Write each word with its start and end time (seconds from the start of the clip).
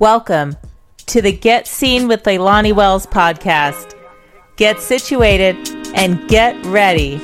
Welcome 0.00 0.56
to 1.06 1.20
the 1.20 1.32
Get 1.32 1.66
Seen 1.66 2.06
with 2.06 2.22
Leilani 2.22 2.72
Wells 2.72 3.04
podcast. 3.04 3.94
Get 4.54 4.78
situated 4.78 5.56
and 5.92 6.28
get 6.28 6.54
ready. 6.66 7.16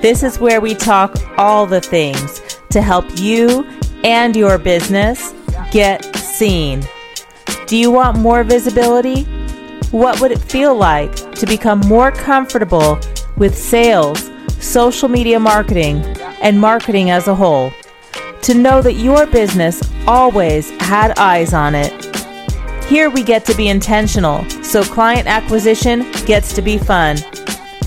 This 0.00 0.22
is 0.22 0.40
where 0.40 0.62
we 0.62 0.74
talk 0.74 1.14
all 1.36 1.66
the 1.66 1.82
things 1.82 2.40
to 2.70 2.80
help 2.80 3.04
you 3.18 3.66
and 4.02 4.34
your 4.34 4.56
business 4.56 5.34
get 5.70 6.16
seen. 6.16 6.82
Do 7.66 7.76
you 7.76 7.90
want 7.90 8.16
more 8.16 8.44
visibility? 8.44 9.24
What 9.90 10.18
would 10.18 10.32
it 10.32 10.38
feel 10.38 10.74
like 10.74 11.14
to 11.34 11.44
become 11.44 11.80
more 11.80 12.12
comfortable 12.12 12.98
with 13.36 13.58
sales, 13.58 14.30
social 14.58 15.10
media 15.10 15.38
marketing, 15.38 15.98
and 16.40 16.58
marketing 16.58 17.10
as 17.10 17.28
a 17.28 17.34
whole? 17.34 17.70
To 18.42 18.54
know 18.54 18.80
that 18.82 18.94
your 18.94 19.26
business 19.26 19.82
always 20.06 20.70
had 20.80 21.18
eyes 21.18 21.52
on 21.52 21.74
it 21.74 22.06
here 22.86 23.10
we 23.10 23.24
get 23.24 23.44
to 23.46 23.54
be 23.56 23.66
intentional, 23.66 24.48
so 24.62 24.84
client 24.84 25.26
acquisition 25.26 26.08
gets 26.24 26.52
to 26.54 26.62
be 26.62 26.78
fun. 26.78 27.16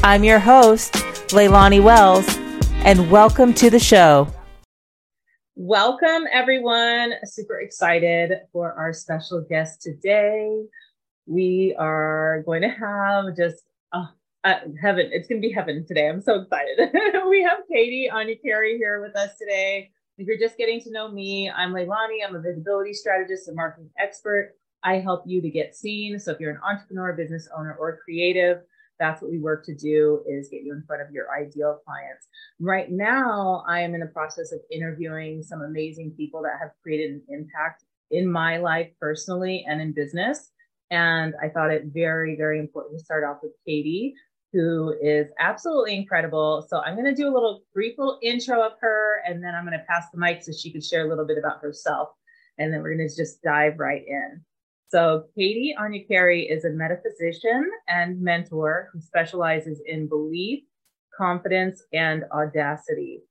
I'm 0.03 0.25
your 0.25 0.39
host, 0.39 0.91
Leilani 1.29 1.81
Wells, 1.81 2.27
and 2.83 3.09
welcome 3.09 3.53
to 3.53 3.69
the 3.69 3.79
show. 3.79 4.27
Welcome, 5.55 6.25
everyone. 6.33 7.13
Super 7.23 7.61
excited 7.61 8.41
for 8.51 8.73
our 8.73 8.91
special 8.91 9.39
guest 9.49 9.81
today. 9.81 10.65
We 11.25 11.73
are 11.79 12.43
going 12.45 12.63
to 12.63 12.69
have 12.69 13.37
just 13.37 13.63
uh, 13.93 14.07
uh, 14.43 14.55
heaven. 14.81 15.11
It's 15.13 15.29
going 15.29 15.41
to 15.41 15.47
be 15.47 15.53
heaven 15.53 15.85
today. 15.87 16.09
I'm 16.09 16.21
so 16.21 16.41
excited. 16.41 16.77
we 17.29 17.41
have 17.41 17.59
Katie 17.71 18.09
Onyekere 18.11 18.75
here 18.75 19.01
with 19.01 19.15
us 19.15 19.37
today. 19.39 19.91
If 20.19 20.27
you're 20.27 20.37
just 20.37 20.57
getting 20.57 20.81
to 20.81 20.91
know 20.91 21.09
me, 21.09 21.49
I'm 21.49 21.71
Leilani. 21.71 22.17
I'm 22.27 22.35
a 22.35 22.41
visibility 22.41 22.93
strategist 22.93 23.47
and 23.47 23.55
marketing 23.55 23.89
expert. 23.97 24.51
I 24.83 24.95
help 24.95 25.23
you 25.25 25.41
to 25.41 25.49
get 25.49 25.77
seen. 25.77 26.19
So 26.19 26.33
if 26.33 26.41
you're 26.41 26.51
an 26.51 26.59
entrepreneur, 26.61 27.13
business 27.13 27.47
owner, 27.57 27.77
or 27.79 27.99
creative, 28.03 28.57
that's 28.99 29.21
what 29.21 29.31
we 29.31 29.39
work 29.39 29.63
to 29.67 29.73
do 29.73 30.21
is 30.27 30.49
get 30.49 30.63
you 30.63 30.73
in 30.73 30.83
front 30.85 31.01
of 31.01 31.11
your 31.11 31.27
ideal 31.31 31.79
clients. 31.85 32.27
Right 32.59 32.91
now, 32.91 33.63
I 33.65 33.79
am 33.79 33.93
in 33.93 34.01
the 34.01 34.07
process 34.07 34.51
of 34.51 34.59
interviewing 34.69 35.41
some 35.41 35.61
amazing 35.61 36.11
people 36.17 36.41
that 36.41 36.59
have 36.59 36.71
created 36.83 37.11
an 37.11 37.21
impact 37.29 37.85
in 38.11 38.29
my 38.29 38.57
life 38.57 38.89
personally 38.99 39.65
and 39.69 39.79
in 39.81 39.93
business. 39.93 40.51
And 40.91 41.33
I 41.41 41.47
thought 41.47 41.71
it 41.71 41.83
very, 41.93 42.35
very 42.35 42.59
important 42.59 42.99
to 42.99 43.05
start 43.05 43.23
off 43.23 43.37
with 43.41 43.53
Katie, 43.65 44.15
who 44.51 44.95
is 45.01 45.27
absolutely 45.39 45.95
incredible. 45.95 46.65
So 46.67 46.81
I'm 46.81 46.95
going 46.95 47.05
to 47.05 47.15
do 47.15 47.27
a 47.27 47.33
little 47.33 47.63
brief 47.73 47.97
little 47.97 48.19
intro 48.21 48.61
of 48.65 48.73
her, 48.81 49.21
and 49.27 49.43
then 49.43 49.53
I'm 49.55 49.65
going 49.65 49.77
to 49.77 49.85
pass 49.85 50.05
the 50.11 50.19
mic 50.19 50.43
so 50.43 50.51
she 50.51 50.71
could 50.71 50.83
share 50.83 51.05
a 51.05 51.09
little 51.09 51.25
bit 51.25 51.37
about 51.37 51.61
herself. 51.61 52.09
And 52.57 52.73
then 52.73 52.81
we're 52.81 52.95
going 52.95 53.07
to 53.07 53.15
just 53.15 53.41
dive 53.41 53.79
right 53.79 54.03
in. 54.05 54.41
So, 54.89 55.25
Katie 55.35 55.75
Onyekere 55.79 56.51
is 56.51 56.65
a 56.65 56.71
metaphysician 56.71 57.69
and 57.87 58.19
mentor 58.19 58.89
who 58.91 58.99
specializes 58.99 59.79
in 59.85 60.09
belief, 60.09 60.63
confidence, 61.15 61.83
and 61.93 62.23
audacity. 62.31 63.21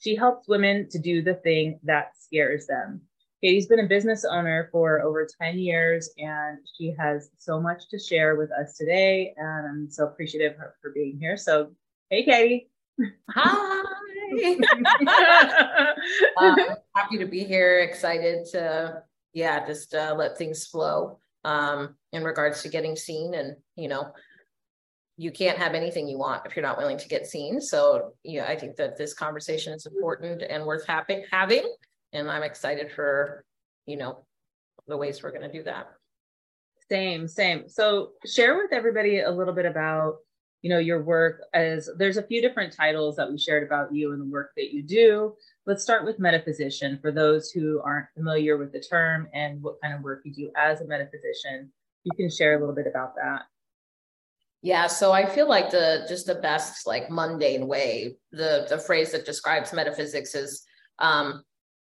She 0.00 0.14
helps 0.14 0.46
women 0.46 0.88
to 0.90 1.00
do 1.00 1.20
the 1.20 1.34
thing 1.34 1.80
that 1.82 2.12
scares 2.16 2.66
them. 2.66 3.02
Katie's 3.42 3.66
been 3.66 3.80
a 3.80 3.88
business 3.88 4.24
owner 4.24 4.68
for 4.70 5.02
over 5.02 5.26
10 5.40 5.58
years 5.58 6.10
and 6.16 6.58
she 6.78 6.94
has 6.96 7.28
so 7.38 7.60
much 7.60 7.88
to 7.90 7.98
share 7.98 8.36
with 8.36 8.52
us 8.52 8.76
today. 8.76 9.34
And 9.36 9.66
I'm 9.66 9.90
so 9.90 10.06
appreciative 10.06 10.56
for, 10.56 10.76
for 10.80 10.92
being 10.92 11.18
here. 11.18 11.36
So, 11.36 11.72
hey, 12.08 12.24
Katie. 12.24 12.68
Hi. 13.30 13.82
uh, 16.36 16.56
happy 16.94 17.18
to 17.18 17.26
be 17.26 17.42
here. 17.42 17.80
Excited 17.80 18.46
to 18.52 19.02
yeah, 19.32 19.66
just 19.66 19.92
uh, 19.94 20.14
let 20.16 20.38
things 20.38 20.66
flow 20.66 21.18
um, 21.44 21.96
in 22.12 22.22
regards 22.22 22.62
to 22.62 22.68
getting 22.68 22.94
seen. 22.94 23.34
And, 23.34 23.56
you 23.74 23.88
know, 23.88 24.12
you 25.16 25.32
can't 25.32 25.58
have 25.58 25.74
anything 25.74 26.06
you 26.06 26.18
want 26.18 26.46
if 26.46 26.54
you're 26.54 26.64
not 26.64 26.78
willing 26.78 26.98
to 26.98 27.08
get 27.08 27.26
seen. 27.26 27.60
So, 27.60 28.12
yeah, 28.22 28.44
I 28.46 28.56
think 28.56 28.76
that 28.76 28.96
this 28.96 29.14
conversation 29.14 29.72
is 29.72 29.86
important 29.86 30.42
and 30.48 30.64
worth 30.64 30.86
having. 30.86 31.24
having 31.30 31.64
and 32.12 32.30
I'm 32.30 32.42
excited 32.42 32.92
for, 32.92 33.44
you 33.86 33.96
know, 33.96 34.24
the 34.86 34.96
ways 34.96 35.22
we're 35.22 35.30
going 35.30 35.50
to 35.50 35.52
do 35.52 35.62
that. 35.64 35.88
Same, 36.88 37.26
same. 37.26 37.68
So, 37.68 38.10
share 38.26 38.56
with 38.56 38.72
everybody 38.72 39.20
a 39.20 39.30
little 39.30 39.54
bit 39.54 39.66
about 39.66 40.16
you 40.62 40.70
know 40.70 40.78
your 40.78 41.02
work 41.02 41.42
as 41.52 41.90
there's 41.98 42.16
a 42.16 42.22
few 42.22 42.40
different 42.40 42.72
titles 42.72 43.16
that 43.16 43.30
we 43.30 43.36
shared 43.36 43.64
about 43.64 43.92
you 43.92 44.12
and 44.12 44.20
the 44.20 44.32
work 44.32 44.52
that 44.56 44.72
you 44.72 44.82
do 44.82 45.34
let's 45.66 45.82
start 45.82 46.04
with 46.04 46.18
metaphysician 46.18 46.98
for 47.02 47.10
those 47.10 47.50
who 47.50 47.80
aren't 47.84 48.06
familiar 48.14 48.56
with 48.56 48.72
the 48.72 48.80
term 48.80 49.28
and 49.34 49.60
what 49.60 49.80
kind 49.82 49.92
of 49.92 50.02
work 50.02 50.22
you 50.24 50.32
do 50.32 50.50
as 50.56 50.80
a 50.80 50.86
metaphysician 50.86 51.70
you 52.04 52.12
can 52.16 52.30
share 52.30 52.54
a 52.56 52.60
little 52.60 52.74
bit 52.74 52.86
about 52.86 53.14
that 53.16 53.42
yeah 54.62 54.86
so 54.86 55.10
i 55.12 55.26
feel 55.26 55.48
like 55.48 55.70
the 55.70 56.06
just 56.08 56.26
the 56.26 56.36
best 56.36 56.86
like 56.86 57.10
mundane 57.10 57.66
way 57.66 58.16
the 58.30 58.64
the 58.68 58.78
phrase 58.78 59.10
that 59.10 59.26
describes 59.26 59.72
metaphysics 59.72 60.34
is 60.34 60.64
um 61.00 61.42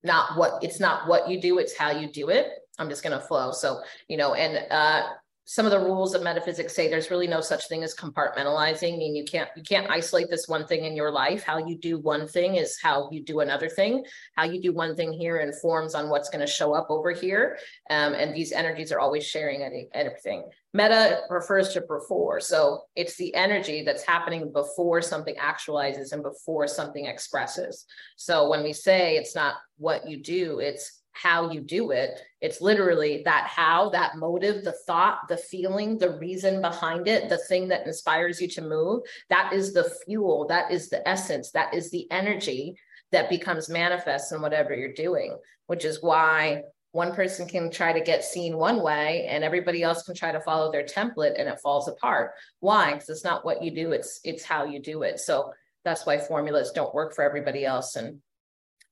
not 0.03 0.37
what 0.37 0.62
it's 0.62 0.81
not 0.81 1.06
what 1.06 1.28
you 1.28 1.41
do 1.41 1.59
it's 1.59 1.77
how 1.77 1.91
you 1.91 2.11
do 2.11 2.28
it. 2.28 2.49
I'm 2.78 2.88
just 2.88 3.03
going 3.03 3.19
to 3.19 3.25
flow. 3.25 3.53
So 3.53 3.81
you 4.09 4.16
know 4.16 4.34
and 4.34 4.66
uh 4.71 5.09
some 5.45 5.67
of 5.67 5.73
the 5.73 5.81
rules 5.81 6.15
of 6.15 6.23
metaphysics 6.23 6.75
say 6.75 6.89
there's 6.89 7.11
really 7.11 7.27
no 7.27 7.41
such 7.41 7.67
thing 7.67 7.83
as 7.83 7.95
compartmentalizing. 7.95 8.95
I 8.95 8.97
mean, 8.97 9.17
you 9.17 9.25
can't 9.25 9.49
you 9.56 9.62
can't 9.62 9.91
isolate 9.91 10.31
this 10.31 10.47
one 10.47 10.67
thing 10.67 10.84
in 10.84 10.95
your 10.95 11.11
life. 11.11 11.43
How 11.43 11.59
you 11.59 11.77
do 11.77 11.99
one 11.99 12.28
thing 12.28 12.56
is 12.56 12.78
how 12.81 13.09
you 13.11 13.23
do 13.23 13.41
another 13.41 13.69
thing. 13.69 14.05
How 14.37 14.45
you 14.45 14.61
do 14.62 14.73
one 14.73 14.95
thing 14.95 15.12
here 15.12 15.39
informs 15.39 15.95
on 15.95 16.09
what's 16.09 16.31
going 16.31 16.47
to 16.47 16.53
show 16.53 16.75
up 16.75 16.87
over 16.91 17.11
here. 17.11 17.59
Um, 17.91 18.15
and 18.15 18.34
these 18.34 18.53
energies 18.53 18.93
are 18.93 19.00
always 19.00 19.27
sharing 19.27 19.62
any, 19.62 19.89
everything. 19.93 20.45
Meta 20.73 21.23
refers 21.31 21.71
to 21.71 21.81
before, 21.81 22.39
so 22.39 22.83
it's 22.95 23.17
the 23.17 23.34
energy 23.34 23.83
that's 23.83 24.05
happening 24.05 24.53
before 24.53 25.03
something 25.03 25.34
actualizes 25.34 26.12
and 26.12 26.23
before 26.23 26.69
something 26.69 27.06
expresses. 27.06 27.87
So 28.15 28.49
when 28.49 28.62
we 28.62 28.73
say 28.73 29.17
it's 29.17 29.34
not 29.34 29.55
what 29.79 30.09
you 30.09 30.23
do, 30.23 30.61
it's 30.61 31.00
how 31.12 31.50
you 31.50 31.60
do 31.60 31.91
it. 31.91 32.21
It's 32.41 32.60
literally 32.60 33.22
that 33.25 33.47
how, 33.47 33.91
that 33.91 34.16
motive, 34.16 34.65
the 34.65 34.75
thought, 34.87 35.28
the 35.28 35.37
feeling, 35.37 35.98
the 35.98 36.19
reason 36.19 36.60
behind 36.60 37.09
it, 37.09 37.28
the 37.28 37.38
thing 37.38 37.69
that 37.69 37.87
inspires 37.87 38.41
you 38.41 38.48
to 38.48 38.62
move. 38.62 39.03
That 39.28 39.53
is 39.53 39.72
the 39.72 39.93
fuel, 40.04 40.47
that 40.49 40.70
is 40.70 40.88
the 40.88 41.06
essence, 41.09 41.50
that 41.53 41.75
is 41.75 41.91
the 41.91 42.10
energy 42.10 42.76
that 43.12 43.28
becomes 43.28 43.69
manifest 43.69 44.32
in 44.32 44.41
whatever 44.41 44.75
you're 44.75 44.93
doing, 44.93 45.37
which 45.66 45.84
is 45.84 46.03
why 46.03 46.62
one 46.93 47.15
person 47.15 47.47
can 47.47 47.70
try 47.70 47.93
to 47.93 48.00
get 48.00 48.25
seen 48.25 48.56
one 48.56 48.82
way 48.82 49.26
and 49.28 49.44
everybody 49.44 49.82
else 49.82 50.03
can 50.03 50.15
try 50.15 50.32
to 50.32 50.41
follow 50.41 50.72
their 50.72 50.84
template 50.84 51.38
and 51.38 51.49
it 51.49 51.60
falls 51.60 51.88
apart. 51.88 52.32
Why? 52.60 52.93
Because 52.93 53.09
it's 53.09 53.25
not 53.25 53.44
what 53.44 53.62
you 53.62 53.70
do, 53.70 53.93
it's 53.93 54.20
it's 54.25 54.44
how 54.44 54.65
you 54.65 54.81
do 54.81 55.03
it. 55.03 55.20
So 55.20 55.53
that's 55.84 56.04
why 56.04 56.19
formulas 56.19 56.72
don't 56.72 56.94
work 56.94 57.15
for 57.15 57.22
everybody 57.22 57.65
else. 57.65 57.97
And 57.97 58.20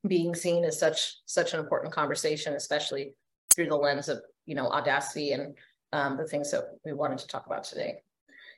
being 0.06 0.34
seen 0.34 0.64
as 0.64 0.78
such 0.78 1.16
such 1.26 1.54
an 1.54 1.60
important 1.60 1.92
conversation, 1.92 2.54
especially 2.54 3.14
through 3.54 3.68
the 3.68 3.76
lens 3.76 4.08
of 4.08 4.22
you 4.46 4.54
know 4.54 4.68
audacity 4.68 5.32
and 5.32 5.54
um, 5.92 6.16
the 6.16 6.26
things 6.26 6.50
that 6.50 6.64
we 6.84 6.92
wanted 6.92 7.18
to 7.18 7.26
talk 7.26 7.46
about 7.46 7.64
today. 7.64 8.02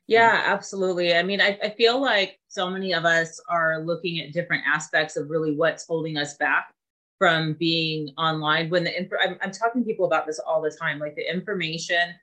Yeah, 0.06 0.43
absolutely. 0.45 1.15
I 1.15 1.23
mean, 1.23 1.41
I, 1.41 1.56
I 1.62 1.71
feel 1.71 2.00
like 2.00 2.41
so 2.49 2.69
many 2.69 2.93
of 2.93 3.05
us 3.05 3.41
are 3.49 3.81
looking 3.81 4.19
at 4.21 4.33
different 4.33 4.65
aspects 4.67 5.17
of 5.17 5.31
really 5.31 5.55
what's 5.55 5.87
holding 5.87 6.17
us 6.17 6.37
back 6.37 6.75
from 7.19 7.53
being 7.55 8.09
online. 8.19 8.71
When 8.71 8.83
the 8.83 8.99
inf- 8.99 9.12
I'm, 9.23 9.37
I'm 9.41 9.53
talking 9.53 9.83
to 9.83 9.87
people 9.87 10.06
about 10.06 10.27
this 10.27 10.41
all 10.41 10.61
the 10.61 10.71
time, 10.71 10.99
like 10.99 11.15
the 11.15 11.31
information 11.31 12.15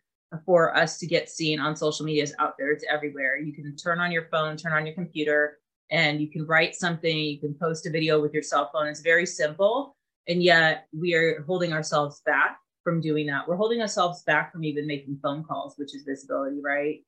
for 0.45 0.75
us 0.75 0.97
to 0.97 1.07
get 1.07 1.29
seen 1.29 1.59
on 1.59 1.75
social 1.75 2.05
media 2.05 2.23
is 2.23 2.35
out 2.39 2.57
there. 2.57 2.71
It's 2.71 2.83
everywhere. 2.89 3.37
You 3.37 3.53
can 3.53 3.73
turn 3.77 3.99
on 3.99 4.11
your 4.11 4.27
phone, 4.31 4.57
turn 4.57 4.73
on 4.73 4.85
your 4.85 4.95
computer, 4.95 5.59
and 5.89 6.19
you 6.19 6.29
can 6.29 6.45
write 6.45 6.75
something, 6.75 7.17
you 7.17 7.39
can 7.39 7.53
post 7.53 7.85
a 7.85 7.89
video 7.89 8.21
with 8.21 8.33
your 8.33 8.43
cell 8.43 8.69
phone. 8.73 8.87
It's 8.87 9.01
very 9.01 9.25
simple. 9.25 9.95
And 10.27 10.43
yet 10.43 10.87
we 10.97 11.13
are 11.13 11.43
holding 11.43 11.71
ourselves 11.71 12.21
back 12.25 12.59
from 12.83 13.01
doing 13.01 13.27
that. 13.27 13.47
We're 13.47 13.55
holding 13.55 13.81
ourselves 13.81 14.23
back 14.23 14.51
from 14.51 14.63
even 14.63 14.85
making 14.85 15.19
phone 15.21 15.43
calls, 15.43 15.75
which 15.77 15.95
is 15.95 16.03
visibility, 16.03 16.59
right? 16.63 16.99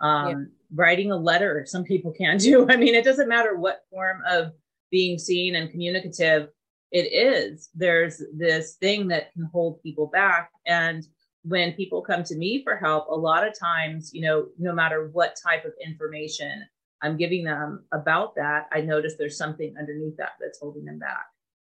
Um, 0.00 0.28
yeah. 0.28 0.34
Writing 0.74 1.10
a 1.10 1.16
letter, 1.16 1.64
some 1.66 1.84
people 1.84 2.12
can 2.12 2.36
do. 2.38 2.66
I 2.68 2.76
mean, 2.76 2.94
it 2.94 3.04
doesn't 3.04 3.28
matter 3.28 3.56
what 3.56 3.84
form 3.90 4.22
of 4.28 4.52
being 4.90 5.18
seen 5.18 5.56
and 5.56 5.70
communicative 5.70 6.48
it 6.90 7.12
is. 7.12 7.68
There's 7.74 8.22
this 8.34 8.74
thing 8.74 9.08
that 9.08 9.32
can 9.32 9.48
hold 9.52 9.82
people 9.82 10.06
back. 10.06 10.50
And 10.66 11.04
when 11.42 11.72
people 11.72 12.02
come 12.02 12.24
to 12.24 12.36
me 12.36 12.62
for 12.62 12.76
help, 12.76 13.08
a 13.08 13.14
lot 13.14 13.46
of 13.46 13.58
times, 13.58 14.10
you 14.12 14.22
know, 14.22 14.46
no 14.58 14.72
matter 14.72 15.08
what 15.12 15.36
type 15.42 15.64
of 15.64 15.72
information 15.84 16.64
I'm 17.02 17.16
giving 17.16 17.44
them 17.44 17.84
about 17.92 18.34
that, 18.36 18.68
I 18.72 18.80
notice 18.80 19.14
there's 19.18 19.38
something 19.38 19.74
underneath 19.78 20.16
that 20.16 20.32
that's 20.40 20.58
holding 20.58 20.84
them 20.84 20.98
back. 20.98 21.26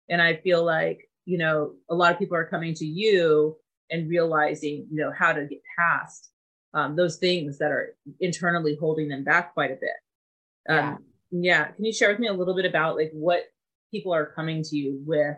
And 0.08 0.22
I 0.22 0.36
feel 0.36 0.64
like, 0.64 1.10
you 1.24 1.38
know, 1.38 1.74
a 1.90 1.94
lot 1.94 2.12
of 2.12 2.18
people 2.18 2.36
are 2.36 2.46
coming 2.46 2.74
to 2.74 2.86
you 2.86 3.56
and 3.90 4.08
realizing, 4.08 4.86
you 4.90 4.96
know, 4.96 5.12
how 5.16 5.32
to 5.32 5.44
get 5.44 5.60
past 5.78 6.30
um, 6.74 6.94
those 6.94 7.16
things 7.16 7.58
that 7.58 7.70
are 7.70 7.96
internally 8.20 8.76
holding 8.78 9.08
them 9.08 9.24
back 9.24 9.54
quite 9.54 9.70
a 9.70 9.78
bit. 9.80 10.68
Um, 10.68 10.98
yeah. 11.30 11.64
yeah. 11.64 11.64
Can 11.72 11.84
you 11.84 11.92
share 11.92 12.10
with 12.10 12.18
me 12.18 12.28
a 12.28 12.32
little 12.32 12.54
bit 12.54 12.66
about 12.66 12.96
like 12.96 13.10
what 13.12 13.44
people 13.90 14.14
are 14.14 14.26
coming 14.26 14.62
to 14.62 14.76
you 14.76 15.00
with? 15.04 15.36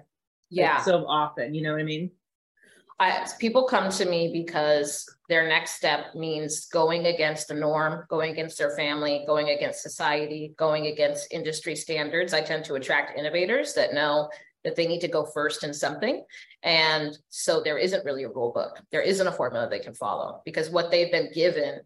Yeah. 0.51 0.77
Like, 0.77 0.85
so 0.85 1.07
often, 1.07 1.55
you 1.55 1.63
know 1.63 1.73
what 1.73 1.81
I 1.81 1.85
mean? 1.85 2.11
I, 3.01 3.29
people 3.39 3.65
come 3.65 3.91
to 3.93 4.05
me 4.07 4.31
because 4.33 5.09
their 5.29 5.49
next 5.49 5.73
step 5.73 6.15
means 6.17 6.67
going 6.67 7.07
against 7.07 7.47
the 7.47 7.55
norm, 7.55 8.05
going 8.09 8.33
against 8.33 8.59
their 8.59 8.75
family, 8.77 9.23
going 9.27 9.51
against 9.51 9.83
society, 9.83 10.55
going 10.57 10.87
against 10.87 11.33
industry 11.33 11.77
standards. 11.77 12.35
I 12.35 12.41
tend 12.41 12.65
to 12.65 12.75
attract 12.75 13.17
innovators 13.17 13.75
that 13.75 13.95
know 13.95 14.29
that 14.65 14.75
they 14.75 14.89
need 14.89 15.01
to 15.01 15.09
go 15.09 15.25
first 15.25 15.63
in 15.63 15.73
something. 15.73 16.25
And 16.65 17.17
so 17.29 17.63
there 17.63 17.79
isn't 17.79 18.05
really 18.05 18.25
a 18.25 18.29
rule 18.29 18.53
book. 18.53 18.81
There 18.91 19.01
isn't 19.01 19.27
a 19.27 19.33
formula 19.33 19.69
they 19.69 19.79
can 19.79 19.95
follow 19.95 20.43
because 20.45 20.69
what 20.69 20.91
they've 20.91 21.13
been 21.13 21.31
given 21.33 21.81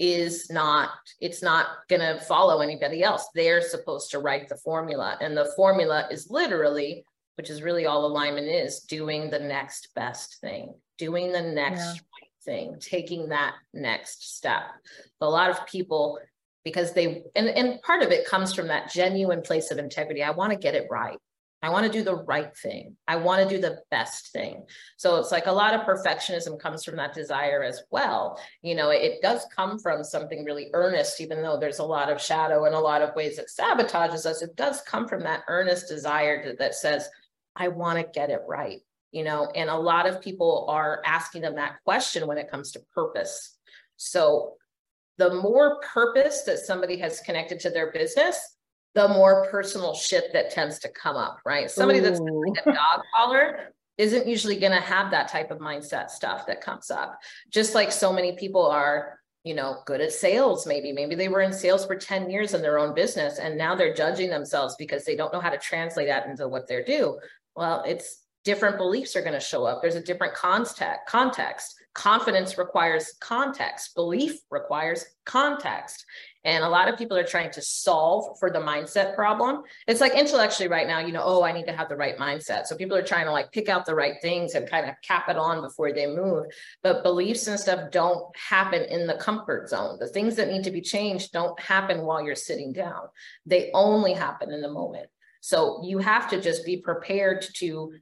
is 0.00 0.48
not 0.50 0.88
it's 1.20 1.42
not 1.42 1.66
going 1.90 2.00
to 2.00 2.18
follow 2.24 2.62
anybody 2.62 3.02
else 3.02 3.28
they're 3.34 3.60
supposed 3.60 4.10
to 4.10 4.18
write 4.18 4.48
the 4.48 4.56
formula 4.56 5.18
and 5.20 5.36
the 5.36 5.52
formula 5.54 6.08
is 6.10 6.30
literally 6.30 7.04
which 7.40 7.48
is 7.48 7.62
really 7.62 7.86
all 7.86 8.04
alignment 8.04 8.46
is 8.46 8.80
doing 8.80 9.30
the 9.30 9.38
next 9.38 9.88
best 9.94 10.42
thing 10.42 10.74
doing 10.98 11.32
the 11.32 11.40
next 11.40 11.80
yeah. 11.80 11.92
right 11.92 12.44
thing 12.44 12.76
taking 12.78 13.30
that 13.30 13.54
next 13.72 14.36
step 14.36 14.64
a 15.22 15.26
lot 15.26 15.48
of 15.48 15.64
people 15.64 16.18
because 16.66 16.92
they 16.92 17.22
and, 17.34 17.48
and 17.48 17.80
part 17.80 18.02
of 18.02 18.10
it 18.10 18.26
comes 18.26 18.52
from 18.52 18.68
that 18.68 18.92
genuine 18.92 19.40
place 19.40 19.70
of 19.70 19.78
integrity 19.78 20.22
i 20.22 20.30
want 20.30 20.52
to 20.52 20.58
get 20.58 20.74
it 20.74 20.86
right 20.90 21.16
I 21.62 21.68
want 21.68 21.84
to 21.84 21.92
do 21.92 22.02
the 22.02 22.16
right 22.16 22.56
thing. 22.56 22.96
I 23.06 23.16
want 23.16 23.42
to 23.42 23.54
do 23.54 23.60
the 23.60 23.80
best 23.90 24.32
thing. 24.32 24.64
So 24.96 25.16
it's 25.16 25.30
like 25.30 25.46
a 25.46 25.52
lot 25.52 25.74
of 25.74 25.82
perfectionism 25.82 26.58
comes 26.58 26.84
from 26.84 26.96
that 26.96 27.12
desire 27.12 27.62
as 27.62 27.82
well. 27.90 28.40
You 28.62 28.74
know, 28.74 28.90
it 28.90 29.20
does 29.20 29.46
come 29.54 29.78
from 29.78 30.02
something 30.02 30.44
really 30.44 30.70
earnest, 30.72 31.20
even 31.20 31.42
though 31.42 31.58
there's 31.58 31.78
a 31.78 31.84
lot 31.84 32.10
of 32.10 32.20
shadow 32.20 32.64
and 32.64 32.74
a 32.74 32.80
lot 32.80 33.02
of 33.02 33.14
ways 33.14 33.38
it 33.38 33.50
sabotages 33.54 34.24
us. 34.24 34.40
It 34.40 34.56
does 34.56 34.80
come 34.82 35.06
from 35.06 35.22
that 35.24 35.42
earnest 35.48 35.88
desire 35.88 36.42
to, 36.44 36.56
that 36.56 36.74
says, 36.74 37.10
I 37.56 37.68
want 37.68 37.98
to 37.98 38.12
get 38.12 38.30
it 38.30 38.40
right. 38.48 38.80
You 39.12 39.24
know, 39.24 39.50
and 39.54 39.68
a 39.68 39.76
lot 39.76 40.06
of 40.06 40.20
people 40.20 40.66
are 40.68 41.02
asking 41.04 41.42
them 41.42 41.56
that 41.56 41.82
question 41.84 42.26
when 42.26 42.38
it 42.38 42.50
comes 42.50 42.70
to 42.72 42.80
purpose. 42.94 43.58
So 43.96 44.54
the 45.18 45.34
more 45.34 45.80
purpose 45.80 46.42
that 46.42 46.60
somebody 46.60 46.96
has 46.98 47.20
connected 47.20 47.60
to 47.60 47.70
their 47.70 47.90
business, 47.92 48.56
the 48.94 49.08
more 49.08 49.46
personal 49.50 49.94
shit 49.94 50.32
that 50.32 50.50
tends 50.50 50.78
to 50.80 50.88
come 50.88 51.16
up, 51.16 51.38
right? 51.44 51.70
Somebody 51.70 51.98
Ooh. 51.98 52.02
that's 52.02 52.20
like 52.20 52.66
a 52.66 52.72
dog 52.72 53.02
collar 53.14 53.72
isn't 53.98 54.26
usually 54.26 54.56
going 54.56 54.72
to 54.72 54.80
have 54.80 55.10
that 55.10 55.28
type 55.28 55.50
of 55.50 55.58
mindset 55.58 56.08
stuff 56.08 56.46
that 56.46 56.62
comes 56.62 56.90
up. 56.90 57.18
Just 57.50 57.74
like 57.74 57.92
so 57.92 58.12
many 58.12 58.32
people 58.32 58.64
are, 58.64 59.18
you 59.44 59.54
know, 59.54 59.82
good 59.84 60.00
at 60.00 60.12
sales, 60.12 60.66
maybe. 60.66 60.90
Maybe 60.90 61.14
they 61.14 61.28
were 61.28 61.42
in 61.42 61.52
sales 61.52 61.84
for 61.84 61.96
10 61.96 62.30
years 62.30 62.54
in 62.54 62.62
their 62.62 62.78
own 62.78 62.94
business 62.94 63.38
and 63.38 63.58
now 63.58 63.74
they're 63.74 63.94
judging 63.94 64.30
themselves 64.30 64.74
because 64.78 65.04
they 65.04 65.16
don't 65.16 65.32
know 65.32 65.40
how 65.40 65.50
to 65.50 65.58
translate 65.58 66.08
that 66.08 66.26
into 66.26 66.48
what 66.48 66.66
they're 66.66 66.84
do. 66.84 67.18
Well, 67.60 67.82
it's 67.86 68.24
different 68.42 68.78
beliefs 68.78 69.14
are 69.16 69.20
going 69.20 69.34
to 69.34 69.38
show 69.38 69.66
up. 69.66 69.82
There's 69.82 69.94
a 69.94 70.02
different 70.02 70.32
context. 70.32 71.00
Context. 71.06 71.74
Confidence 71.92 72.56
requires 72.56 73.12
context. 73.20 73.94
Belief 73.94 74.40
requires 74.50 75.04
context. 75.26 76.06
And 76.44 76.64
a 76.64 76.68
lot 76.70 76.88
of 76.88 76.96
people 76.96 77.18
are 77.18 77.22
trying 77.22 77.50
to 77.50 77.60
solve 77.60 78.38
for 78.38 78.50
the 78.50 78.60
mindset 78.60 79.14
problem. 79.14 79.64
It's 79.86 80.00
like 80.00 80.14
intellectually 80.14 80.70
right 80.70 80.86
now, 80.86 81.00
you 81.00 81.12
know, 81.12 81.22
oh, 81.22 81.42
I 81.42 81.52
need 81.52 81.66
to 81.66 81.76
have 81.76 81.90
the 81.90 81.96
right 81.96 82.16
mindset. 82.16 82.64
So 82.64 82.76
people 82.76 82.96
are 82.96 83.02
trying 83.02 83.26
to 83.26 83.30
like 83.30 83.52
pick 83.52 83.68
out 83.68 83.84
the 83.84 83.94
right 83.94 84.14
things 84.22 84.54
and 84.54 84.66
kind 84.66 84.88
of 84.88 84.94
cap 85.02 85.28
it 85.28 85.36
on 85.36 85.60
before 85.60 85.92
they 85.92 86.06
move. 86.06 86.46
But 86.82 87.02
beliefs 87.02 87.46
and 87.46 87.60
stuff 87.60 87.90
don't 87.90 88.24
happen 88.34 88.84
in 88.84 89.06
the 89.06 89.18
comfort 89.18 89.68
zone. 89.68 89.98
The 90.00 90.08
things 90.08 90.34
that 90.36 90.48
need 90.48 90.64
to 90.64 90.70
be 90.70 90.80
changed 90.80 91.32
don't 91.32 91.60
happen 91.60 92.06
while 92.06 92.22
you're 92.22 92.36
sitting 92.36 92.72
down, 92.72 93.08
they 93.44 93.70
only 93.74 94.14
happen 94.14 94.50
in 94.50 94.62
the 94.62 94.72
moment. 94.72 95.10
So 95.40 95.82
you 95.84 95.98
have 95.98 96.28
to 96.30 96.40
just 96.40 96.64
be 96.64 96.78
prepared 96.78 97.46
to 97.56 97.92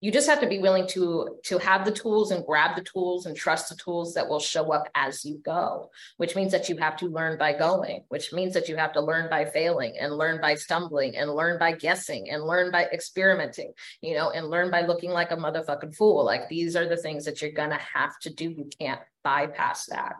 you 0.00 0.12
just 0.12 0.28
have 0.28 0.40
to 0.40 0.46
be 0.46 0.58
willing 0.58 0.86
to 0.86 1.38
to 1.44 1.58
have 1.58 1.84
the 1.84 1.90
tools 1.90 2.30
and 2.30 2.44
grab 2.44 2.76
the 2.76 2.84
tools 2.84 3.26
and 3.26 3.34
trust 3.34 3.70
the 3.70 3.76
tools 3.76 4.14
that 4.14 4.28
will 4.28 4.40
show 4.40 4.72
up 4.72 4.88
as 4.94 5.24
you 5.24 5.40
go 5.44 5.90
which 6.18 6.36
means 6.36 6.52
that 6.52 6.68
you 6.68 6.76
have 6.76 6.96
to 6.96 7.06
learn 7.06 7.38
by 7.38 7.52
going 7.52 8.04
which 8.08 8.32
means 8.32 8.52
that 8.52 8.68
you 8.68 8.76
have 8.76 8.92
to 8.92 9.00
learn 9.00 9.30
by 9.30 9.44
failing 9.44 9.94
and 9.98 10.12
learn 10.16 10.40
by 10.40 10.54
stumbling 10.54 11.16
and 11.16 11.30
learn 11.30 11.58
by 11.58 11.72
guessing 11.72 12.30
and 12.30 12.44
learn 12.44 12.70
by 12.70 12.84
experimenting 12.86 13.72
you 14.02 14.14
know 14.14 14.30
and 14.30 14.48
learn 14.48 14.70
by 14.70 14.82
looking 14.82 15.10
like 15.10 15.30
a 15.30 15.36
motherfucking 15.36 15.94
fool. 15.96 16.24
Like 16.24 16.48
these 16.48 16.76
are 16.76 16.88
the 16.88 16.96
things 16.96 17.24
that 17.24 17.40
you're 17.40 17.52
going 17.52 17.70
to 17.70 17.80
have 17.94 18.18
to 18.20 18.32
do. 18.32 18.44
You 18.50 18.68
can't 18.78 19.00
bypass 19.24 19.86
that. 19.86 20.14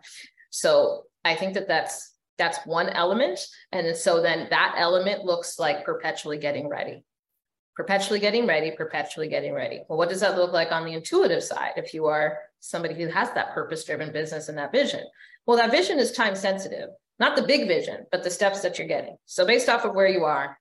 So 0.50 1.04
i 1.24 1.34
think 1.34 1.54
that 1.54 1.68
that's 1.68 2.15
that's 2.38 2.58
one 2.66 2.88
element 2.90 3.40
and 3.72 3.96
so 3.96 4.20
then 4.20 4.46
that 4.50 4.74
element 4.76 5.24
looks 5.24 5.58
like 5.58 5.84
perpetually 5.84 6.38
getting 6.38 6.68
ready 6.68 7.04
perpetually 7.76 8.18
getting 8.18 8.46
ready, 8.46 8.70
perpetually 8.70 9.28
getting 9.28 9.52
ready. 9.52 9.82
Well, 9.86 9.98
what 9.98 10.08
does 10.08 10.20
that 10.20 10.36
look 10.36 10.52
like 10.52 10.72
on 10.72 10.84
the 10.84 10.94
intuitive 10.94 11.44
side 11.44 11.72
if 11.76 11.92
you 11.92 12.06
are 12.06 12.38
somebody 12.60 12.94
who 12.94 13.08
has 13.08 13.30
that 13.32 13.52
purpose 13.52 13.84
driven 13.84 14.12
business 14.12 14.48
and 14.48 14.56
that 14.56 14.72
vision? 14.72 15.04
Well, 15.44 15.58
that 15.58 15.70
vision 15.70 15.98
is 15.98 16.10
time 16.10 16.34
sensitive, 16.34 16.88
not 17.18 17.36
the 17.36 17.42
big 17.42 17.68
vision, 17.68 18.06
but 18.10 18.24
the 18.24 18.30
steps 18.30 18.62
that 18.62 18.78
you're 18.78 18.88
getting. 18.88 19.16
So, 19.26 19.46
based 19.46 19.68
off 19.68 19.84
of 19.84 19.94
where 19.94 20.08
you 20.08 20.24
are, 20.24 20.58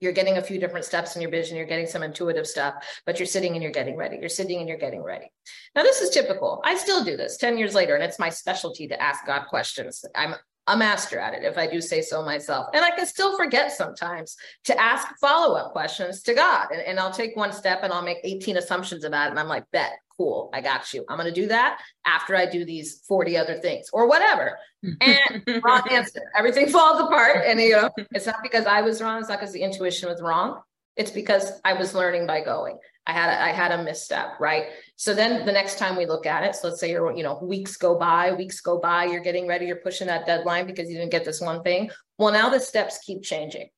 you're 0.00 0.12
getting 0.12 0.36
a 0.36 0.42
few 0.42 0.58
different 0.58 0.84
steps 0.84 1.14
in 1.14 1.22
your 1.22 1.30
vision, 1.30 1.56
you're 1.56 1.66
getting 1.66 1.86
some 1.86 2.02
intuitive 2.02 2.48
stuff, 2.48 2.74
but 3.06 3.18
you're 3.18 3.26
sitting 3.26 3.54
and 3.54 3.62
you're 3.62 3.72
getting 3.72 3.96
ready. 3.96 4.18
You're 4.18 4.28
sitting 4.28 4.58
and 4.58 4.68
you're 4.68 4.76
getting 4.76 5.02
ready. 5.02 5.30
Now, 5.74 5.84
this 5.84 6.02
is 6.02 6.10
typical. 6.10 6.60
I 6.64 6.76
still 6.76 7.04
do 7.04 7.16
this 7.16 7.36
10 7.36 7.56
years 7.56 7.74
later, 7.74 7.94
and 7.94 8.02
it's 8.02 8.18
my 8.18 8.28
specialty 8.28 8.88
to 8.88 9.00
ask 9.00 9.24
God 9.24 9.46
questions. 9.48 10.04
I'm 10.16 10.34
a 10.66 10.76
master 10.76 11.18
at 11.18 11.34
it, 11.34 11.44
if 11.44 11.58
I 11.58 11.66
do 11.66 11.80
say 11.80 12.00
so 12.00 12.24
myself. 12.24 12.68
And 12.72 12.84
I 12.84 12.90
can 12.90 13.06
still 13.06 13.36
forget 13.36 13.72
sometimes 13.72 14.36
to 14.64 14.80
ask 14.80 15.06
follow 15.20 15.56
up 15.56 15.72
questions 15.72 16.22
to 16.22 16.34
God. 16.34 16.68
And, 16.72 16.80
and 16.80 16.98
I'll 16.98 17.12
take 17.12 17.36
one 17.36 17.52
step 17.52 17.80
and 17.82 17.92
I'll 17.92 18.02
make 18.02 18.18
18 18.24 18.56
assumptions 18.56 19.04
about 19.04 19.26
it. 19.26 19.30
And 19.30 19.38
I'm 19.38 19.48
like, 19.48 19.64
bet, 19.72 19.92
cool, 20.16 20.50
I 20.54 20.60
got 20.60 20.92
you. 20.94 21.04
I'm 21.08 21.18
going 21.18 21.32
to 21.32 21.40
do 21.40 21.48
that 21.48 21.80
after 22.06 22.34
I 22.34 22.46
do 22.46 22.64
these 22.64 23.02
40 23.06 23.36
other 23.36 23.58
things 23.58 23.90
or 23.92 24.08
whatever. 24.08 24.58
And 25.00 25.42
wrong 25.64 25.82
answer. 25.90 26.22
Everything 26.36 26.68
falls 26.68 27.00
apart. 27.00 27.42
And, 27.44 27.60
you 27.60 27.72
know, 27.72 27.90
it's 28.12 28.26
not 28.26 28.42
because 28.42 28.64
I 28.64 28.80
was 28.80 29.02
wrong. 29.02 29.20
It's 29.20 29.28
not 29.28 29.40
because 29.40 29.52
the 29.52 29.62
intuition 29.62 30.08
was 30.08 30.22
wrong. 30.22 30.60
It's 30.96 31.10
because 31.10 31.60
I 31.64 31.74
was 31.74 31.94
learning 31.94 32.26
by 32.26 32.40
going. 32.40 32.78
I 33.06 33.12
had 33.12 33.28
a, 33.28 33.42
I 33.42 33.48
had 33.48 33.72
a 33.72 33.82
misstep, 33.82 34.40
right? 34.40 34.66
So 34.96 35.14
then 35.14 35.44
the 35.44 35.52
next 35.52 35.78
time 35.78 35.96
we 35.96 36.06
look 36.06 36.24
at 36.24 36.42
it, 36.42 36.54
so 36.54 36.68
let's 36.68 36.80
say 36.80 36.90
you're, 36.90 37.14
you 37.14 37.22
know, 37.22 37.38
weeks 37.42 37.76
go 37.76 37.98
by, 37.98 38.32
weeks 38.32 38.60
go 38.60 38.78
by, 38.78 39.04
you're 39.04 39.20
getting 39.22 39.46
ready, 39.46 39.66
you're 39.66 39.76
pushing 39.76 40.06
that 40.06 40.24
deadline 40.24 40.66
because 40.66 40.88
you 40.88 40.96
didn't 40.96 41.12
get 41.12 41.24
this 41.24 41.40
one 41.40 41.62
thing. 41.62 41.90
Well, 42.16 42.32
now 42.32 42.48
the 42.48 42.60
steps 42.60 42.98
keep 43.04 43.22
changing. 43.22 43.68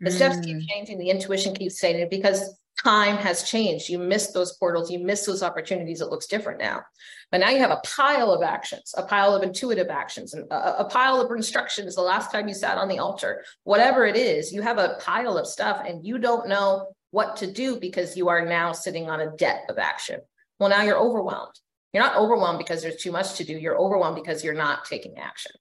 The 0.00 0.10
mm. 0.10 0.14
steps 0.14 0.38
keep 0.40 0.58
mm. 0.58 0.66
changing, 0.68 0.98
the 0.98 1.10
intuition 1.10 1.54
keeps 1.54 1.80
saying 1.80 1.98
it 1.98 2.10
because 2.10 2.56
time 2.82 3.16
has 3.16 3.42
changed. 3.42 3.88
You 3.88 3.98
missed 3.98 4.32
those 4.32 4.56
portals, 4.56 4.90
you 4.90 5.00
missed 5.00 5.26
those 5.26 5.42
opportunities. 5.42 6.00
It 6.00 6.10
looks 6.10 6.26
different 6.26 6.60
now. 6.60 6.82
But 7.30 7.38
now 7.38 7.50
you 7.50 7.58
have 7.58 7.72
a 7.72 7.82
pile 7.84 8.30
of 8.30 8.42
actions, 8.42 8.94
a 8.96 9.02
pile 9.02 9.34
of 9.34 9.42
intuitive 9.42 9.88
actions, 9.88 10.34
and 10.34 10.50
a, 10.50 10.80
a, 10.80 10.84
pile 10.84 11.20
of 11.20 11.30
instructions 11.30 11.94
the 11.94 12.00
last 12.00 12.30
time 12.30 12.48
you 12.48 12.54
sat 12.54 12.78
on 12.78 12.88
the 12.88 13.00
altar. 13.00 13.44
Whatever 13.64 14.06
it 14.06 14.16
is, 14.16 14.52
you 14.52 14.62
have 14.62 14.78
a 14.78 14.96
pile 15.00 15.36
of 15.36 15.46
stuff 15.46 15.82
and 15.86 16.06
you 16.06 16.18
don't 16.18 16.48
know 16.48 16.86
what 17.10 17.36
to 17.38 17.50
do 17.50 17.78
because 17.80 18.16
you 18.16 18.28
are 18.28 18.44
now 18.44 18.72
sitting 18.72 19.08
on 19.08 19.20
a 19.20 19.30
debt 19.36 19.64
of 19.68 19.78
action. 19.78 20.20
Well, 20.58 20.68
now 20.68 20.82
you're 20.82 20.98
overwhelmed. 20.98 21.54
You're 21.92 22.02
not 22.02 22.16
overwhelmed 22.16 22.58
because 22.58 22.82
there's 22.82 23.02
too 23.02 23.12
much 23.12 23.34
to 23.34 23.44
do. 23.44 23.54
You're 23.54 23.78
overwhelmed 23.78 24.16
because 24.16 24.44
you're 24.44 24.54
not 24.54 24.84
taking 24.84 25.16
action. 25.18 25.52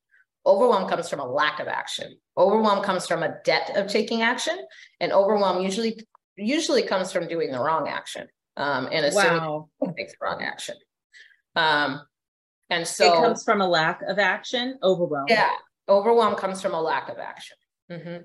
Overwhelm 0.46 0.90
comes 0.90 1.10
from 1.10 1.20
a 1.20 1.28
lack 1.28 1.60
of 1.60 1.68
action. 1.68 2.18
Overwhelm 2.38 2.84
comes 2.84 3.08
from 3.08 3.24
a 3.24 3.36
debt 3.44 3.72
of 3.76 3.88
taking 3.88 4.22
action, 4.22 4.58
and 5.00 5.12
overwhelm 5.12 5.62
usually 5.62 6.00
usually 6.38 6.84
comes 6.84 7.12
from 7.12 7.28
doing 7.28 7.52
the 7.52 7.60
wrong 7.60 7.88
action 7.88 8.28
um, 8.56 8.88
and 8.92 9.06
assuming 9.06 9.42
wow. 9.42 9.70
takes 9.98 10.14
the 10.14 10.18
wrong 10.22 10.42
action. 10.42 10.76
Um, 11.56 12.02
and 12.70 12.88
so 12.88 13.14
it 13.14 13.22
comes 13.22 13.44
from 13.44 13.62
a 13.62 13.68
lack 13.68 14.02
of 14.04 14.20
action. 14.20 14.78
Overwhelm. 14.84 15.26
Yeah, 15.28 15.52
overwhelm 15.90 16.36
comes 16.36 16.62
from 16.62 16.74
a 16.74 16.82
lack 16.82 17.10
of 17.10 17.18
action. 17.18 17.58
Mm-hmm. 17.92 18.18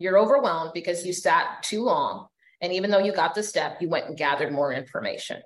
You're 0.00 0.18
overwhelmed 0.18 0.72
because 0.74 1.06
you 1.06 1.12
sat 1.12 1.62
too 1.62 1.84
long. 1.84 2.26
And 2.60 2.72
even 2.72 2.90
though 2.90 2.98
you 2.98 3.12
got 3.12 3.36
the 3.36 3.42
step, 3.42 3.80
you 3.80 3.88
went 3.88 4.06
and 4.06 4.16
gathered 4.16 4.52
more 4.52 4.72
information. 4.72 5.42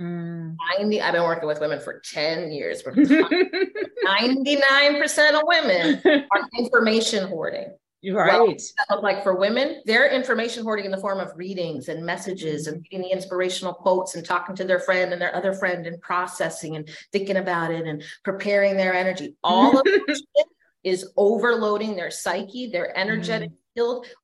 Mm. 0.00 0.56
90, 0.78 1.02
I've 1.02 1.12
been 1.12 1.24
working 1.24 1.46
with 1.46 1.60
women 1.60 1.78
for 1.78 2.00
10 2.04 2.50
years. 2.50 2.82
99% 2.82 4.04
of 5.34 5.42
women 5.44 6.00
are 6.06 6.48
information 6.58 7.28
hoarding. 7.28 7.66
You're 8.00 8.16
right. 8.16 8.62
Well, 8.88 9.02
like 9.02 9.24
for 9.24 9.36
women, 9.36 9.82
they're 9.84 10.08
information 10.08 10.62
hoarding 10.62 10.84
in 10.84 10.92
the 10.92 11.00
form 11.00 11.18
of 11.18 11.32
readings 11.34 11.88
and 11.88 12.06
messages 12.06 12.68
and 12.68 12.84
reading 12.84 13.08
the 13.08 13.12
inspirational 13.12 13.74
quotes 13.74 14.14
and 14.14 14.24
talking 14.24 14.54
to 14.56 14.64
their 14.64 14.78
friend 14.78 15.12
and 15.12 15.20
their 15.20 15.34
other 15.34 15.52
friend 15.52 15.84
and 15.84 16.00
processing 16.00 16.76
and 16.76 16.88
thinking 17.12 17.36
about 17.36 17.72
it 17.72 17.86
and 17.86 18.04
preparing 18.22 18.76
their 18.76 18.94
energy. 18.94 19.34
All 19.42 19.80
of 19.80 19.82
it 19.86 20.22
is 20.84 21.10
overloading 21.16 21.96
their 21.96 22.12
psyche, 22.12 22.70
their 22.70 22.96
energetic 22.96 23.50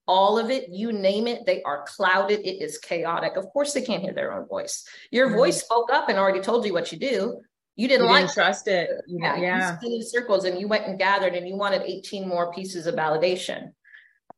all 0.07 0.39
of 0.39 0.51
it, 0.51 0.69
you 0.69 0.93
name 0.93 1.27
it, 1.27 1.47
they 1.47 1.63
are 1.63 1.85
clouded. 1.87 2.41
It 2.41 2.63
is 2.63 2.79
chaotic. 2.79 3.37
Of 3.37 3.47
course, 3.53 3.73
they 3.73 3.83
can't 3.83 4.03
hear 4.03 4.13
their 4.13 4.33
own 4.33 4.47
voice. 4.47 4.87
Your 5.11 5.29
mm-hmm. 5.29 5.37
voice 5.37 5.63
spoke 5.63 5.93
up 5.93 6.09
and 6.09 6.19
already 6.19 6.41
told 6.41 6.65
you 6.67 6.73
what 6.73 6.93
you 6.93 6.99
do. 6.99 7.41
You 7.77 7.89
didn't 7.89 8.07
you 8.07 8.13
like 8.13 8.23
didn't 8.27 8.35
trust 8.35 8.69
it. 8.69 8.91
Yeah. 9.07 9.37
yeah. 9.37 9.79
You 9.83 10.03
circles 10.03 10.45
and 10.45 10.61
you 10.61 10.69
went 10.69 10.87
and 10.87 10.99
gathered 10.99 11.35
and 11.35 11.49
you 11.49 11.57
wanted 11.57 11.83
18 11.83 12.29
more 12.29 12.53
pieces 12.53 12.87
of 12.87 12.95
validation. 12.95 13.73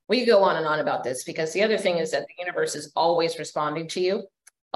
We 0.09 0.25
go 0.25 0.43
on 0.43 0.57
and 0.57 0.67
on 0.67 0.81
about 0.81 1.05
this 1.05 1.25
because 1.25 1.53
the 1.53 1.63
other 1.63 1.77
thing 1.77 1.99
is 1.99 2.13
that 2.13 2.23
the 2.23 2.35
universe 2.39 2.75
is 2.75 2.93
always 2.97 3.39
responding 3.39 3.89
to 3.89 4.01
you 4.01 4.23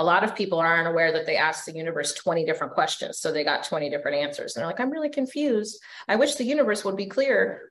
a 0.00 0.04
lot 0.04 0.25
of 0.25 0.35
people 0.35 0.59
aren't 0.59 0.88
aware 0.88 1.12
that 1.12 1.26
they 1.26 1.37
asked 1.37 1.66
the 1.66 1.76
universe 1.76 2.14
20 2.14 2.47
different 2.47 2.73
questions. 2.73 3.18
So 3.18 3.30
they 3.30 3.44
got 3.44 3.64
20 3.64 3.90
different 3.90 4.16
answers. 4.16 4.56
And 4.56 4.62
they're 4.62 4.68
like, 4.68 4.80
I'm 4.80 4.90
really 4.90 5.11
confused. 5.11 5.78
I 6.09 6.16
wish 6.16 6.37
the 6.37 6.44
universe 6.44 6.87
would 6.87 6.97
be 6.97 7.04
clear. 7.04 7.70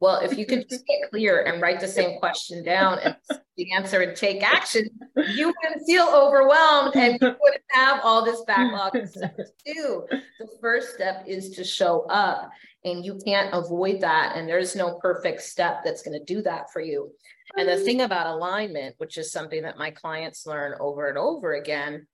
Well, 0.00 0.20
if 0.20 0.36
you 0.36 0.44
could 0.44 0.68
just 0.68 0.86
get 0.86 1.10
clear 1.10 1.42
and 1.42 1.62
write 1.62 1.80
the 1.80 1.88
same 1.88 2.18
question 2.18 2.62
down 2.64 2.98
and 2.98 3.16
the 3.56 3.72
answer 3.72 4.00
and 4.02 4.16
take 4.16 4.42
action, 4.42 4.88
you 5.34 5.46
wouldn't 5.46 5.86
feel 5.86 6.06
overwhelmed 6.06 6.94
and 6.96 7.16
you 7.20 7.34
wouldn't 7.40 7.64
have 7.70 8.00
all 8.02 8.24
this 8.24 8.42
backlog 8.42 8.96
of 8.96 9.08
stuff 9.08 9.30
to 9.36 9.72
do. 9.72 10.06
The 10.10 10.48
first 10.60 10.94
step 10.94 11.24
is 11.26 11.50
to 11.50 11.64
show 11.64 12.02
up, 12.10 12.50
and 12.84 13.04
you 13.04 13.18
can't 13.24 13.54
avoid 13.54 14.00
that. 14.00 14.36
And 14.36 14.48
there's 14.48 14.76
no 14.76 14.98
perfect 14.98 15.42
step 15.42 15.82
that's 15.84 16.02
going 16.02 16.18
to 16.18 16.24
do 16.24 16.42
that 16.42 16.72
for 16.72 16.80
you. 16.80 17.12
And 17.56 17.68
the 17.68 17.76
thing 17.76 18.00
about 18.00 18.26
alignment, 18.26 18.96
which 18.98 19.16
is 19.16 19.30
something 19.30 19.62
that 19.62 19.78
my 19.78 19.90
clients 19.92 20.44
learn 20.44 20.74
over 20.80 21.08
and 21.08 21.16
over 21.16 21.54
again, 21.54 22.06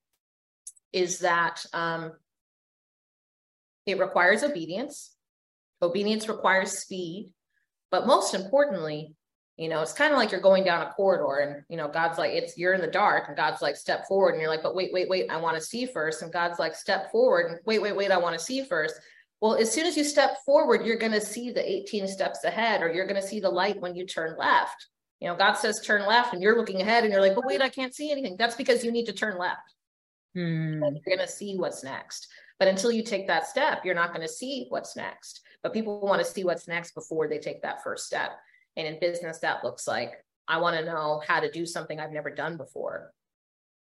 is 0.92 1.20
that 1.20 1.64
um, 1.72 2.12
it 3.86 3.98
requires 3.98 4.42
obedience. 4.42 5.12
Obedience 5.82 6.28
requires 6.28 6.72
speed 6.78 7.32
but 7.90 8.06
most 8.06 8.34
importantly, 8.34 9.14
you 9.56 9.68
know, 9.68 9.82
it's 9.82 9.92
kind 9.92 10.12
of 10.12 10.18
like 10.18 10.32
you're 10.32 10.40
going 10.40 10.64
down 10.64 10.86
a 10.86 10.90
corridor 10.90 11.40
and, 11.40 11.62
you 11.68 11.76
know, 11.76 11.86
God's 11.86 12.16
like, 12.16 12.32
it's, 12.32 12.56
you're 12.56 12.72
in 12.72 12.80
the 12.80 12.86
dark 12.86 13.28
and 13.28 13.36
God's 13.36 13.60
like, 13.60 13.76
step 13.76 14.06
forward. 14.08 14.30
And 14.30 14.40
you're 14.40 14.50
like, 14.50 14.62
but 14.62 14.74
wait, 14.74 14.90
wait, 14.90 15.08
wait, 15.08 15.30
I 15.30 15.36
want 15.36 15.56
to 15.56 15.62
see 15.62 15.84
first. 15.84 16.22
And 16.22 16.32
God's 16.32 16.58
like, 16.58 16.74
step 16.74 17.12
forward 17.12 17.50
and 17.50 17.60
wait, 17.66 17.82
wait, 17.82 17.94
wait, 17.94 18.10
I 18.10 18.16
want 18.16 18.38
to 18.38 18.42
see 18.42 18.64
first. 18.64 18.98
Well, 19.42 19.56
as 19.56 19.70
soon 19.70 19.86
as 19.86 19.98
you 19.98 20.04
step 20.04 20.38
forward, 20.46 20.86
you're 20.86 20.96
going 20.96 21.12
to 21.12 21.20
see 21.20 21.50
the 21.50 21.68
18 21.68 22.08
steps 22.08 22.44
ahead, 22.44 22.82
or 22.82 22.92
you're 22.92 23.06
going 23.06 23.20
to 23.20 23.26
see 23.26 23.40
the 23.40 23.50
light 23.50 23.80
when 23.80 23.94
you 23.94 24.06
turn 24.06 24.34
left. 24.38 24.86
You 25.20 25.28
know, 25.28 25.36
God 25.36 25.54
says 25.54 25.80
turn 25.80 26.06
left 26.06 26.32
and 26.32 26.42
you're 26.42 26.56
looking 26.56 26.80
ahead 26.80 27.04
and 27.04 27.12
you're 27.12 27.20
like, 27.20 27.34
but 27.34 27.44
wait, 27.44 27.60
I 27.60 27.68
can't 27.68 27.94
see 27.94 28.10
anything. 28.10 28.36
That's 28.38 28.54
because 28.54 28.82
you 28.82 28.90
need 28.90 29.06
to 29.06 29.12
turn 29.12 29.38
left. 29.38 29.74
Hmm. 30.34 30.82
You're 30.82 31.16
going 31.16 31.18
to 31.18 31.28
see 31.28 31.56
what's 31.58 31.84
next. 31.84 32.28
But 32.60 32.68
until 32.68 32.92
you 32.92 33.02
take 33.02 33.26
that 33.26 33.48
step, 33.48 33.84
you're 33.84 33.94
not 33.96 34.14
going 34.14 34.24
to 34.24 34.32
see 34.32 34.66
what's 34.68 34.94
next 34.94 35.40
but 35.62 35.72
people 35.72 36.00
want 36.00 36.24
to 36.24 36.30
see 36.30 36.44
what's 36.44 36.68
next 36.68 36.94
before 36.94 37.28
they 37.28 37.38
take 37.38 37.62
that 37.62 37.82
first 37.82 38.06
step. 38.06 38.30
And 38.76 38.86
in 38.86 39.00
business, 39.00 39.38
that 39.40 39.64
looks 39.64 39.86
like 39.86 40.12
I 40.48 40.58
want 40.58 40.76
to 40.76 40.84
know 40.84 41.22
how 41.26 41.40
to 41.40 41.50
do 41.50 41.66
something 41.66 42.00
I've 42.00 42.12
never 42.12 42.30
done 42.30 42.56
before. 42.56 43.12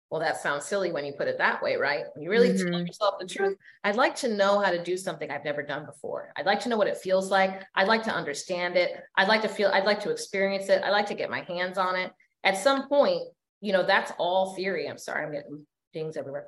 Well, 0.10 0.22
that 0.22 0.42
sounds 0.42 0.66
silly 0.66 0.92
when 0.92 1.04
you 1.04 1.14
put 1.14 1.28
it 1.28 1.40
that 1.40 1.62
way, 1.64 1.76
right? 1.76 2.06
When 2.14 2.24
you 2.24 2.30
really 2.30 2.50
mm-hmm. 2.50 2.72
tell 2.72 2.80
yourself 2.80 3.16
the 3.20 3.26
truth, 3.26 3.58
I'd 3.84 3.96
like 3.96 4.16
to 4.18 4.34
know 4.34 4.60
how 4.60 4.72
to 4.72 4.82
do 4.82 4.96
something 4.96 5.30
I've 5.30 5.44
never 5.44 5.64
done 5.64 5.86
before. 5.86 6.32
I'd 6.38 6.46
like 6.46 6.60
to 6.62 6.70
know 6.70 6.78
what 6.78 6.88
it 6.88 6.98
feels 6.98 7.32
like. 7.32 7.64
I'd 7.74 7.88
like 7.88 8.04
to 8.04 8.14
understand 8.14 8.78
it. 8.78 8.92
I'd 9.18 9.28
like 9.28 9.42
to 9.42 9.50
feel, 9.50 9.70
I'd 9.74 9.86
like 9.86 10.02
to 10.02 10.12
experience 10.12 10.70
it. 10.70 10.84
I'd 10.84 10.92
like 10.92 11.08
to 11.08 11.16
get 11.16 11.32
my 11.32 11.42
hands 11.42 11.78
on 11.78 11.96
it. 11.96 12.12
At 12.44 12.58
some 12.58 12.88
point, 12.88 13.24
you 13.62 13.74
know, 13.74 13.86
that's 13.86 14.12
all 14.20 14.54
theory. 14.54 14.88
I'm 14.88 15.00
sorry, 15.00 15.26
I'm 15.26 15.34
getting 15.34 15.66
things 15.92 16.18
everywhere. 16.18 16.48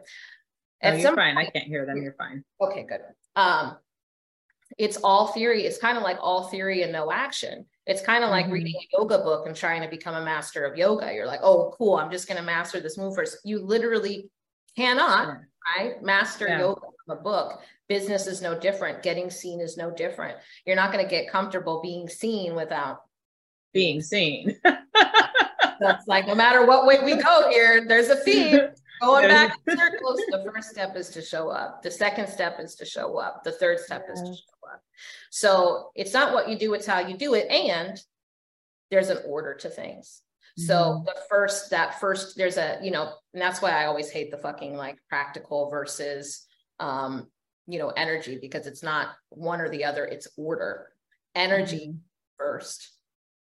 At 0.82 0.94
oh, 0.94 0.98
you're 0.98 1.16
fine. 1.16 1.36
Point, 1.36 1.48
I 1.48 1.52
can't 1.52 1.68
hear 1.68 1.86
them. 1.86 2.02
You're 2.02 2.14
fine. 2.14 2.44
Okay, 2.62 2.84
good. 2.84 3.02
Um, 3.36 3.78
it's 4.78 4.98
all 4.98 5.28
theory. 5.28 5.64
It's 5.66 5.78
kind 5.78 5.98
of 5.98 6.04
like 6.04 6.18
all 6.22 6.50
theory 6.50 6.84
and 6.84 6.92
no 6.92 7.12
action. 7.12 7.66
It's 7.86 8.02
kind 8.02 8.24
of 8.24 8.30
like 8.30 8.46
mm-hmm. 8.46 8.54
reading 8.54 8.76
a 8.76 8.98
yoga 8.98 9.20
book 9.20 9.48
and 9.48 9.56
trying 9.56 9.82
to 9.82 9.88
become 9.88 10.16
a 10.16 10.24
master 10.24 10.66
of 10.66 10.78
yoga. 10.78 11.14
You're 11.14 11.26
like, 11.26 11.40
oh, 11.42 11.74
cool. 11.78 11.96
I'm 11.96 12.12
just 12.12 12.28
going 12.28 12.38
to 12.38 12.44
master 12.44 12.80
this 12.80 12.98
move 12.98 13.16
first. 13.16 13.38
You 13.44 13.60
literally 13.60 14.30
cannot, 14.76 15.28
yeah. 15.28 15.84
right? 15.84 16.04
Master 16.04 16.48
yeah. 16.48 16.60
yoga 16.60 16.82
from 17.06 17.18
a 17.18 17.22
book. 17.22 17.62
Business 17.88 18.28
is 18.28 18.42
no 18.42 18.60
different. 18.60 19.02
Getting 19.02 19.30
seen 19.30 19.62
is 19.62 19.78
no 19.78 19.90
different. 19.90 20.38
You're 20.66 20.76
not 20.76 20.92
going 20.92 21.04
to 21.04 21.10
get 21.10 21.32
comfortable 21.32 21.82
being 21.82 22.10
seen 22.10 22.54
without 22.54 23.04
being 23.74 24.02
seen. 24.02 24.58
That's 25.80 26.08
like 26.08 26.28
no 26.28 26.36
matter 26.36 26.66
what 26.66 26.86
way 26.86 27.00
we 27.04 27.16
go 27.16 27.50
here, 27.50 27.86
there's 27.88 28.10
a 28.10 28.16
theme. 28.18 28.60
Going 29.02 29.28
back 29.28 29.58
in 29.68 29.78
circles, 29.78 30.22
the 30.30 30.50
first 30.52 30.70
step 30.70 30.96
is 30.96 31.10
to 31.10 31.22
show 31.22 31.50
up. 31.50 31.84
The 31.84 31.92
second 31.92 32.28
step 32.28 32.60
is 32.60 32.76
to 32.76 32.86
show 32.86 33.18
up. 33.18 33.44
The 33.44 33.52
third 33.52 33.80
step 33.80 34.06
yeah. 34.08 34.14
is 34.14 34.22
to 34.22 34.28
show 34.28 34.72
up. 34.74 34.82
So 35.30 35.92
it's 35.96 36.14
not 36.14 36.34
what 36.34 36.50
you 36.50 36.58
do, 36.58 36.74
it's 36.74 36.86
how 36.86 37.00
you 37.00 37.18
do 37.18 37.34
it. 37.34 37.48
And 37.50 38.00
there's 38.90 39.10
an 39.10 39.20
order 39.26 39.54
to 39.56 39.70
things. 39.70 40.22
So 40.58 40.74
mm-hmm. 40.74 41.06
the 41.06 41.16
first, 41.30 41.70
that 41.70 42.00
first, 42.00 42.36
there's 42.36 42.58
a, 42.58 42.80
you 42.82 42.90
know, 42.90 43.14
and 43.34 43.42
that's 43.42 43.62
why 43.62 43.72
I 43.72 43.86
always 43.86 44.10
hate 44.10 44.32
the 44.32 44.38
fucking 44.38 44.76
like 44.76 44.98
practical 45.08 45.70
versus, 45.70 46.48
um, 46.80 47.28
you 47.68 47.78
know, 47.78 47.90
energy 47.90 48.40
because 48.42 48.66
it's 48.66 48.82
not 48.82 49.10
one 49.30 49.62
or 49.62 49.70
the 49.70 49.86
other, 49.86 50.06
it's 50.06 50.28
order. 50.36 50.88
Energy 51.36 51.90
mm-hmm. 51.90 51.98
first, 52.38 52.92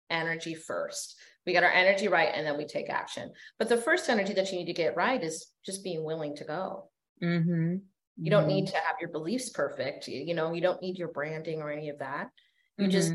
energy 0.09 0.55
first 0.55 1.15
we 1.45 1.53
get 1.53 1.63
our 1.63 1.71
energy 1.71 2.07
right 2.07 2.29
and 2.33 2.45
then 2.45 2.57
we 2.57 2.65
take 2.65 2.89
action 2.89 3.31
but 3.59 3.69
the 3.69 3.77
first 3.77 4.09
energy 4.09 4.33
that 4.33 4.51
you 4.51 4.57
need 4.57 4.65
to 4.65 4.73
get 4.73 4.95
right 4.95 5.23
is 5.23 5.47
just 5.65 5.83
being 5.83 6.03
willing 6.03 6.35
to 6.35 6.43
go 6.43 6.89
mm-hmm. 7.23 7.75
you 8.17 8.31
don't 8.31 8.47
need 8.47 8.65
mm-hmm. 8.65 8.75
to 8.75 8.81
have 8.81 8.95
your 8.99 9.09
beliefs 9.09 9.49
perfect 9.49 10.07
you, 10.07 10.21
you, 10.21 10.33
know 10.33 10.53
you 10.53 10.61
don't 10.61 10.81
need 10.81 10.97
your 10.97 11.09
branding 11.09 11.61
or 11.61 11.71
any 11.71 11.89
of 11.89 11.99
that 11.99 12.29
you 12.77 12.85
mm-hmm. 12.85 12.91
just 12.91 13.13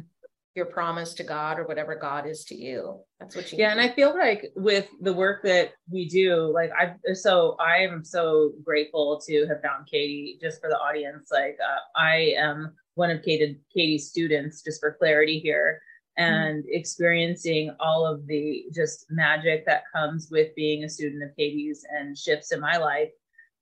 your 0.57 0.67
promise 0.67 1.15
to 1.15 1.23
god 1.23 1.61
or 1.61 1.67
whatever 1.67 1.95
god 1.95 2.27
is 2.27 2.45
to 2.45 2.57
you 2.57 2.99
that's 3.21 3.37
what 3.37 3.53
you 3.53 3.59
yeah 3.59 3.73
need. 3.73 3.81
and 3.81 3.91
i 3.91 3.95
feel 3.95 4.13
like 4.17 4.51
with 4.57 4.89
the 5.01 5.13
work 5.13 5.43
that 5.45 5.73
we 5.89 6.09
do 6.09 6.53
like 6.53 6.73
i 6.73 6.95
so 7.15 7.57
i 7.61 7.77
am 7.77 8.05
so 8.05 8.53
grateful 8.65 9.21
to 9.25 9.47
have 9.47 9.63
found 9.63 9.87
katie 9.87 10.39
just 10.41 10.61
for 10.61 10.69
the 10.69 10.77
audience 10.77 11.29
like 11.31 11.57
uh, 11.65 11.79
i 12.01 12.35
am 12.37 12.73
one 12.95 13.11
of 13.11 13.23
katie 13.23 13.59
katie's 13.75 14.09
students 14.09 14.63
just 14.63 14.81
for 14.81 14.93
clarity 14.93 15.39
here. 15.39 15.81
And 16.21 16.65
experiencing 16.69 17.75
all 17.81 18.05
of 18.05 18.27
the 18.27 18.67
just 18.75 19.07
magic 19.11 19.65
that 19.65 19.85
comes 19.95 20.29
with 20.31 20.55
being 20.55 20.85
a 20.85 20.89
student 20.89 21.23
of 21.23 21.35
Katie's 21.35 21.85
and 21.99 22.17
shifts 22.17 22.53
in 22.53 22.61
my 22.61 22.77
life. 22.77 23.11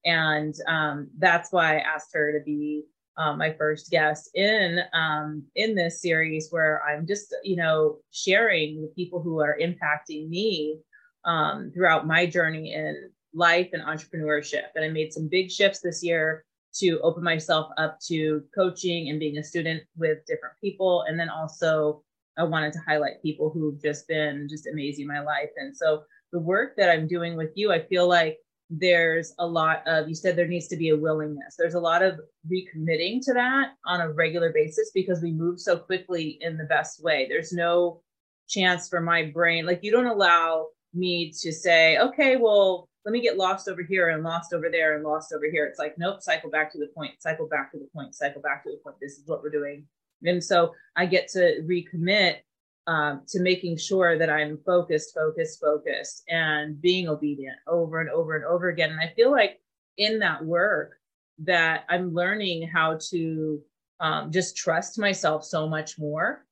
And 0.04 0.54
um, 0.66 1.08
that's 1.18 1.52
why 1.52 1.76
I 1.76 1.80
asked 1.80 2.10
her 2.14 2.32
to 2.32 2.44
be 2.44 2.84
um, 3.16 3.38
my 3.38 3.52
first 3.52 3.90
guest 3.90 4.30
in 4.34 4.80
um, 4.92 5.44
in 5.54 5.74
this 5.74 6.00
series, 6.02 6.48
where 6.50 6.82
I'm 6.84 7.06
just 7.06 7.34
you 7.44 7.56
know 7.56 7.98
sharing 8.10 8.82
the 8.82 8.92
people 8.94 9.22
who 9.22 9.40
are 9.40 9.58
impacting 9.60 10.28
me 10.28 10.78
um, 11.24 11.70
throughout 11.74 12.06
my 12.06 12.26
journey 12.26 12.74
in 12.74 13.10
life 13.34 13.70
and 13.72 13.82
entrepreneurship. 13.82 14.66
And 14.74 14.84
I 14.84 14.88
made 14.88 15.12
some 15.12 15.28
big 15.28 15.50
shifts 15.50 15.80
this 15.80 16.02
year 16.02 16.44
to 16.76 17.00
open 17.00 17.22
myself 17.24 17.70
up 17.76 17.98
to 18.06 18.42
coaching 18.54 19.08
and 19.08 19.18
being 19.18 19.38
a 19.38 19.44
student 19.44 19.82
with 19.96 20.24
different 20.26 20.54
people, 20.60 21.02
and 21.08 21.18
then 21.18 21.28
also 21.28 22.02
I 22.38 22.44
wanted 22.44 22.72
to 22.74 22.82
highlight 22.86 23.22
people 23.22 23.50
who've 23.50 23.80
just 23.82 24.06
been 24.08 24.46
just 24.48 24.66
amazing 24.66 25.06
my 25.06 25.20
life. 25.20 25.50
And 25.56 25.76
so 25.76 26.02
the 26.32 26.38
work 26.38 26.76
that 26.76 26.90
I'm 26.90 27.08
doing 27.08 27.36
with 27.36 27.50
you, 27.56 27.72
I 27.72 27.80
feel 27.86 28.08
like 28.08 28.38
there's 28.70 29.34
a 29.38 29.46
lot 29.46 29.82
of, 29.86 30.08
you 30.08 30.14
said 30.14 30.36
there 30.36 30.46
needs 30.46 30.68
to 30.68 30.76
be 30.76 30.90
a 30.90 30.96
willingness. 30.96 31.56
There's 31.58 31.74
a 31.74 31.80
lot 31.80 32.02
of 32.02 32.20
recommitting 32.50 33.20
to 33.24 33.32
that 33.34 33.72
on 33.86 34.02
a 34.02 34.12
regular 34.12 34.52
basis 34.52 34.90
because 34.94 35.22
we 35.22 35.32
move 35.32 35.58
so 35.58 35.76
quickly 35.76 36.38
in 36.40 36.56
the 36.56 36.64
best 36.64 37.02
way. 37.02 37.26
There's 37.28 37.52
no 37.52 38.02
chance 38.48 38.88
for 38.88 39.00
my 39.00 39.24
brain, 39.24 39.66
like, 39.66 39.80
you 39.82 39.90
don't 39.90 40.06
allow 40.06 40.68
me 40.94 41.32
to 41.40 41.52
say, 41.52 41.98
okay, 41.98 42.36
well, 42.36 42.88
let 43.04 43.12
me 43.12 43.20
get 43.20 43.36
lost 43.36 43.68
over 43.68 43.82
here 43.82 44.10
and 44.10 44.22
lost 44.22 44.52
over 44.52 44.68
there 44.70 44.94
and 44.94 45.04
lost 45.04 45.32
over 45.32 45.46
here. 45.50 45.66
It's 45.66 45.78
like, 45.78 45.96
nope, 45.98 46.22
cycle 46.22 46.50
back 46.50 46.72
to 46.72 46.78
the 46.78 46.88
point, 46.94 47.12
cycle 47.20 47.46
back 47.46 47.72
to 47.72 47.78
the 47.78 47.88
point, 47.94 48.14
cycle 48.14 48.42
back 48.42 48.64
to 48.64 48.70
the 48.70 48.78
point. 48.78 48.96
This 49.00 49.12
is 49.12 49.26
what 49.26 49.42
we're 49.42 49.50
doing 49.50 49.86
and 50.24 50.42
so 50.42 50.74
I 50.96 51.06
get 51.06 51.28
to 51.28 51.62
recommit 51.62 52.38
um, 52.86 53.22
to 53.28 53.40
making 53.40 53.76
sure 53.76 54.18
that 54.18 54.30
I'm 54.30 54.58
focused, 54.64 55.14
focused, 55.14 55.60
focused, 55.60 56.24
and 56.28 56.80
being 56.80 57.08
obedient 57.08 57.56
over 57.66 58.00
and 58.00 58.10
over 58.10 58.34
and 58.34 58.44
over 58.44 58.68
again. 58.68 58.90
And 58.90 59.00
I 59.00 59.12
feel 59.14 59.30
like 59.30 59.60
in 59.98 60.18
that 60.20 60.44
work 60.44 60.94
that 61.40 61.84
I'm 61.88 62.14
learning 62.14 62.66
how 62.66 62.98
to 63.10 63.60
um, 64.00 64.32
just 64.32 64.56
trust 64.56 64.98
myself 64.98 65.44
so 65.44 65.68
much 65.68 65.98
more 65.98 66.44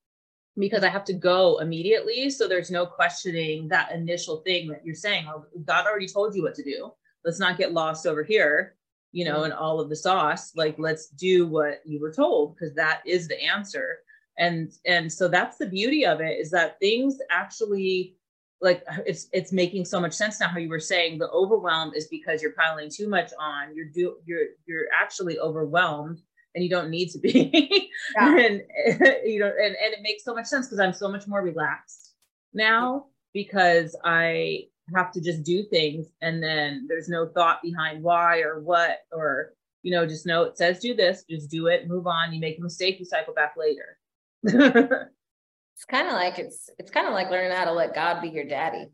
because 0.59 0.85
I 0.85 0.89
have 0.89 1.05
to 1.05 1.13
go 1.13 1.59
immediately. 1.59 2.31
So 2.31 2.47
there's 2.47 2.71
no 2.71 2.87
questioning 2.87 3.69
that 3.69 3.93
initial 3.93 4.39
thing 4.39 4.69
that 4.69 4.85
you're 4.85 4.95
saying. 4.95 5.27
Oh, 5.29 5.45
God 5.65 5.87
already 5.87 6.09
told 6.09 6.35
you 6.35 6.43
what 6.43 6.55
to 6.55 6.63
do. 6.63 6.93
Let's 7.25 7.41
not 7.41 7.59
get 7.59 7.73
lost 7.73 8.07
over 8.07 8.23
here 8.23 8.76
you 9.17 9.25
know, 9.25 9.45
and 9.45 9.55
mm-hmm. 9.55 9.63
all 9.63 9.81
of 9.81 9.89
the 9.89 9.97
sauce. 9.97 10.55
Like, 10.55 10.75
let's 10.79 11.09
do 11.09 11.47
what 11.47 11.81
you 11.87 11.99
were 11.99 12.13
told 12.13 12.55
because 12.55 12.75
that 12.75 13.01
is 13.07 13.29
the 13.29 13.43
answer. 13.43 14.01
And 14.37 14.71
and 14.85 15.11
so 15.11 15.27
that's 15.27 15.57
the 15.57 15.65
beauty 15.65 16.05
of 16.05 16.21
it 16.21 16.39
is 16.39 16.51
that 16.51 16.79
things 16.81 17.17
actually 17.31 18.15
like 18.61 18.85
it's 19.07 19.29
it's 19.33 19.53
making 19.53 19.87
so 19.87 19.99
much 19.99 20.13
sense 20.13 20.39
now 20.39 20.49
how 20.49 20.59
you 20.59 20.69
were 20.69 20.79
saying 20.79 21.17
the 21.19 21.31
overwhelm 21.31 21.95
is 21.95 22.09
because 22.09 22.43
you're 22.43 22.53
piling 22.53 22.91
too 22.91 23.09
much 23.09 23.31
on 23.39 23.75
you're 23.75 23.89
do 23.93 24.17
you're 24.25 24.47
you're 24.67 24.87
actually 24.99 25.39
overwhelmed 25.39 26.21
and 26.55 26.65
you 26.65 26.71
don't 26.71 26.89
need 26.89 27.11
to 27.11 27.19
be 27.19 27.51
yeah. 28.15 28.39
and 28.39 28.63
you 29.27 29.39
know 29.41 29.53
and, 29.63 29.77
and 29.77 29.93
it 29.95 30.01
makes 30.03 30.25
so 30.25 30.35
much 30.35 30.47
sense 30.47 30.67
because 30.67 30.81
i'm 30.81 30.95
so 30.95 31.07
much 31.07 31.27
more 31.27 31.43
relaxed 31.43 32.15
now 32.55 33.05
because 33.35 33.95
i 34.05 34.63
have 34.95 35.11
to 35.13 35.21
just 35.21 35.43
do 35.43 35.65
things 35.65 36.07
and 36.23 36.43
then 36.43 36.87
there's 36.89 37.09
no 37.09 37.27
thought 37.27 37.61
behind 37.63 38.03
why 38.03 38.41
or 38.41 38.61
what 38.61 38.99
or 39.13 39.53
you 39.83 39.91
know 39.91 40.07
just 40.07 40.27
know 40.27 40.45
it 40.45 40.57
says 40.57 40.79
do 40.79 40.95
this 40.95 41.25
just 41.29 41.51
do 41.51 41.67
it 41.67 41.89
move 41.89 42.07
on 42.07 42.33
you 42.33 42.41
make 42.41 42.59
a 42.59 42.63
mistake 42.63 42.99
you 42.99 43.05
cycle 43.05 43.35
back 43.35 43.55
later 43.57 43.99
it's 44.45 45.85
kind 45.89 46.07
of 46.07 46.13
like 46.13 46.39
it's 46.39 46.71
it's 46.79 46.91
kind 46.91 47.07
of 47.07 47.15
like 47.15 47.31
learning 47.31 47.51
how 47.51 47.65
to 47.65 47.73
let 47.73 47.95
god 47.95 48.21
be 48.21 48.29
your 48.29 48.45
daddy 48.45 48.87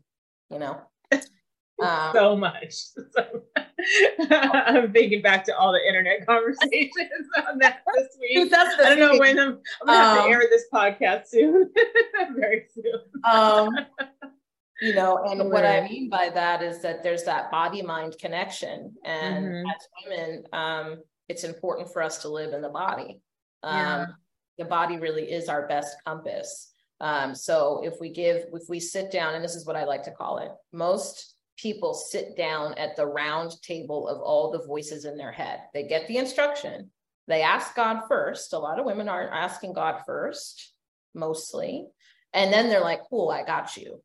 you 0.49 0.59
know 0.59 0.81
um, 1.81 2.11
so 2.13 2.35
much. 2.35 2.75
I'm 4.29 4.93
thinking 4.93 5.21
back 5.21 5.43
to 5.45 5.57
all 5.57 5.73
the 5.73 5.85
internet 5.85 6.25
conversations 6.25 7.27
on 7.47 7.57
that 7.59 7.81
this 7.95 8.17
week. 8.19 8.49
That's 8.49 8.79
I 8.79 8.95
don't 8.95 8.99
know 8.99 9.19
when 9.19 9.39
I'm, 9.39 9.59
I'm 9.81 9.87
gonna 9.87 9.97
have 9.97 10.17
to 10.17 10.23
um, 10.23 10.31
air 10.31 10.43
this 10.49 10.65
podcast 10.73 11.27
soon. 11.27 11.71
Very 12.35 12.65
soon. 12.73 13.01
Um, 13.23 13.69
you 14.83 14.93
know, 14.93 15.23
and 15.23 15.49
what 15.49 15.65
I 15.65 15.87
mean 15.87 16.09
by 16.09 16.29
that 16.33 16.61
is 16.61 16.81
that 16.81 17.03
there's 17.03 17.23
that 17.23 17.49
body 17.49 17.81
mind 17.81 18.17
connection. 18.19 18.93
And 19.05 19.45
mm-hmm. 19.45 19.69
as 19.69 19.87
women, 20.05 20.43
um, 20.51 20.97
it's 21.29 21.45
important 21.45 21.93
for 21.93 22.01
us 22.01 22.17
to 22.23 22.27
live 22.27 22.51
in 22.51 22.61
the 22.61 22.67
body. 22.67 23.21
Um, 23.63 23.77
yeah. 23.77 24.05
The 24.57 24.65
body 24.65 24.97
really 24.97 25.31
is 25.31 25.47
our 25.47 25.69
best 25.69 25.95
compass. 26.05 26.73
Um, 26.99 27.33
so 27.33 27.81
if 27.85 27.93
we 28.01 28.09
give, 28.09 28.43
if 28.53 28.63
we 28.67 28.81
sit 28.81 29.09
down, 29.09 29.35
and 29.35 29.43
this 29.43 29.55
is 29.55 29.65
what 29.65 29.77
I 29.77 29.85
like 29.85 30.03
to 30.03 30.11
call 30.11 30.39
it, 30.39 30.51
most 30.73 31.33
people 31.55 31.93
sit 31.93 32.35
down 32.35 32.73
at 32.73 32.97
the 32.97 33.05
round 33.05 33.53
table 33.61 34.09
of 34.09 34.19
all 34.19 34.51
the 34.51 34.67
voices 34.67 35.05
in 35.05 35.15
their 35.15 35.31
head. 35.31 35.61
They 35.73 35.83
get 35.83 36.07
the 36.07 36.17
instruction, 36.17 36.91
they 37.29 37.41
ask 37.41 37.73
God 37.73 38.01
first. 38.09 38.51
A 38.51 38.59
lot 38.59 38.79
of 38.79 38.85
women 38.85 39.07
aren't 39.07 39.31
asking 39.31 39.75
God 39.75 40.01
first, 40.05 40.73
mostly. 41.15 41.87
And 42.33 42.51
then 42.51 42.67
they're 42.67 42.81
like, 42.81 42.99
cool, 43.09 43.29
I 43.29 43.45
got 43.45 43.77
you 43.77 44.01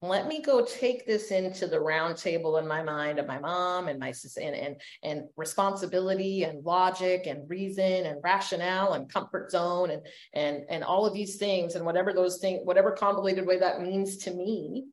let 0.00 0.28
me 0.28 0.40
go 0.40 0.64
take 0.64 1.06
this 1.06 1.32
into 1.32 1.66
the 1.66 1.80
round 1.80 2.16
table 2.16 2.58
in 2.58 2.68
my 2.68 2.82
mind 2.82 3.18
of 3.18 3.26
my 3.26 3.38
mom 3.38 3.88
and 3.88 3.98
my 3.98 4.12
and, 4.40 4.54
and 4.54 4.76
and 5.02 5.22
responsibility 5.36 6.44
and 6.44 6.64
logic 6.64 7.26
and 7.26 7.48
reason 7.50 8.06
and 8.06 8.22
rationale 8.22 8.92
and 8.92 9.12
comfort 9.12 9.50
zone 9.50 9.90
and 9.90 10.02
and 10.34 10.64
and 10.68 10.84
all 10.84 11.04
of 11.04 11.14
these 11.14 11.36
things 11.36 11.74
and 11.74 11.84
whatever 11.84 12.12
those 12.12 12.38
things 12.38 12.60
whatever 12.62 12.92
convoluted 12.92 13.44
way 13.44 13.58
that 13.58 13.82
means 13.82 14.18
to 14.18 14.32
me 14.32 14.84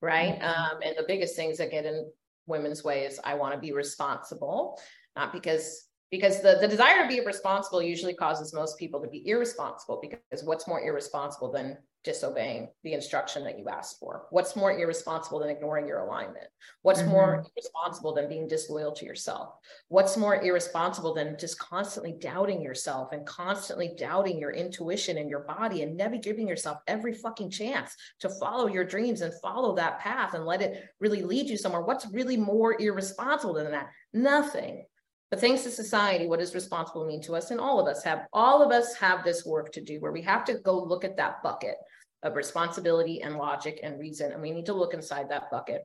right 0.00 0.40
mm-hmm. 0.40 0.44
um, 0.46 0.80
and 0.82 0.96
the 0.96 1.04
biggest 1.06 1.36
things 1.36 1.58
that 1.58 1.70
get 1.70 1.84
in 1.84 2.10
women's 2.46 2.82
way 2.82 3.04
is 3.04 3.20
i 3.24 3.34
want 3.34 3.52
to 3.52 3.60
be 3.60 3.72
responsible 3.72 4.80
not 5.16 5.32
because 5.34 5.86
because 6.10 6.40
the, 6.40 6.56
the 6.60 6.68
desire 6.68 7.02
to 7.02 7.08
be 7.08 7.20
responsible 7.26 7.82
usually 7.82 8.14
causes 8.14 8.54
most 8.54 8.78
people 8.78 9.02
to 9.02 9.08
be 9.08 9.26
irresponsible 9.28 10.00
because 10.00 10.44
what's 10.44 10.68
more 10.68 10.80
irresponsible 10.80 11.50
than 11.50 11.76
disobeying 12.06 12.68
the 12.84 12.94
instruction 12.94 13.42
that 13.44 13.58
you 13.58 13.68
asked 13.68 13.98
for? 13.98 14.26
What's 14.30 14.54
more 14.54 14.78
irresponsible 14.78 15.40
than 15.40 15.50
ignoring 15.50 15.88
your 15.88 15.98
alignment? 15.98 16.46
What's 16.82 17.00
mm-hmm. 17.00 17.10
more 17.10 17.44
irresponsible 17.56 18.14
than 18.14 18.28
being 18.28 18.46
disloyal 18.46 18.92
to 18.92 19.04
yourself? 19.04 19.54
What's 19.88 20.16
more 20.16 20.40
irresponsible 20.40 21.12
than 21.12 21.36
just 21.36 21.58
constantly 21.58 22.14
doubting 22.18 22.62
yourself 22.62 23.10
and 23.10 23.26
constantly 23.26 23.94
doubting 23.98 24.38
your 24.38 24.52
intuition 24.52 25.18
and 25.18 25.28
your 25.28 25.40
body 25.40 25.82
and 25.82 25.96
never 25.96 26.16
giving 26.16 26.46
yourself 26.46 26.78
every 26.86 27.12
fucking 27.12 27.50
chance 27.50 27.94
to 28.20 28.30
follow 28.30 28.68
your 28.68 28.84
dreams 28.84 29.20
and 29.20 29.34
follow 29.42 29.74
that 29.74 29.98
path 29.98 30.34
and 30.34 30.46
let 30.46 30.62
it 30.62 30.84
really 31.00 31.22
lead 31.22 31.50
you 31.50 31.58
somewhere? 31.58 31.82
What's 31.82 32.06
really 32.06 32.36
more 32.36 32.80
irresponsible 32.80 33.54
than 33.54 33.72
that? 33.72 33.88
Nothing. 34.14 34.86
But 35.30 35.40
thanks 35.40 35.64
to 35.64 35.70
society, 35.70 36.28
what 36.28 36.38
does 36.38 36.54
responsible 36.54 37.04
mean 37.04 37.20
to 37.22 37.34
us? 37.34 37.50
And 37.50 37.58
all 37.58 37.80
of 37.80 37.88
us 37.88 38.04
have, 38.04 38.26
all 38.32 38.62
of 38.62 38.70
us 38.70 38.94
have 38.94 39.24
this 39.24 39.44
work 39.44 39.72
to 39.72 39.80
do 39.80 39.98
where 39.98 40.12
we 40.12 40.22
have 40.22 40.44
to 40.44 40.54
go 40.60 40.80
look 40.80 41.04
at 41.04 41.16
that 41.16 41.42
bucket 41.42 41.74
of 42.22 42.34
responsibility 42.34 43.22
and 43.22 43.36
logic 43.36 43.80
and 43.82 43.98
reason. 43.98 44.32
And 44.32 44.42
we 44.42 44.50
need 44.50 44.66
to 44.66 44.74
look 44.74 44.94
inside 44.94 45.30
that 45.30 45.50
bucket. 45.50 45.82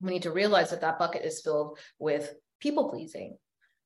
We 0.00 0.10
need 0.10 0.22
to 0.22 0.32
realize 0.32 0.70
that 0.70 0.80
that 0.80 0.98
bucket 0.98 1.24
is 1.24 1.40
filled 1.40 1.78
with 1.98 2.34
people 2.60 2.90
pleasing. 2.90 3.36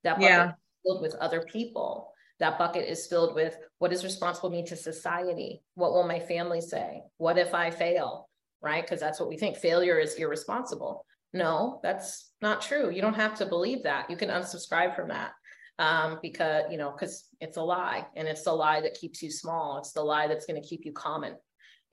That 0.02 0.16
bucket 0.16 0.30
yeah. 0.30 0.48
is 0.48 0.54
filled 0.84 1.02
with 1.02 1.14
other 1.16 1.42
people. 1.42 2.12
That 2.40 2.58
bucket 2.58 2.88
is 2.88 3.06
filled 3.06 3.34
with 3.34 3.56
what 3.78 3.90
does 3.90 4.04
responsible 4.04 4.50
mean 4.50 4.66
to 4.66 4.76
society? 4.76 5.62
What 5.74 5.92
will 5.92 6.06
my 6.06 6.20
family 6.20 6.60
say? 6.60 7.02
What 7.18 7.38
if 7.38 7.54
I 7.54 7.70
fail? 7.70 8.28
Right? 8.60 8.82
Because 8.82 9.00
that's 9.00 9.20
what 9.20 9.28
we 9.28 9.36
think 9.36 9.56
failure 9.56 9.98
is 9.98 10.14
irresponsible. 10.14 11.06
No, 11.32 11.80
that's 11.82 12.30
not 12.40 12.62
true. 12.62 12.90
You 12.90 13.02
don't 13.02 13.14
have 13.14 13.36
to 13.38 13.46
believe 13.46 13.82
that. 13.82 14.08
You 14.08 14.16
can 14.16 14.30
unsubscribe 14.30 14.94
from 14.94 15.08
that 15.08 15.32
um, 15.78 16.18
because, 16.22 16.64
you 16.70 16.78
know, 16.78 16.92
because 16.92 17.28
it's 17.40 17.56
a 17.56 17.62
lie 17.62 18.06
and 18.16 18.28
it's 18.28 18.44
the 18.44 18.52
lie 18.52 18.80
that 18.80 18.94
keeps 18.94 19.22
you 19.22 19.30
small. 19.30 19.78
It's 19.78 19.92
the 19.92 20.02
lie 20.02 20.28
that's 20.28 20.46
going 20.46 20.60
to 20.60 20.66
keep 20.66 20.84
you 20.84 20.92
common 20.92 21.34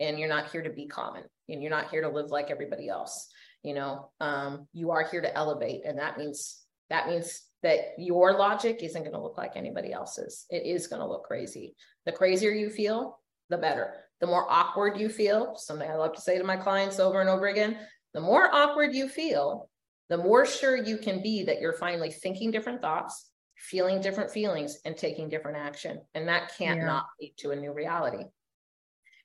and 0.01 0.19
you're 0.19 0.27
not 0.27 0.51
here 0.51 0.63
to 0.63 0.69
be 0.69 0.87
common 0.87 1.23
and 1.47 1.61
you're 1.61 1.71
not 1.71 1.89
here 1.89 2.01
to 2.01 2.09
live 2.09 2.31
like 2.31 2.49
everybody 2.49 2.89
else. 2.89 3.27
You 3.63 3.75
know, 3.75 4.09
um, 4.19 4.67
you 4.73 4.89
are 4.91 5.07
here 5.07 5.21
to 5.21 5.33
elevate. 5.33 5.85
And 5.85 5.99
that 5.99 6.17
means, 6.17 6.59
that 6.89 7.07
means 7.07 7.43
that 7.61 7.93
your 7.99 8.33
logic 8.33 8.79
isn't 8.81 9.03
going 9.03 9.13
to 9.13 9.21
look 9.21 9.37
like 9.37 9.55
anybody 9.55 9.93
else's. 9.93 10.47
It 10.49 10.65
is 10.65 10.87
going 10.87 11.01
to 11.01 11.07
look 11.07 11.25
crazy. 11.25 11.75
The 12.05 12.11
crazier 12.11 12.51
you 12.51 12.71
feel, 12.71 13.19
the 13.49 13.57
better. 13.57 13.93
The 14.19 14.27
more 14.27 14.47
awkward 14.49 14.99
you 14.99 15.09
feel, 15.09 15.55
something 15.55 15.89
I 15.89 15.95
love 15.95 16.13
to 16.15 16.21
say 16.21 16.37
to 16.37 16.43
my 16.43 16.57
clients 16.57 16.99
over 16.99 17.21
and 17.21 17.29
over 17.29 17.47
again, 17.47 17.77
the 18.15 18.21
more 18.21 18.53
awkward 18.53 18.95
you 18.95 19.07
feel, 19.07 19.69
the 20.09 20.17
more 20.17 20.45
sure 20.45 20.75
you 20.75 20.97
can 20.97 21.21
be 21.21 21.43
that 21.43 21.61
you're 21.61 21.73
finally 21.73 22.11
thinking 22.11 22.49
different 22.49 22.81
thoughts, 22.81 23.29
feeling 23.55 24.01
different 24.01 24.31
feelings, 24.31 24.79
and 24.83 24.97
taking 24.97 25.29
different 25.29 25.57
action. 25.57 26.01
And 26.15 26.27
that 26.27 26.51
can't 26.57 26.79
yeah. 26.79 26.87
not 26.87 27.05
lead 27.19 27.33
to 27.37 27.51
a 27.51 27.55
new 27.55 27.71
reality. 27.71 28.25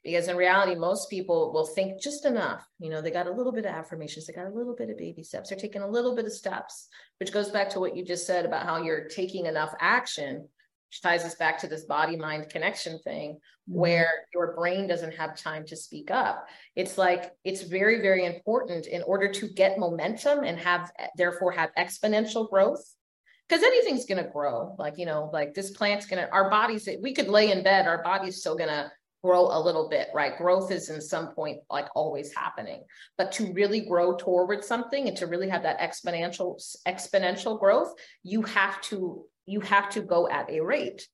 Because 0.07 0.29
in 0.29 0.37
reality, 0.37 0.77
most 0.77 1.11
people 1.11 1.53
will 1.53 1.67
think 1.67 2.01
just 2.01 2.27
enough. 2.27 2.65
You 2.79 2.91
know, 2.91 3.01
they 3.03 3.11
got 3.11 3.27
a 3.27 3.33
little 3.33 3.51
bit 3.51 3.67
of 3.67 3.75
affirmations, 3.75 4.27
they 4.27 4.33
got 4.33 4.47
a 4.47 4.57
little 4.57 4.77
bit 4.77 4.89
of 4.89 4.97
baby 4.97 5.25
steps, 5.25 5.51
they're 5.51 5.59
taking 5.59 5.83
a 5.83 5.91
little 5.91 6.15
bit 6.15 6.27
of 6.27 6.33
steps, 6.33 6.87
which 7.19 7.33
goes 7.33 7.51
back 7.51 7.69
to 7.71 7.81
what 7.81 7.97
you 7.97 8.05
just 8.05 8.25
said 8.25 8.47
about 8.47 8.65
how 8.65 8.81
you're 8.81 9.09
taking 9.09 9.47
enough 9.47 9.75
action 9.81 10.47
which 10.89 11.03
ties 11.03 11.25
us 11.25 11.35
back 11.35 11.59
to 11.59 11.67
this 11.67 11.85
body 11.85 12.17
mind 12.17 12.49
connection 12.49 12.99
thing 13.01 13.33
mm-hmm. 13.33 13.81
where 13.81 14.11
your 14.33 14.55
brain 14.55 14.87
doesn't 14.87 15.15
have 15.15 15.37
time 15.37 15.65
to 15.67 15.77
speak 15.77 16.11
up 16.11 16.47
it's 16.77 16.97
like 16.97 17.33
it's 17.45 17.63
very 17.63 18.01
very 18.01 18.25
important 18.25 18.87
in 18.87 19.03
order 19.03 19.31
to 19.31 19.49
get 19.49 19.79
momentum 19.79 20.45
and 20.45 20.59
have 20.59 20.91
therefore 21.17 21.51
have 21.51 21.71
exponential 21.77 22.49
growth 22.49 22.95
because 23.49 23.65
anything's 23.65 24.07
going 24.07 24.23
to 24.23 24.31
grow 24.31 24.75
like 24.79 24.97
you 24.97 25.07
know 25.07 25.31
like 25.33 25.55
this 25.55 25.71
plant's 25.71 26.07
going 26.07 26.25
to 26.25 26.31
our 26.33 26.49
bodies 26.51 26.89
we 27.03 27.13
could 27.13 27.29
lay 27.29 27.51
in 27.51 27.63
bed 27.63 27.87
our 27.87 28.03
body's 28.03 28.39
still 28.39 28.57
going 28.57 28.71
to 28.71 28.91
grow 29.27 29.47
a 29.47 29.61
little 29.61 29.89
bit 29.89 30.09
right 30.15 30.39
growth 30.39 30.71
is 30.71 30.89
in 30.91 31.01
some 31.01 31.29
point 31.35 31.59
like 31.71 31.87
always 31.95 32.33
happening 32.35 32.83
but 33.19 33.33
to 33.33 33.53
really 33.53 33.81
grow 33.81 34.17
towards 34.17 34.67
something 34.67 35.09
and 35.09 35.17
to 35.17 35.27
really 35.27 35.49
have 35.49 35.63
that 35.63 35.81
exponential 35.81 36.61
exponential 36.87 37.59
growth 37.59 37.93
you 38.23 38.43
have 38.43 38.81
to 38.81 39.25
you 39.47 39.61
have 39.61 39.89
to 39.91 40.03
go 40.03 40.29
at 40.29 40.51
a 40.51 40.61
rate. 40.61 41.09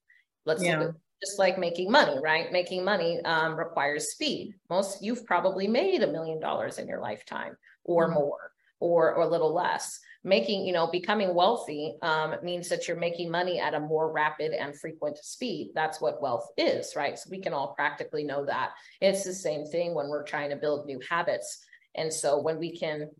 Let's 0.44 0.64
yeah. 0.64 0.88
just 1.22 1.38
like 1.38 1.58
making 1.58 1.90
money, 1.90 2.18
right? 2.22 2.50
Making 2.50 2.84
money 2.84 3.20
um, 3.24 3.56
requires 3.56 4.10
speed. 4.10 4.54
Most 4.68 5.02
you've 5.02 5.24
probably 5.26 5.68
made 5.68 6.02
a 6.02 6.10
million 6.10 6.40
dollars 6.40 6.78
in 6.78 6.88
your 6.88 7.00
lifetime 7.00 7.56
or 7.84 8.06
mm-hmm. 8.06 8.14
more 8.14 8.50
or, 8.80 9.14
or 9.14 9.22
a 9.22 9.28
little 9.28 9.54
less. 9.54 10.00
Making, 10.24 10.64
you 10.64 10.72
know, 10.72 10.86
becoming 10.86 11.34
wealthy 11.34 11.96
um, 12.00 12.36
means 12.44 12.68
that 12.68 12.86
you're 12.86 12.96
making 12.96 13.30
money 13.30 13.58
at 13.58 13.74
a 13.74 13.80
more 13.80 14.12
rapid 14.12 14.52
and 14.52 14.78
frequent 14.78 15.18
speed. 15.18 15.72
That's 15.74 16.00
what 16.00 16.22
wealth 16.22 16.48
is, 16.56 16.94
right? 16.94 17.18
So 17.18 17.28
we 17.28 17.40
can 17.40 17.52
all 17.52 17.74
practically 17.74 18.22
know 18.22 18.44
that. 18.46 18.70
It's 19.00 19.24
the 19.24 19.34
same 19.34 19.66
thing 19.66 19.94
when 19.94 20.08
we're 20.08 20.22
trying 20.22 20.50
to 20.50 20.56
build 20.56 20.86
new 20.86 21.00
habits. 21.08 21.58
And 21.96 22.12
so 22.12 22.40
when 22.40 22.58
we 22.58 22.78
can 22.78 23.10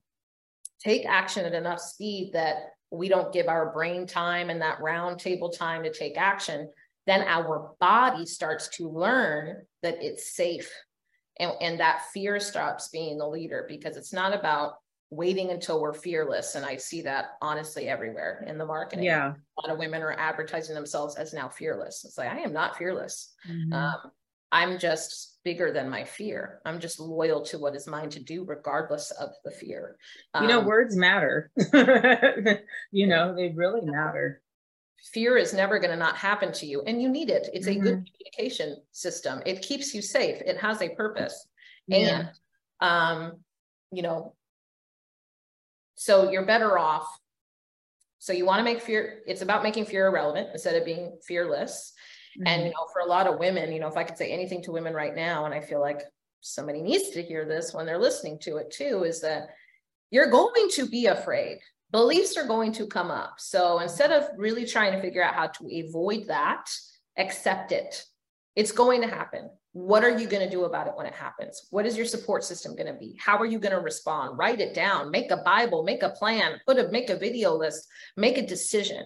take 0.79 1.05
action 1.05 1.45
at 1.45 1.55
enough 1.55 1.81
speed 1.81 2.31
that 2.35 2.71
we 2.93 3.09
don't 3.09 3.33
give 3.33 3.49
our 3.49 3.73
brain 3.73 4.07
time 4.07 4.51
and 4.51 4.63
that 4.63 4.81
round 4.81 5.19
table 5.19 5.51
time 5.51 5.83
to 5.83 5.93
take 5.93 6.17
action, 6.17 6.69
then 7.07 7.23
our 7.23 7.73
body 7.81 8.27
starts 8.27 8.69
to 8.69 8.89
learn 8.89 9.63
that 9.83 10.03
it's 10.03 10.37
safe. 10.37 10.71
And, 11.41 11.53
and 11.61 11.81
that 11.81 12.03
fear 12.13 12.39
stops 12.39 12.89
being 12.91 13.19
the 13.19 13.27
leader 13.27 13.65
because 13.69 13.97
it's 13.97 14.13
not 14.13 14.35
about 14.39 14.75
waiting 15.13 15.51
until 15.51 15.81
we're 15.81 15.93
fearless. 15.93 16.55
And 16.55 16.65
I 16.65 16.77
see 16.77 17.03
that 17.03 17.37
honestly 17.43 17.87
everywhere 17.87 18.45
in 18.49 18.57
the 18.57 18.65
marketing. 18.65 19.05
Yeah. 19.05 19.35
A 19.35 19.61
lot 19.61 19.71
of 19.71 19.79
women 19.79 20.01
are 20.01 20.13
advertising 20.13 20.75
themselves 20.75 21.17
as 21.17 21.35
now 21.35 21.51
fearless. 21.51 22.05
It's 22.07 22.17
like, 22.17 22.31
I 22.31 22.39
am 22.39 22.55
not 22.55 22.79
fearless. 22.79 23.35
Mm-hmm. 23.47 23.75
Um, 23.75 24.11
I'm 24.51 24.79
just 24.79 25.39
bigger 25.45 25.71
than 25.71 25.91
my 25.91 26.05
fear. 26.05 26.61
I'm 26.65 26.81
just 26.81 26.99
loyal 26.99 27.43
to 27.43 27.59
what 27.59 27.77
is 27.77 27.87
mine 27.87 28.09
to 28.11 28.21
do, 28.21 28.45
regardless 28.45 29.11
of 29.11 29.31
the 29.45 29.51
fear. 29.51 29.97
Um, 30.33 30.45
you 30.45 30.49
know, 30.49 30.61
um, 30.61 30.67
words 30.67 30.97
matter. 30.97 31.51
you 32.91 33.07
know, 33.07 33.35
they 33.35 33.53
really 33.55 33.83
matter. 33.83 34.41
Fear 35.13 35.37
is 35.37 35.53
never 35.53 35.79
going 35.79 35.91
to 35.91 35.97
not 35.97 36.17
happen 36.17 36.53
to 36.53 36.67
you, 36.67 36.83
and 36.87 37.03
you 37.03 37.09
need 37.09 37.29
it. 37.29 37.49
It's 37.53 37.67
mm-hmm. 37.67 37.81
a 37.81 37.83
good 37.83 37.99
mm-hmm. 37.99 38.15
communication 38.39 38.77
system. 38.93 39.43
It 39.45 39.63
keeps 39.63 39.95
you 39.95 40.01
safe. 40.01 40.41
It 40.47 40.59
has 40.59 40.81
a 40.81 40.91
purpose, 40.91 41.49
yeah. 41.87 41.99
and 41.99 42.31
um, 42.81 43.33
you 43.91 44.03
know, 44.03 44.35
so 45.95 46.31
you're 46.31 46.47
better 46.47 46.79
off. 46.79 47.07
So 48.19 48.33
you 48.33 48.47
want 48.47 48.61
to 48.61 48.65
make 48.65 48.81
fear. 48.81 49.21
It's 49.27 49.43
about 49.43 49.63
making 49.63 49.87
fear 49.87 50.07
irrelevant 50.07 50.51
instead 50.53 50.77
of 50.77 50.85
being 50.85 51.19
fearless. 51.27 51.93
Mm-hmm. 52.39 52.47
And, 52.47 52.63
you 52.63 52.71
know, 52.71 52.87
for 52.93 53.01
a 53.01 53.09
lot 53.09 53.27
of 53.27 53.39
women, 53.39 53.73
you 53.73 53.81
know, 53.81 53.89
if 53.89 53.97
I 53.97 54.05
could 54.05 54.17
say 54.17 54.31
anything 54.31 54.63
to 54.63 54.73
women 54.73 54.95
right 54.95 55.15
now, 55.15 55.45
and 55.45 55.53
I 55.53 55.61
feel 55.61 55.81
like 55.81 56.03
somebody 56.41 56.83
needs 56.83 57.11
to 57.11 57.23
hear 57.23 57.45
this 57.45 57.75
when 57.75 57.85
they're 57.85 57.99
listening 57.99 58.39
to 58.41 58.59
it 58.59 58.71
too, 58.71 59.05
is 59.05 59.21
that 59.23 59.49
you're 60.11 60.31
going 60.31 60.69
to 60.75 60.87
be 60.87 61.07
afraid. 61.07 61.59
Beliefs 61.91 62.37
are 62.37 62.47
going 62.47 62.73
to 62.73 62.87
come 62.87 63.11
up. 63.11 63.35
So 63.39 63.81
instead 63.81 64.13
of 64.13 64.29
really 64.37 64.67
trying 64.67 64.93
to 64.93 65.01
figure 65.01 65.23
out 65.23 65.35
how 65.35 65.49
to 65.49 65.87
avoid 65.87 66.29
that, 66.29 66.71
accept 67.19 67.73
it. 67.73 68.05
It's 68.57 68.73
going 68.73 69.03
to 69.03 69.09
happen. 69.09 69.51
What 69.73 70.05
are 70.05 70.19
you 70.19 70.27
going 70.27 70.45
to 70.45 70.51
do 70.51 70.65
about 70.65 70.87
it 70.87 70.93
when 70.97 71.07
it 71.07 71.15
happens? 71.15 71.67
What 71.71 71.87
is 71.87 71.97
your 71.97 72.05
support 72.05 72.45
system 72.45 72.77
going 72.77 72.93
to 72.93 72.99
be? 72.99 73.17
How 73.19 73.39
are 73.39 73.47
you 73.47 73.59
going 73.59 73.75
to 73.75 73.81
respond? 73.81 74.37
Write 74.37 74.61
it 74.61 74.75
down, 74.75 75.11
make 75.11 75.31
a 75.31 75.39
Bible, 75.39 75.83
make 75.83 76.03
a 76.03 76.11
plan, 76.11 76.61
put 76.67 76.79
a 76.79 76.89
make 76.89 77.09
a 77.09 77.17
video 77.17 77.55
list, 77.55 77.89
make 78.17 78.37
a 78.37 78.47
decision. 78.47 79.05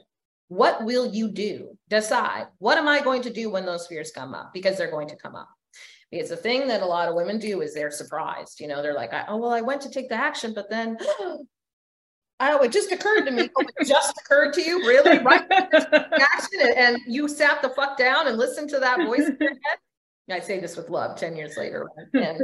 What 0.48 0.84
will 0.84 1.06
you 1.06 1.30
do? 1.30 1.76
Decide. 1.88 2.48
What 2.58 2.78
am 2.78 2.88
I 2.88 3.00
going 3.00 3.22
to 3.22 3.32
do 3.32 3.50
when 3.50 3.64
those 3.64 3.86
fears 3.86 4.10
come 4.12 4.34
up? 4.34 4.52
Because 4.52 4.76
they're 4.76 4.90
going 4.90 5.08
to 5.08 5.16
come 5.16 5.36
up. 5.36 5.48
Because 6.10 6.28
the 6.28 6.36
thing 6.36 6.68
that 6.68 6.82
a 6.82 6.86
lot 6.86 7.08
of 7.08 7.14
women 7.14 7.38
do 7.38 7.62
is 7.62 7.74
they're 7.74 7.90
surprised. 7.90 8.60
You 8.60 8.68
know, 8.68 8.82
they're 8.82 8.94
like, 8.94 9.12
oh, 9.28 9.36
well, 9.36 9.50
I 9.50 9.60
went 9.60 9.82
to 9.82 9.90
take 9.90 10.08
the 10.08 10.14
action, 10.14 10.52
but 10.54 10.70
then 10.70 10.96
oh, 11.20 11.46
it 12.40 12.72
just 12.72 12.90
occurred 12.90 13.24
to 13.26 13.30
me. 13.30 13.48
Oh, 13.56 13.64
it 13.76 13.86
just 13.86 14.18
occurred 14.18 14.52
to 14.54 14.62
you, 14.62 14.80
really? 14.80 15.18
Right? 15.18 15.44
action, 15.50 16.60
and 16.76 16.98
you 17.06 17.28
sat 17.28 17.62
the 17.62 17.70
fuck 17.70 17.96
down 17.96 18.28
and 18.28 18.36
listened 18.36 18.70
to 18.70 18.80
that 18.80 19.04
voice 19.04 19.28
in 19.28 19.36
your 19.40 19.50
head. 19.50 19.78
I 20.30 20.40
say 20.40 20.58
this 20.58 20.76
with 20.76 20.90
love 20.90 21.16
10 21.16 21.36
years 21.36 21.56
later. 21.56 21.88
And, 22.14 22.40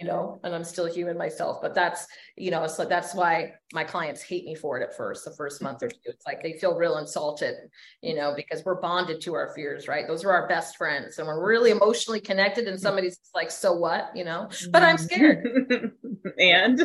you 0.00 0.06
know, 0.06 0.40
and 0.42 0.54
I'm 0.54 0.64
still 0.64 0.86
human 0.86 1.16
myself, 1.16 1.58
but 1.62 1.74
that's, 1.74 2.06
you 2.36 2.50
know, 2.50 2.66
so 2.66 2.84
that's 2.84 3.14
why 3.14 3.52
my 3.72 3.84
clients 3.84 4.20
hate 4.20 4.44
me 4.44 4.54
for 4.56 4.80
it 4.80 4.82
at 4.82 4.96
first, 4.96 5.24
the 5.24 5.30
first 5.36 5.62
month 5.62 5.82
or 5.82 5.88
two. 5.88 5.96
It's 6.06 6.26
like 6.26 6.42
they 6.42 6.54
feel 6.54 6.74
real 6.74 6.98
insulted, 6.98 7.54
you 8.00 8.16
know, 8.16 8.34
because 8.34 8.64
we're 8.64 8.80
bonded 8.80 9.20
to 9.22 9.34
our 9.34 9.52
fears, 9.54 9.86
right? 9.86 10.08
Those 10.08 10.24
are 10.24 10.32
our 10.32 10.48
best 10.48 10.76
friends 10.76 11.18
and 11.18 11.28
we're 11.28 11.46
really 11.46 11.70
emotionally 11.70 12.20
connected. 12.20 12.66
And 12.66 12.80
somebody's 12.80 13.20
like, 13.34 13.50
so 13.50 13.74
what, 13.74 14.10
you 14.14 14.24
know, 14.24 14.48
but 14.70 14.82
I'm 14.82 14.98
scared. 14.98 15.46
and, 16.38 16.78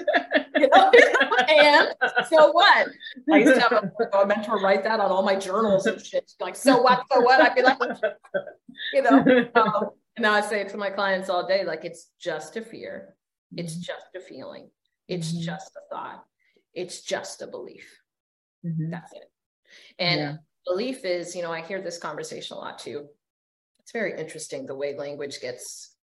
you 0.55 0.67
know, 0.67 0.91
and 1.47 1.89
so 2.29 2.51
what? 2.51 2.87
I 3.31 3.37
used 3.37 3.55
to 3.55 3.61
have 3.61 3.71
a, 3.71 4.17
a 4.17 4.27
mentor 4.27 4.59
write 4.59 4.83
that 4.83 4.99
on 4.99 5.09
all 5.09 5.23
my 5.23 5.35
journals 5.35 5.87
and 5.87 5.99
shit. 6.05 6.31
Like, 6.39 6.55
so 6.55 6.79
what, 6.81 7.03
so 7.11 7.21
what? 7.21 7.41
I'd 7.41 7.55
be 7.55 7.63
like, 7.63 7.79
you 8.93 9.01
know, 9.01 9.49
um, 9.55 9.89
and 10.17 10.25
I 10.25 10.41
say 10.41 10.61
it 10.61 10.69
to 10.69 10.77
my 10.77 10.89
clients 10.89 11.29
all 11.29 11.47
day 11.47 11.63
like, 11.63 11.85
it's 11.85 12.09
just 12.19 12.57
a 12.57 12.61
fear, 12.61 13.15
it's 13.55 13.73
mm-hmm. 13.73 13.81
just 13.81 14.07
a 14.15 14.19
feeling, 14.19 14.69
it's 15.07 15.31
mm-hmm. 15.31 15.43
just 15.43 15.71
a 15.77 15.95
thought, 15.95 16.25
it's 16.73 17.01
just 17.01 17.41
a 17.41 17.47
belief. 17.47 18.01
Mm-hmm. 18.65 18.89
That's 18.89 19.13
it. 19.13 19.31
And 19.99 20.19
yeah. 20.19 20.35
belief 20.65 21.05
is, 21.05 21.35
you 21.35 21.41
know, 21.41 21.51
I 21.51 21.61
hear 21.61 21.81
this 21.81 21.97
conversation 21.97 22.57
a 22.57 22.59
lot 22.59 22.79
too. 22.79 23.07
It's 23.79 23.91
very 23.91 24.19
interesting 24.19 24.65
the 24.65 24.75
way 24.75 24.97
language 24.97 25.39
gets, 25.39 25.95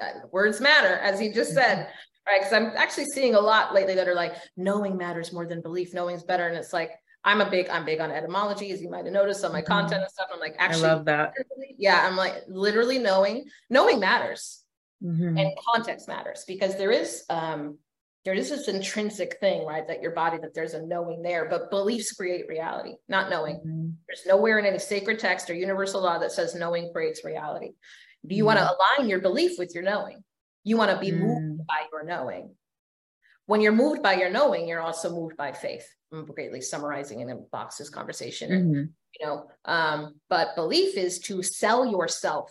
uh, 0.00 0.26
words 0.30 0.60
matter, 0.60 0.94
as 0.94 1.18
he 1.18 1.32
just 1.32 1.54
said, 1.54 1.78
mm-hmm. 1.78 2.28
right? 2.28 2.40
Because 2.40 2.52
I'm 2.52 2.76
actually 2.76 3.06
seeing 3.06 3.34
a 3.34 3.40
lot 3.40 3.74
lately 3.74 3.94
that 3.96 4.08
are 4.08 4.14
like, 4.14 4.34
knowing 4.56 4.96
matters 4.96 5.32
more 5.32 5.46
than 5.46 5.60
belief, 5.60 5.92
knowing 5.94 6.14
is 6.14 6.22
better. 6.22 6.46
And 6.46 6.56
it's 6.56 6.72
like, 6.72 6.92
I'm 7.24 7.40
a 7.40 7.50
big, 7.50 7.68
I'm 7.68 7.84
big 7.84 8.00
on 8.00 8.10
etymology, 8.10 8.70
as 8.72 8.82
you 8.82 8.90
might 8.90 9.04
have 9.04 9.12
noticed 9.12 9.44
on 9.44 9.52
my 9.52 9.60
mm-hmm. 9.60 9.72
content 9.72 10.02
and 10.02 10.10
stuff. 10.10 10.28
I'm 10.32 10.40
like, 10.40 10.56
actually, 10.58 10.88
I 10.88 10.92
love 10.94 11.04
that. 11.06 11.32
Yeah, 11.78 12.06
I'm 12.06 12.16
like, 12.16 12.34
literally 12.48 12.98
knowing, 12.98 13.46
knowing 13.70 13.98
matters, 13.98 14.62
mm-hmm. 15.02 15.38
and 15.38 15.50
context 15.66 16.06
matters 16.06 16.44
because 16.46 16.76
there 16.76 16.90
is, 16.90 17.24
um, 17.30 17.78
there 18.24 18.34
is 18.34 18.50
this 18.50 18.68
intrinsic 18.68 19.38
thing, 19.38 19.66
right? 19.66 19.86
That 19.86 20.02
your 20.02 20.12
body, 20.12 20.38
that 20.38 20.54
there's 20.54 20.74
a 20.74 20.82
knowing 20.82 21.22
there, 21.22 21.46
but 21.48 21.70
beliefs 21.70 22.12
create 22.12 22.48
reality, 22.48 22.94
not 23.08 23.30
knowing. 23.30 23.56
Mm-hmm. 23.56 23.88
There's 24.06 24.26
nowhere 24.26 24.58
in 24.58 24.66
any 24.66 24.78
sacred 24.78 25.18
text 25.18 25.50
or 25.50 25.54
universal 25.54 26.02
law 26.02 26.18
that 26.18 26.32
says 26.32 26.54
knowing 26.54 26.90
creates 26.92 27.24
reality. 27.24 27.72
Do 28.26 28.34
you 28.34 28.44
want 28.44 28.58
to 28.58 28.64
mm-hmm. 28.64 29.00
align 29.00 29.10
your 29.10 29.20
belief 29.20 29.58
with 29.58 29.74
your 29.74 29.84
knowing? 29.84 30.24
You 30.62 30.78
want 30.78 30.90
to 30.90 30.98
be 30.98 31.12
moved 31.12 31.60
mm. 31.60 31.66
by 31.66 31.84
your 31.92 32.04
knowing. 32.04 32.54
When 33.46 33.60
you're 33.60 33.72
moved 33.72 34.02
by 34.02 34.14
your 34.14 34.30
knowing, 34.30 34.66
you're 34.66 34.80
also 34.80 35.10
moved 35.10 35.36
by 35.36 35.52
faith. 35.52 35.86
I'm 36.12 36.26
greatly 36.26 36.60
summarizing 36.60 37.20
in 37.20 37.30
a 37.30 37.36
box's 37.36 37.90
conversation. 37.90 38.50
Mm-hmm. 38.50 38.82
You 39.20 39.26
know, 39.26 39.46
um, 39.64 40.14
but 40.28 40.56
belief 40.56 40.96
is 40.96 41.18
to 41.20 41.42
sell 41.42 41.86
yourself. 41.86 42.50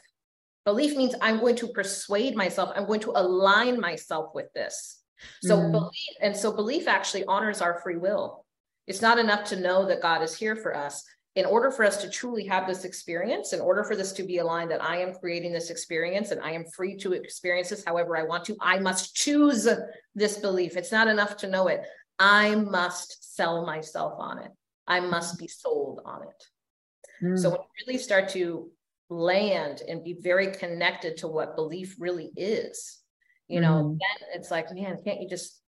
Belief 0.65 0.95
means 0.95 1.15
I'm 1.21 1.39
going 1.39 1.55
to 1.57 1.67
persuade 1.69 2.35
myself. 2.35 2.71
I'm 2.75 2.85
going 2.85 3.01
to 3.01 3.11
align 3.15 3.79
myself 3.79 4.29
with 4.33 4.51
this. 4.53 5.01
So 5.41 5.57
mm-hmm. 5.57 5.71
belief, 5.71 6.13
and 6.21 6.35
so 6.35 6.51
belief 6.51 6.87
actually 6.87 7.25
honors 7.25 7.61
our 7.61 7.79
free 7.81 7.97
will. 7.97 8.45
It's 8.87 9.01
not 9.01 9.19
enough 9.19 9.45
to 9.45 9.59
know 9.59 9.85
that 9.87 10.01
God 10.01 10.21
is 10.21 10.35
here 10.35 10.55
for 10.55 10.75
us. 10.75 11.03
In 11.35 11.45
order 11.45 11.71
for 11.71 11.83
us 11.83 11.97
to 11.97 12.09
truly 12.09 12.45
have 12.45 12.67
this 12.67 12.85
experience, 12.85 13.53
in 13.53 13.59
order 13.59 13.83
for 13.83 13.95
this 13.95 14.11
to 14.13 14.23
be 14.23 14.37
aligned 14.37 14.69
that 14.69 14.83
I 14.83 14.97
am 14.97 15.15
creating 15.15 15.51
this 15.51 15.71
experience 15.71 16.29
and 16.29 16.39
I 16.41 16.51
am 16.51 16.63
free 16.65 16.95
to 16.97 17.13
experience 17.13 17.69
this 17.69 17.83
however 17.83 18.15
I 18.15 18.23
want 18.23 18.45
to, 18.45 18.57
I 18.61 18.77
must 18.77 19.15
choose 19.15 19.67
this 20.13 20.37
belief. 20.37 20.77
It's 20.77 20.91
not 20.91 21.07
enough 21.07 21.37
to 21.37 21.49
know 21.49 21.69
it. 21.69 21.81
I 22.19 22.53
must 22.53 23.35
sell 23.35 23.65
myself 23.65 24.13
on 24.19 24.37
it. 24.39 24.51
I 24.87 24.99
must 24.99 25.39
be 25.39 25.47
sold 25.47 26.01
on 26.05 26.21
it. 26.23 27.25
Mm. 27.25 27.39
So 27.39 27.49
when 27.49 27.59
you 27.59 27.87
really 27.87 27.99
start 27.99 28.29
to 28.29 28.69
land 29.09 29.81
and 29.87 30.03
be 30.03 30.13
very 30.13 30.51
connected 30.51 31.17
to 31.17 31.27
what 31.27 31.55
belief 31.55 31.95
really 31.97 32.31
is, 32.37 32.99
you 33.47 33.59
know, 33.59 33.83
mm. 33.83 33.97
then 33.97 34.27
it's 34.35 34.51
like, 34.51 34.71
man, 34.71 34.99
can't 35.03 35.21
you 35.21 35.27
just, 35.27 35.59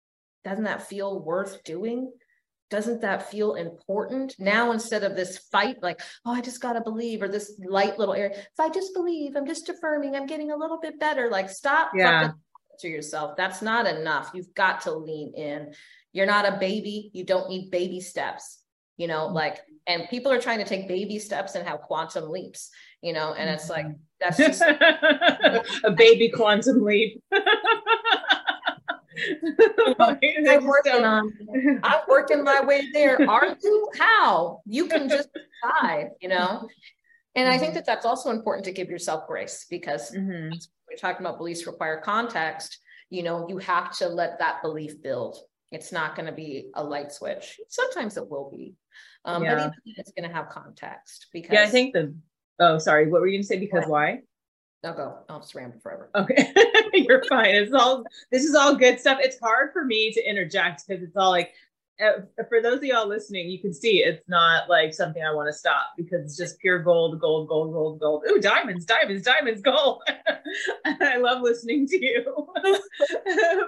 doesn't 0.44 0.66
that 0.66 0.88
feel 0.88 1.24
worth 1.24 1.64
doing? 1.64 2.12
Doesn't 2.70 3.02
that 3.02 3.30
feel 3.30 3.56
important? 3.56 4.36
Now, 4.40 4.72
instead 4.72 5.04
of 5.04 5.16
this 5.16 5.38
fight, 5.52 5.78
like, 5.84 6.02
oh, 6.26 6.32
I 6.32 6.42
just 6.42 6.62
got 6.62 6.74
to 6.74 6.82
believe, 6.82 7.22
or 7.22 7.28
this 7.28 7.60
light 7.64 8.00
little 8.00 8.16
area, 8.16 8.38
if 8.38 8.60
I 8.60 8.70
just 8.70 8.94
believe, 8.94 9.36
I'm 9.36 9.46
just 9.46 9.70
affirming, 9.70 10.16
I'm 10.16 10.26
getting 10.26 10.52
a 10.52 10.58
little 10.58 10.80
bit 10.80 11.00
better. 11.00 11.30
Like, 11.30 11.50
stop 11.50 11.92
yeah. 11.96 12.32
to 12.80 12.88
yourself. 12.88 13.38
That's 13.38 13.62
not 13.62 13.86
enough. 13.86 14.32
You've 14.34 14.54
got 14.56 14.82
to 14.82 14.94
lean 14.94 15.34
in. 15.36 15.74
You're 16.12 16.26
not 16.26 16.48
a 16.48 16.58
baby. 16.58 17.12
You 17.14 17.24
don't 17.24 17.50
need 17.50 17.70
baby 17.70 18.00
steps, 18.00 18.62
you 18.98 19.08
know, 19.08 19.28
mm-hmm. 19.28 19.36
like, 19.36 19.60
and 19.86 20.10
people 20.10 20.32
are 20.32 20.42
trying 20.42 20.60
to 20.60 20.66
take 20.66 20.88
baby 20.88 21.20
steps 21.20 21.54
and 21.54 21.68
have 21.68 21.82
quantum 21.82 22.30
leaps, 22.30 22.72
you 23.02 23.14
know, 23.14 23.34
and 23.34 23.50
it's 23.50 23.70
like, 23.70 23.86
mm-hmm. 23.86 23.98
that's 24.20 24.38
just 24.38 24.62
a 25.84 25.92
baby 25.92 26.30
quantum 26.30 26.84
leap. 26.84 27.22
I'm 30.00 30.66
working 30.66 31.04
on 31.04 31.34
I'm 31.84 32.02
working 32.08 32.44
my 32.44 32.62
way 32.62 32.90
there. 32.94 33.30
Are 33.30 33.56
you? 33.62 33.90
How? 33.98 34.62
You 34.66 34.88
can 34.88 35.10
just 35.10 35.30
decide, 35.34 36.12
you 36.22 36.30
know? 36.30 36.68
And 37.36 37.50
I 37.50 37.58
think 37.58 37.72
mm-hmm. 37.72 37.76
that 37.76 37.86
that's 37.86 38.06
also 38.06 38.30
important 38.30 38.66
to 38.66 38.72
give 38.72 38.90
yourself 38.90 39.28
grace 39.28 39.66
because 39.70 40.12
mm-hmm. 40.12 40.52
we're 40.52 40.98
talking 40.98 41.26
about 41.26 41.38
beliefs 41.38 41.68
require 41.68 42.02
context. 42.02 42.80
You 43.10 43.24
know, 43.24 43.48
you 43.50 43.58
have 43.60 43.96
to 43.98 44.08
let 44.08 44.40
that 44.40 44.62
belief 44.62 45.02
build. 45.02 45.38
It's 45.72 45.92
not 45.92 46.16
going 46.16 46.28
to 46.28 46.32
be 46.32 46.70
a 46.76 46.84
light 46.84 47.12
switch. 47.12 47.60
Sometimes 47.68 48.18
it 48.18 48.30
will 48.30 48.50
be, 48.50 48.76
um, 49.26 49.44
yeah. 49.44 49.56
but 49.56 49.74
it's 49.86 50.12
going 50.12 50.28
to 50.28 50.34
have 50.34 50.50
context. 50.50 51.28
Because 51.34 51.54
yeah, 51.54 51.64
I 51.64 51.68
think 51.68 51.94
the. 51.94 52.16
Oh, 52.60 52.78
sorry. 52.78 53.10
What 53.10 53.20
were 53.20 53.28
you 53.28 53.34
going 53.34 53.44
to 53.44 53.48
say? 53.48 53.60
Because 53.60 53.86
why? 53.86 54.22
I'll 54.86 54.94
go. 54.94 55.18
I'll 55.30 55.40
just 55.40 55.56
ramble 55.56 55.80
forever. 55.80 56.10
Okay, 56.16 56.54
you're 56.94 57.24
fine. 57.26 57.56
It's 57.56 57.74
all. 57.74 58.06
This 58.32 58.44
is 58.44 58.56
all 58.56 58.76
good 58.76 59.00
stuff. 59.00 59.20
It's 59.22 59.40
hard 59.40 59.74
for 59.74 59.86
me 59.86 60.12
to 60.14 60.30
interject 60.30 60.84
because 60.88 61.04
it's 61.04 61.18
all 61.18 61.32
like 61.32 61.54
uh, 62.04 62.22
for 62.50 62.62
those 62.62 62.78
of 62.78 62.84
y'all 62.84 63.08
listening, 63.08 63.50
you 63.50 63.60
can 63.60 63.74
see 63.74 64.04
it's 64.04 64.28
not 64.28 64.70
like 64.70 64.94
something 64.94 65.24
I 65.24 65.34
want 65.34 65.48
to 65.48 65.58
stop 65.58 65.88
because 65.96 66.24
it's 66.24 66.38
just 66.38 66.60
pure 66.60 66.80
gold, 66.80 67.20
gold, 67.20 67.48
gold, 67.48 67.72
gold, 67.72 68.00
gold. 68.00 68.24
Ooh, 68.30 68.40
diamonds, 68.40 68.86
diamonds, 68.86 69.24
diamonds, 69.24 69.62
gold. 69.62 70.04
I 70.86 71.18
love 71.18 71.42
listening 71.42 71.88
to 71.88 72.06
you, 72.06 72.48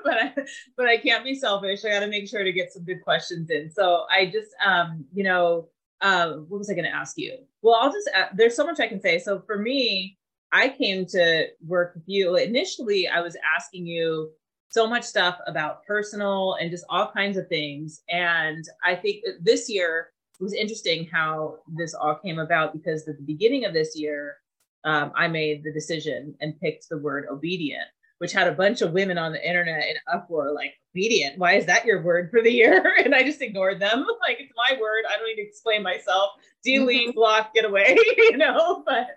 but 0.03 0.13
I, 0.13 0.33
but 0.75 0.87
I 0.87 0.97
can't 0.97 1.23
be 1.23 1.35
selfish. 1.35 1.85
I 1.85 1.89
got 1.89 2.01
to 2.01 2.07
make 2.07 2.27
sure 2.27 2.43
to 2.43 2.51
get 2.51 2.73
some 2.73 2.83
good 2.83 3.01
questions 3.01 3.49
in. 3.49 3.71
So 3.71 4.05
I 4.11 4.25
just, 4.25 4.53
um, 4.65 5.05
you 5.13 5.23
know, 5.23 5.69
uh, 6.01 6.33
what 6.33 6.57
was 6.57 6.69
I 6.69 6.73
going 6.73 6.85
to 6.85 6.95
ask 6.95 7.17
you? 7.17 7.37
Well, 7.61 7.75
I'll 7.75 7.91
just. 7.91 8.09
Add, 8.13 8.29
there's 8.35 8.55
so 8.55 8.65
much 8.65 8.79
I 8.79 8.87
can 8.87 9.01
say. 9.01 9.19
So 9.19 9.41
for 9.47 9.57
me, 9.57 10.17
I 10.51 10.69
came 10.69 11.05
to 11.07 11.47
work 11.65 11.95
with 11.95 12.03
you. 12.07 12.35
Initially, 12.35 13.07
I 13.07 13.21
was 13.21 13.35
asking 13.55 13.85
you 13.85 14.31
so 14.69 14.87
much 14.87 15.03
stuff 15.03 15.39
about 15.47 15.83
personal 15.85 16.55
and 16.59 16.71
just 16.71 16.85
all 16.89 17.11
kinds 17.11 17.37
of 17.37 17.47
things. 17.47 18.01
And 18.09 18.65
I 18.83 18.95
think 18.95 19.23
this 19.41 19.69
year 19.69 20.09
it 20.39 20.43
was 20.43 20.53
interesting 20.53 21.07
how 21.11 21.57
this 21.75 21.93
all 21.93 22.15
came 22.15 22.39
about 22.39 22.73
because 22.73 23.07
at 23.07 23.17
the 23.17 23.23
beginning 23.23 23.65
of 23.65 23.73
this 23.73 23.97
year, 23.97 24.37
um, 24.83 25.11
I 25.15 25.27
made 25.27 25.63
the 25.63 25.73
decision 25.73 26.35
and 26.39 26.59
picked 26.59 26.89
the 26.89 26.97
word 26.97 27.25
obedient, 27.29 27.87
which 28.19 28.33
had 28.33 28.47
a 28.47 28.53
bunch 28.53 28.81
of 28.81 28.93
women 28.93 29.17
on 29.17 29.31
the 29.31 29.47
internet 29.47 29.87
in 29.89 29.95
uproar, 30.13 30.53
like, 30.53 30.73
obedient, 30.93 31.37
why 31.37 31.53
is 31.53 31.65
that 31.65 31.85
your 31.85 32.01
word 32.03 32.29
for 32.31 32.41
the 32.41 32.51
year? 32.51 32.95
And 33.03 33.15
I 33.15 33.23
just 33.23 33.41
ignored 33.41 33.79
them. 33.79 34.05
Like, 34.21 34.37
it's 34.39 34.53
my 34.55 34.77
word. 34.79 35.05
I 35.09 35.17
don't 35.17 35.27
need 35.27 35.41
to 35.41 35.47
explain 35.47 35.81
myself. 35.81 36.31
Delete, 36.63 37.09
mm-hmm. 37.09 37.15
block, 37.15 37.53
get 37.53 37.65
away, 37.65 37.97
you 38.17 38.37
know? 38.37 38.83
But 38.85 39.07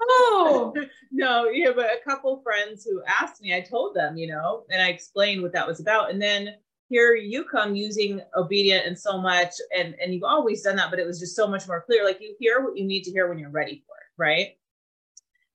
oh. 0.00 0.74
No 1.12 1.48
yeah 1.48 1.70
but 1.74 1.86
a 1.86 2.04
couple 2.08 2.42
friends 2.42 2.84
who 2.84 3.02
asked 3.06 3.40
me 3.40 3.54
i 3.54 3.60
told 3.60 3.94
them 3.94 4.16
you 4.16 4.26
know 4.26 4.64
and 4.70 4.82
i 4.82 4.88
explained 4.88 5.42
what 5.42 5.52
that 5.52 5.66
was 5.66 5.80
about 5.80 6.10
and 6.10 6.20
then 6.20 6.54
here 6.88 7.14
you 7.14 7.44
come 7.44 7.74
using 7.74 8.20
obedient 8.36 8.86
and 8.86 8.98
so 8.98 9.18
much 9.18 9.52
and 9.76 9.94
and 10.02 10.12
you've 10.12 10.24
always 10.24 10.62
done 10.62 10.76
that 10.76 10.90
but 10.90 10.98
it 10.98 11.06
was 11.06 11.18
just 11.18 11.36
so 11.36 11.46
much 11.46 11.66
more 11.66 11.80
clear 11.80 12.04
like 12.04 12.20
you 12.20 12.34
hear 12.38 12.62
what 12.62 12.76
you 12.76 12.84
need 12.84 13.02
to 13.02 13.10
hear 13.10 13.28
when 13.28 13.38
you're 13.38 13.50
ready 13.50 13.82
for 13.86 13.94
it 13.96 14.20
right? 14.20 14.56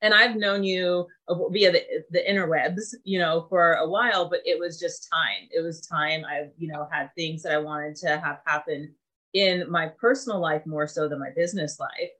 And 0.04 0.14
i've 0.16 0.36
known 0.36 0.64
you 0.64 1.06
via 1.52 1.72
the, 1.72 1.84
the 2.10 2.24
interwebs 2.28 2.96
you 3.04 3.20
know 3.20 3.46
for 3.50 3.74
a 3.74 3.88
while 3.88 4.28
but 4.30 4.40
it 4.46 4.60
was 4.60 4.80
just 4.80 5.08
time. 5.12 5.48
It 5.52 5.62
was 5.62 5.82
time 5.82 6.24
i 6.26 6.48
you 6.58 6.70
know 6.72 6.88
had 6.92 7.14
things 7.16 7.44
that 7.44 7.52
i 7.52 7.58
wanted 7.58 7.96
to 7.98 8.18
have 8.18 8.40
happen 8.46 8.96
in 9.34 9.70
my 9.70 9.88
personal 9.88 10.40
life 10.40 10.66
more 10.66 10.88
so 10.88 11.08
than 11.08 11.20
my 11.20 11.30
business 11.36 11.80
life. 11.80 12.12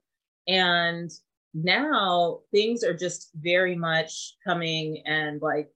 And 0.48 1.10
now 1.54 2.40
things 2.50 2.82
are 2.82 2.96
just 2.96 3.30
very 3.34 3.74
much 3.74 4.36
coming 4.44 5.02
and 5.06 5.40
like 5.42 5.70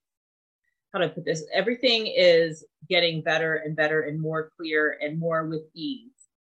how 0.93 1.01
to 1.01 1.09
put 1.09 1.25
this 1.25 1.45
everything 1.53 2.07
is 2.07 2.65
getting 2.89 3.21
better 3.21 3.57
and 3.57 3.77
better 3.77 4.03
and 4.03 4.21
more 4.21 4.51
clear 4.57 4.99
and 5.03 5.19
more 5.19 5.47
with 5.47 5.63
ease 5.75 6.13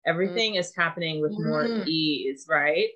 everything 0.06 0.54
mm-hmm. 0.54 0.60
is 0.60 0.76
happening 0.76 1.22
with 1.22 1.34
more 1.34 1.66
mm-hmm. 1.66 1.84
ease 1.88 2.46
right 2.50 2.90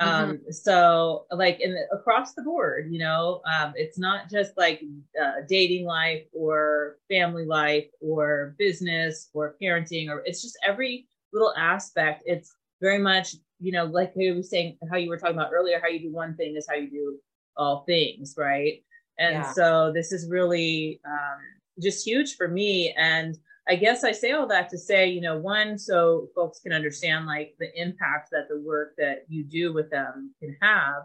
mm-hmm. 0.00 0.30
um 0.30 0.40
so 0.50 1.26
like 1.30 1.60
in 1.60 1.74
the, 1.74 1.86
across 1.94 2.32
the 2.32 2.42
board 2.42 2.88
you 2.90 2.98
know 2.98 3.42
um 3.46 3.74
it's 3.76 3.98
not 3.98 4.30
just 4.30 4.56
like 4.56 4.82
uh, 5.22 5.42
dating 5.46 5.84
life 5.84 6.24
or 6.32 6.96
family 7.10 7.44
life 7.44 7.86
or 8.00 8.54
business 8.58 9.28
or 9.34 9.56
parenting 9.60 10.08
or 10.08 10.22
it's 10.24 10.40
just 10.40 10.58
every 10.66 11.06
little 11.34 11.52
aspect 11.58 12.22
it's 12.24 12.54
very 12.80 12.98
much 12.98 13.34
you 13.58 13.72
know 13.72 13.84
like 13.84 14.12
you 14.16 14.34
were 14.34 14.42
saying 14.42 14.76
how 14.90 14.96
you 14.96 15.08
were 15.08 15.18
talking 15.18 15.36
about 15.36 15.52
earlier 15.52 15.80
how 15.80 15.88
you 15.88 16.00
do 16.00 16.12
one 16.12 16.34
thing 16.36 16.56
is 16.56 16.66
how 16.68 16.74
you 16.74 16.90
do 16.90 17.18
all 17.56 17.84
things 17.84 18.34
right 18.36 18.82
and 19.18 19.36
yeah. 19.36 19.52
so 19.52 19.92
this 19.94 20.12
is 20.12 20.28
really 20.28 21.00
um, 21.06 21.38
just 21.80 22.06
huge 22.06 22.36
for 22.36 22.48
me 22.48 22.92
and 22.96 23.38
I 23.68 23.74
guess 23.74 24.04
I 24.04 24.12
say 24.12 24.30
all 24.30 24.46
that 24.46 24.68
to 24.70 24.78
say, 24.78 25.08
you 25.08 25.20
know, 25.20 25.38
one, 25.38 25.76
so 25.76 26.28
folks 26.34 26.60
can 26.60 26.72
understand 26.72 27.26
like 27.26 27.56
the 27.58 27.68
impact 27.80 28.28
that 28.30 28.48
the 28.48 28.60
work 28.60 28.94
that 28.96 29.24
you 29.28 29.42
do 29.42 29.72
with 29.72 29.90
them 29.90 30.34
can 30.40 30.56
have. 30.62 31.02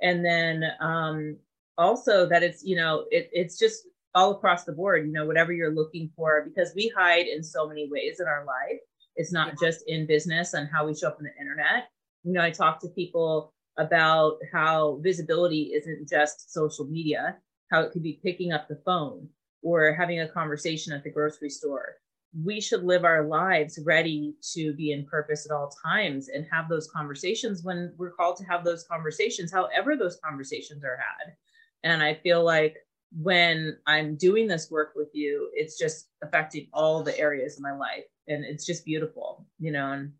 And 0.00 0.24
then 0.24 0.64
um, 0.80 1.36
also 1.76 2.26
that 2.26 2.42
it's, 2.42 2.64
you 2.64 2.76
know, 2.76 3.04
it, 3.10 3.28
it's 3.32 3.58
just 3.58 3.82
all 4.14 4.30
across 4.32 4.64
the 4.64 4.72
board, 4.72 5.06
you 5.06 5.12
know, 5.12 5.26
whatever 5.26 5.52
you're 5.52 5.74
looking 5.74 6.10
for, 6.16 6.46
because 6.48 6.72
we 6.74 6.90
hide 6.96 7.26
in 7.26 7.42
so 7.42 7.68
many 7.68 7.88
ways 7.90 8.20
in 8.20 8.26
our 8.26 8.44
life. 8.46 8.80
It's 9.18 9.32
not 9.32 9.48
yeah. 9.48 9.68
just 9.68 9.84
in 9.88 10.06
business 10.06 10.54
and 10.54 10.68
how 10.72 10.86
we 10.86 10.94
show 10.94 11.08
up 11.08 11.18
on 11.18 11.24
the 11.24 11.40
internet. 11.40 11.88
You 12.22 12.32
know, 12.32 12.40
I 12.40 12.50
talk 12.50 12.80
to 12.80 12.88
people 12.88 13.52
about 13.76 14.38
how 14.52 15.00
visibility 15.02 15.72
isn't 15.74 16.08
just 16.08 16.52
social 16.52 16.86
media, 16.86 17.36
how 17.70 17.80
it 17.82 17.92
could 17.92 18.02
be 18.02 18.20
picking 18.22 18.52
up 18.52 18.68
the 18.68 18.80
phone 18.86 19.28
or 19.62 19.92
having 19.92 20.20
a 20.20 20.28
conversation 20.28 20.92
at 20.92 21.02
the 21.02 21.10
grocery 21.10 21.50
store. 21.50 21.96
We 22.44 22.60
should 22.60 22.84
live 22.84 23.04
our 23.04 23.26
lives 23.26 23.78
ready 23.84 24.34
to 24.52 24.72
be 24.74 24.92
in 24.92 25.06
purpose 25.06 25.46
at 25.46 25.54
all 25.54 25.72
times 25.84 26.28
and 26.28 26.46
have 26.52 26.68
those 26.68 26.90
conversations 26.90 27.64
when 27.64 27.92
we're 27.96 28.12
called 28.12 28.36
to 28.36 28.44
have 28.44 28.64
those 28.64 28.84
conversations, 28.84 29.52
however, 29.52 29.96
those 29.96 30.20
conversations 30.22 30.84
are 30.84 30.98
had. 30.98 31.34
And 31.82 32.02
I 32.02 32.14
feel 32.14 32.44
like 32.44 32.76
when 33.16 33.76
I'm 33.86 34.16
doing 34.16 34.46
this 34.46 34.70
work 34.70 34.92
with 34.94 35.08
you, 35.12 35.50
it's 35.54 35.78
just 35.78 36.08
affecting 36.22 36.68
all 36.72 37.02
the 37.02 37.18
areas 37.18 37.56
of 37.56 37.62
my 37.62 37.72
life. 37.72 38.04
And 38.26 38.44
it's 38.44 38.66
just 38.66 38.84
beautiful, 38.84 39.46
you 39.58 39.72
know, 39.72 39.92
and 39.92 40.12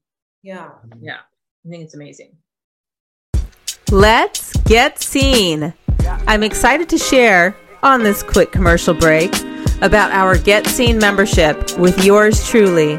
yeah. 0.43 0.71
Yeah. 1.01 1.19
I 1.67 1.69
think 1.69 1.85
it's 1.85 1.95
amazing. 1.95 2.37
Let's 3.91 4.57
get 4.63 5.03
seen. 5.03 5.75
I'm 6.27 6.43
excited 6.43 6.89
to 6.91 6.99
share 6.99 7.57
on 7.83 8.03
this 8.03 8.23
quick 8.23 8.53
commercial 8.53 8.95
break 8.95 9.33
about 9.83 10.11
our 10.11 10.37
Get 10.37 10.67
Seen 10.67 10.99
membership 10.99 11.79
with 11.79 12.05
yours 12.05 12.47
truly. 12.49 12.97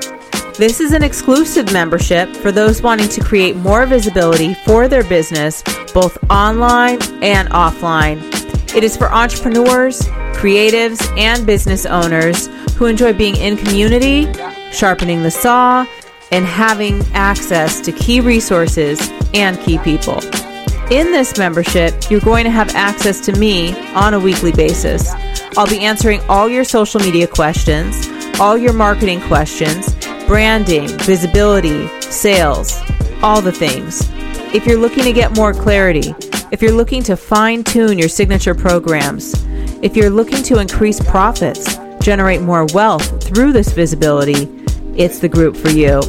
This 0.58 0.80
is 0.80 0.94
an 0.94 1.04
exclusive 1.04 1.72
membership 1.72 2.30
for 2.36 2.52
those 2.52 2.82
wanting 2.82 3.08
to 3.10 3.22
create 3.22 3.56
more 3.56 3.86
visibility 3.86 4.54
for 4.66 4.88
their 4.88 5.04
business, 5.04 5.64
both 5.94 6.18
online 6.30 7.02
and 7.24 7.50
offline. 7.50 8.39
It 8.76 8.84
is 8.84 8.96
for 8.96 9.12
entrepreneurs, 9.12 10.02
creatives, 10.34 11.02
and 11.18 11.46
business 11.46 11.88
owners 11.88 12.48
who 12.76 12.86
enjoy 12.86 13.14
being 13.14 13.36
in 13.36 13.58
community, 13.58 14.32
sharpening 14.72 15.24
the 15.24 15.32
saw, 15.32 15.88
and 16.32 16.46
having 16.46 17.02
access 17.14 17.82
to 17.82 17.92
key 17.92 18.22
resources 18.22 19.00
and 19.34 19.60
key 19.62 19.80
people. 19.80 20.20
In 20.92 21.12
this 21.12 21.38
membership, 21.38 21.96
you're 22.12 22.20
going 22.20 22.44
to 22.44 22.52
have 22.52 22.76
access 22.76 23.20
to 23.22 23.32
me 23.40 23.76
on 23.94 24.14
a 24.14 24.20
weekly 24.20 24.52
basis. 24.52 25.12
I'll 25.58 25.68
be 25.68 25.80
answering 25.80 26.22
all 26.30 26.48
your 26.48 26.64
social 26.64 27.00
media 27.00 27.26
questions, 27.26 28.08
all 28.40 28.56
your 28.56 28.74
marketing 28.74 29.22
questions, 29.22 29.96
branding, 30.28 30.88
visibility, 31.00 31.88
sales, 32.02 32.80
all 33.24 33.42
the 33.42 33.52
things. 33.52 34.08
If 34.54 34.68
you're 34.68 34.80
looking 34.80 35.04
to 35.06 35.14
get 35.14 35.36
more 35.36 35.54
clarity, 35.54 36.14
if 36.52 36.62
you're 36.62 36.72
looking 36.72 37.04
to 37.04 37.16
fine 37.16 37.64
tune 37.64 37.98
your 37.98 38.10
signature 38.10 38.56
programs, 38.56 39.34
if 39.84 39.96
you're 39.96 40.10
looking 40.10 40.42
to 40.44 40.60
increase 40.60 41.00
profits, 41.00 41.78
generate 42.02 42.42
more 42.42 42.66
wealth 42.74 43.24
through 43.24 43.52
this 43.54 43.72
visibility, 43.72 44.48
it's 44.96 45.20
the 45.20 45.30
group 45.30 45.56
for 45.56 45.70
you. 45.70 46.02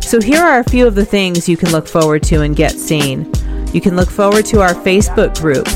So, 0.00 0.20
here 0.20 0.42
are 0.42 0.60
a 0.60 0.70
few 0.70 0.86
of 0.86 0.94
the 0.94 1.04
things 1.04 1.48
you 1.48 1.56
can 1.56 1.70
look 1.72 1.88
forward 1.88 2.22
to 2.24 2.42
and 2.42 2.54
get 2.54 2.72
seen. 2.72 3.30
You 3.72 3.80
can 3.80 3.96
look 3.96 4.10
forward 4.10 4.46
to 4.46 4.60
our 4.60 4.74
Facebook 4.74 5.38
group. 5.40 5.66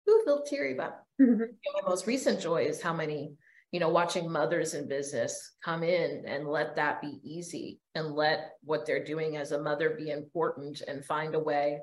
ooh, 0.08 0.22
feel 0.24 0.42
teary, 0.42 0.74
but 0.74 1.02
mm-hmm. 1.20 1.40
my 1.40 1.88
most 1.88 2.06
recent 2.06 2.40
joy 2.40 2.64
is 2.64 2.82
how 2.82 2.92
many, 2.92 3.32
you 3.70 3.80
know, 3.80 3.88
watching 3.88 4.30
mothers 4.30 4.74
in 4.74 4.88
business 4.88 5.52
come 5.64 5.82
in 5.82 6.24
and 6.26 6.48
let 6.48 6.76
that 6.76 7.00
be 7.00 7.20
easy 7.22 7.80
and 7.94 8.14
let 8.14 8.52
what 8.64 8.86
they're 8.86 9.04
doing 9.04 9.36
as 9.36 9.52
a 9.52 9.62
mother 9.62 9.90
be 9.90 10.10
important 10.10 10.80
and 10.82 11.04
find 11.04 11.34
a 11.34 11.40
way 11.40 11.78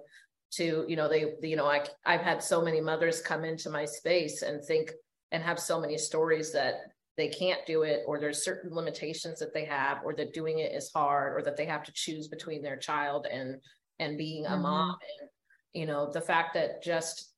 to, 0.52 0.86
you 0.88 0.98
know, 0.98 1.08
they, 1.08 1.36
you 1.42 1.56
know, 1.56 1.66
I 1.66 1.86
I've 2.06 2.22
had 2.22 2.44
so 2.44 2.62
many 2.62 2.82
mothers 2.82 3.22
come 3.22 3.46
into 3.46 3.70
my 3.70 3.86
space 3.86 4.42
and 4.42 4.64
think 4.64 4.92
and 5.32 5.42
have 5.42 5.60
so 5.60 5.80
many 5.80 5.98
stories 5.98 6.52
that 6.52 6.91
they 7.18 7.28
can't 7.28 7.66
do 7.66 7.84
it 7.84 8.02
or 8.08 8.20
there's 8.20 8.44
certain 8.44 8.74
limitations 8.74 9.40
that 9.40 9.54
they 9.54 9.66
have 9.66 10.00
or 10.04 10.14
that 10.16 10.34
doing 10.34 10.60
it 10.60 10.74
is 10.74 10.92
hard 10.94 11.38
or 11.38 11.44
that 11.44 11.58
they 11.58 11.66
have 11.66 11.84
to 11.84 11.92
choose 11.94 12.28
between 12.28 12.62
their 12.62 12.78
child 12.78 13.28
and 13.32 13.58
and 14.00 14.18
being 14.18 14.46
mm-hmm. 14.46 14.54
a 14.54 14.58
mom 14.58 14.96
and 15.20 15.30
you 15.74 15.86
know 15.86 16.10
the 16.12 16.22
fact 16.22 16.54
that 16.54 16.82
just 16.84 17.34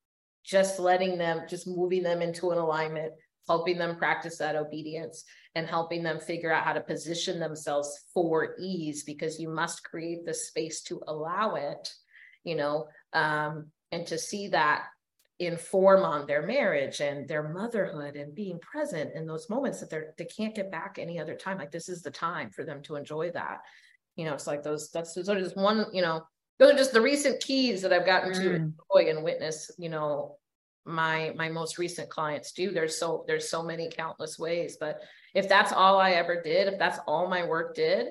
just 0.46 0.80
letting 0.80 1.18
them 1.18 1.42
just 1.50 1.68
moving 1.68 2.04
them 2.04 2.22
into 2.22 2.52
an 2.52 2.58
alignment 2.58 3.12
helping 3.48 3.78
them 3.78 3.98
practice 3.98 4.38
that 4.38 4.56
obedience 4.56 5.26
and 5.56 5.68
helping 5.68 6.02
them 6.02 6.20
figure 6.20 6.52
out 6.52 6.64
how 6.64 6.74
to 6.74 6.82
position 6.82 7.40
themselves 7.40 8.06
for 8.14 8.56
ease 8.60 9.04
because 9.04 9.40
you 9.40 9.50
must 9.50 9.84
create 9.84 10.26
the 10.26 10.34
space 10.34 10.82
to 10.82 11.02
allow 11.08 11.56
it 11.56 11.94
you 12.44 12.56
know 12.56 12.88
um, 13.14 13.68
and 13.92 14.08
to 14.08 14.18
see 14.18 14.48
that 14.48 14.86
inform 15.40 16.04
on 16.04 16.28
their 16.28 16.46
marriage 16.46 17.02
and 17.02 17.28
their 17.28 17.50
motherhood 17.50 18.16
and 18.16 18.36
being 18.36 18.60
present 18.60 19.12
in 19.16 19.26
those 19.26 19.50
moments 19.50 19.80
that 19.80 19.90
they're 19.90 20.14
they 20.18 20.26
can't 20.26 20.56
get 20.56 20.72
back 20.72 20.98
any 21.00 21.20
other 21.20 21.36
time. 21.36 21.58
Like 21.58 21.72
this 21.72 21.90
is 21.90 22.02
the 22.02 22.12
time 22.12 22.50
for 22.52 22.64
them 22.64 22.82
to 22.84 22.96
enjoy 22.96 23.32
that. 23.32 23.62
You 24.16 24.26
know 24.26 24.34
it's 24.34 24.48
like 24.48 24.64
those 24.64 24.90
that's 24.92 25.14
sort 25.14 25.38
of 25.38 25.44
just 25.44 25.58
one 25.58 25.86
you 25.92 26.02
know 26.02 26.24
those 26.60 26.74
are 26.74 26.78
just 26.78 26.94
the 26.94 27.02
recent 27.02 27.42
keys 27.42 27.82
that 27.82 27.92
i've 27.92 28.06
gotten 28.06 28.32
to 28.32 28.40
mm. 28.40 28.56
enjoy 28.56 29.10
and 29.10 29.24
witness 29.24 29.72
you 29.80 29.90
know 29.90 30.38
my 30.86 31.34
my 31.36 31.50
most 31.50 31.78
recent 31.78 32.10
clients 32.10 32.52
do. 32.52 32.72
There's 32.72 32.98
so 32.98 33.24
there's 33.28 33.50
so 33.50 33.64
many 33.64 33.90
countless 33.90 34.38
ways 34.38 34.78
but 34.80 35.00
if 35.34 35.48
that's 35.48 35.72
all 35.72 35.98
i 35.98 36.12
ever 36.12 36.42
did 36.42 36.68
if 36.68 36.78
that's 36.78 37.00
all 37.08 37.28
my 37.28 37.46
work 37.46 37.76
did 37.76 38.08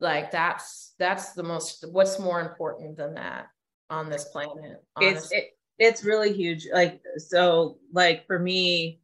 like 0.00 0.30
that's 0.30 0.94
that's 0.98 1.32
the 1.32 1.42
most 1.42 1.84
what's 1.90 2.18
more 2.18 2.40
important 2.40 2.96
than 2.96 3.14
that 3.14 3.46
on 3.88 4.08
this 4.08 4.24
planet 4.26 4.76
it's 5.00 5.32
it, 5.32 5.46
it's 5.80 6.04
really 6.04 6.32
huge. 6.32 6.68
Like 6.72 7.02
so 7.16 7.78
like 7.92 8.26
for 8.26 8.38
me 8.38 9.00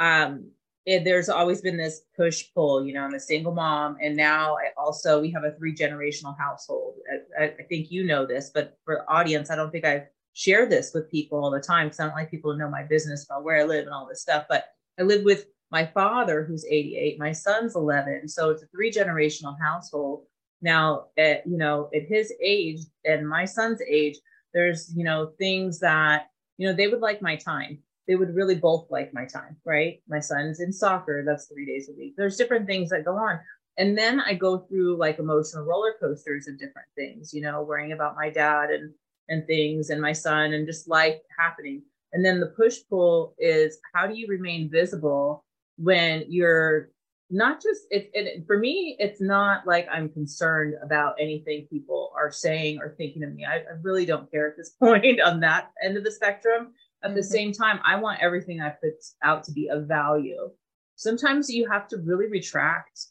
um 0.00 0.50
it, 0.84 1.04
there's 1.04 1.28
always 1.28 1.60
been 1.60 1.76
this 1.76 2.02
push 2.16 2.44
pull 2.54 2.84
you 2.84 2.94
know 2.94 3.02
i'm 3.02 3.14
a 3.14 3.20
single 3.20 3.52
mom 3.52 3.96
and 4.00 4.16
now 4.16 4.56
i 4.56 4.70
also 4.76 5.20
we 5.20 5.30
have 5.30 5.44
a 5.44 5.52
three 5.52 5.74
generational 5.74 6.36
household. 6.38 6.94
I, 7.38 7.44
I, 7.44 7.62
think 7.68 7.90
you 7.90 8.04
know 8.04 8.24
this 8.24 8.50
but 8.54 8.78
for 8.84 9.04
audience 9.10 9.50
i 9.50 9.56
don't 9.56 9.70
think 9.70 9.84
i 9.84 10.06
share 10.34 10.66
this 10.66 10.92
with 10.94 11.10
people 11.10 11.42
all 11.42 11.50
the 11.50 11.60
time 11.60 11.88
because 11.88 12.00
i 12.00 12.06
don't 12.06 12.14
like 12.14 12.30
people 12.30 12.52
to 12.52 12.58
know 12.58 12.70
my 12.70 12.84
business 12.84 13.24
about 13.24 13.44
where 13.44 13.60
i 13.60 13.64
live 13.64 13.86
and 13.86 13.94
all 13.94 14.06
this 14.06 14.22
stuff 14.22 14.46
but 14.48 14.66
i 14.98 15.02
live 15.02 15.24
with 15.24 15.46
my 15.70 15.84
father 15.84 16.44
who's 16.44 16.64
88 16.64 17.18
my 17.18 17.32
son's 17.32 17.74
11 17.74 18.28
so 18.28 18.50
it's 18.50 18.62
a 18.62 18.66
three 18.66 18.90
generational 18.90 19.56
household. 19.60 20.24
Now 20.62 21.06
at 21.16 21.46
you 21.46 21.58
know 21.58 21.90
at 21.94 22.02
his 22.02 22.32
age 22.42 22.80
and 23.04 23.28
my 23.28 23.44
son's 23.44 23.80
age 23.82 24.16
there's 24.58 24.92
you 24.96 25.04
know 25.04 25.32
things 25.38 25.78
that 25.78 26.30
you 26.56 26.66
know 26.66 26.74
they 26.74 26.88
would 26.88 27.00
like 27.00 27.22
my 27.22 27.36
time. 27.36 27.78
They 28.08 28.16
would 28.16 28.34
really 28.34 28.56
both 28.56 28.86
like 28.90 29.14
my 29.14 29.24
time 29.24 29.56
right? 29.64 30.00
My 30.08 30.18
son's 30.18 30.60
in 30.60 30.72
soccer 30.72 31.22
that's 31.24 31.46
three 31.46 31.66
days 31.66 31.88
a 31.88 31.92
week. 31.96 32.14
There's 32.16 32.36
different 32.36 32.66
things 32.66 32.90
that 32.90 33.04
go 33.04 33.16
on. 33.16 33.38
And 33.76 33.96
then 33.96 34.18
i 34.20 34.34
go 34.34 34.58
through 34.58 34.96
like 34.96 35.20
emotional 35.20 35.64
roller 35.64 35.94
coasters 36.00 36.48
of 36.48 36.58
different 36.58 36.88
things 36.96 37.32
you 37.32 37.40
know 37.40 37.62
worrying 37.62 37.92
about 37.92 38.16
my 38.16 38.28
dad 38.28 38.70
and 38.70 38.92
and 39.28 39.46
things 39.46 39.90
and 39.90 40.00
my 40.02 40.12
son 40.12 40.54
and 40.54 40.66
just 40.66 40.88
life 40.88 41.20
happening. 41.38 41.82
And 42.12 42.24
then 42.24 42.40
the 42.40 42.54
push 42.60 42.78
pull 42.90 43.34
is 43.38 43.78
how 43.94 44.06
do 44.08 44.14
you 44.18 44.26
remain 44.26 44.70
visible 44.70 45.44
when 45.76 46.24
you're 46.28 46.90
not 47.30 47.62
just 47.62 47.82
it, 47.90 48.10
it 48.14 48.44
for 48.46 48.58
me 48.58 48.96
it's 48.98 49.20
not 49.20 49.66
like 49.66 49.86
i'm 49.92 50.08
concerned 50.08 50.74
about 50.82 51.14
anything 51.20 51.66
people 51.68 52.10
are 52.16 52.32
saying 52.32 52.78
or 52.80 52.94
thinking 52.96 53.22
of 53.22 53.34
me. 53.34 53.44
I, 53.44 53.56
I 53.56 53.76
really 53.82 54.06
don't 54.06 54.30
care 54.30 54.48
at 54.48 54.56
this 54.56 54.70
point 54.80 55.20
on 55.20 55.40
that 55.40 55.70
end 55.84 55.96
of 55.96 56.04
the 56.04 56.10
spectrum. 56.10 56.72
At 57.02 57.08
mm-hmm. 57.08 57.16
the 57.16 57.22
same 57.22 57.52
time 57.52 57.80
i 57.84 57.96
want 57.96 58.20
everything 58.20 58.60
i 58.60 58.70
put 58.70 58.94
out 59.22 59.44
to 59.44 59.52
be 59.52 59.68
of 59.68 59.86
value. 59.86 60.50
Sometimes 60.96 61.48
you 61.48 61.68
have 61.70 61.86
to 61.88 61.98
really 61.98 62.26
retract. 62.26 63.06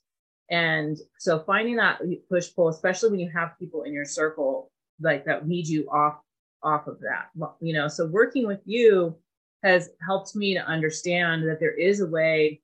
And 0.49 0.97
so 1.19 1.39
finding 1.39 1.77
that 1.77 2.01
push 2.29 2.53
pull 2.55 2.69
especially 2.69 3.11
when 3.11 3.19
you 3.19 3.31
have 3.33 3.59
people 3.59 3.83
in 3.83 3.93
your 3.93 4.05
circle 4.05 4.71
like 4.99 5.25
that 5.25 5.47
need 5.47 5.67
you 5.67 5.87
off 5.89 6.19
off 6.63 6.87
of 6.87 6.99
that 7.01 7.27
you 7.61 7.71
know 7.71 7.87
so 7.87 8.07
working 8.07 8.47
with 8.47 8.61
you 8.65 9.15
has 9.63 9.89
helped 10.05 10.35
me 10.35 10.55
to 10.55 10.59
understand 10.65 11.47
that 11.47 11.59
there 11.59 11.75
is 11.75 11.99
a 11.99 12.07
way 12.07 12.59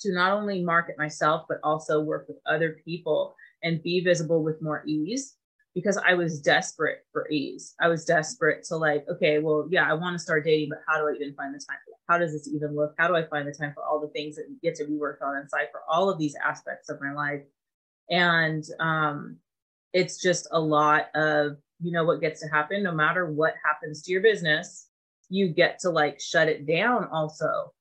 to 0.00 0.12
not 0.12 0.32
only 0.32 0.62
market 0.62 0.96
myself, 0.98 1.46
but 1.48 1.58
also 1.62 2.00
work 2.00 2.26
with 2.28 2.38
other 2.46 2.76
people 2.84 3.34
and 3.62 3.82
be 3.82 4.00
visible 4.00 4.42
with 4.42 4.62
more 4.62 4.82
ease 4.86 5.36
because 5.74 5.96
I 5.96 6.14
was 6.14 6.40
desperate 6.40 7.04
for 7.12 7.28
ease. 7.30 7.74
I 7.80 7.88
was 7.88 8.04
desperate 8.04 8.64
to 8.64 8.76
like, 8.76 9.04
okay, 9.08 9.38
well, 9.38 9.68
yeah, 9.70 9.88
I 9.88 9.94
want 9.94 10.14
to 10.14 10.18
start 10.18 10.44
dating, 10.44 10.70
but 10.70 10.80
how 10.86 10.98
do 10.98 11.08
I 11.08 11.12
even 11.12 11.34
find 11.34 11.54
the 11.54 11.58
time? 11.58 11.78
How 12.08 12.18
does 12.18 12.32
this 12.32 12.48
even 12.48 12.74
look? 12.74 12.94
How 12.98 13.06
do 13.06 13.14
I 13.14 13.24
find 13.24 13.46
the 13.46 13.52
time 13.52 13.72
for 13.74 13.84
all 13.84 14.00
the 14.00 14.08
things 14.08 14.36
that 14.36 14.46
get 14.62 14.74
to 14.76 14.86
be 14.86 14.96
worked 14.96 15.22
on 15.22 15.36
inside 15.36 15.68
for 15.70 15.82
all 15.88 16.08
of 16.08 16.18
these 16.18 16.34
aspects 16.44 16.88
of 16.88 17.00
my 17.00 17.12
life? 17.12 17.42
And 18.10 18.64
um, 18.80 19.36
it's 19.92 20.20
just 20.20 20.48
a 20.52 20.58
lot 20.58 21.14
of, 21.14 21.58
you 21.80 21.92
know, 21.92 22.04
what 22.04 22.20
gets 22.20 22.40
to 22.40 22.48
happen, 22.48 22.82
no 22.82 22.92
matter 22.92 23.30
what 23.30 23.54
happens 23.64 24.02
to 24.02 24.12
your 24.12 24.22
business, 24.22 24.88
you 25.28 25.48
get 25.48 25.78
to 25.80 25.90
like 25.90 26.18
shut 26.20 26.48
it 26.48 26.66
down 26.66 27.06
also 27.12 27.72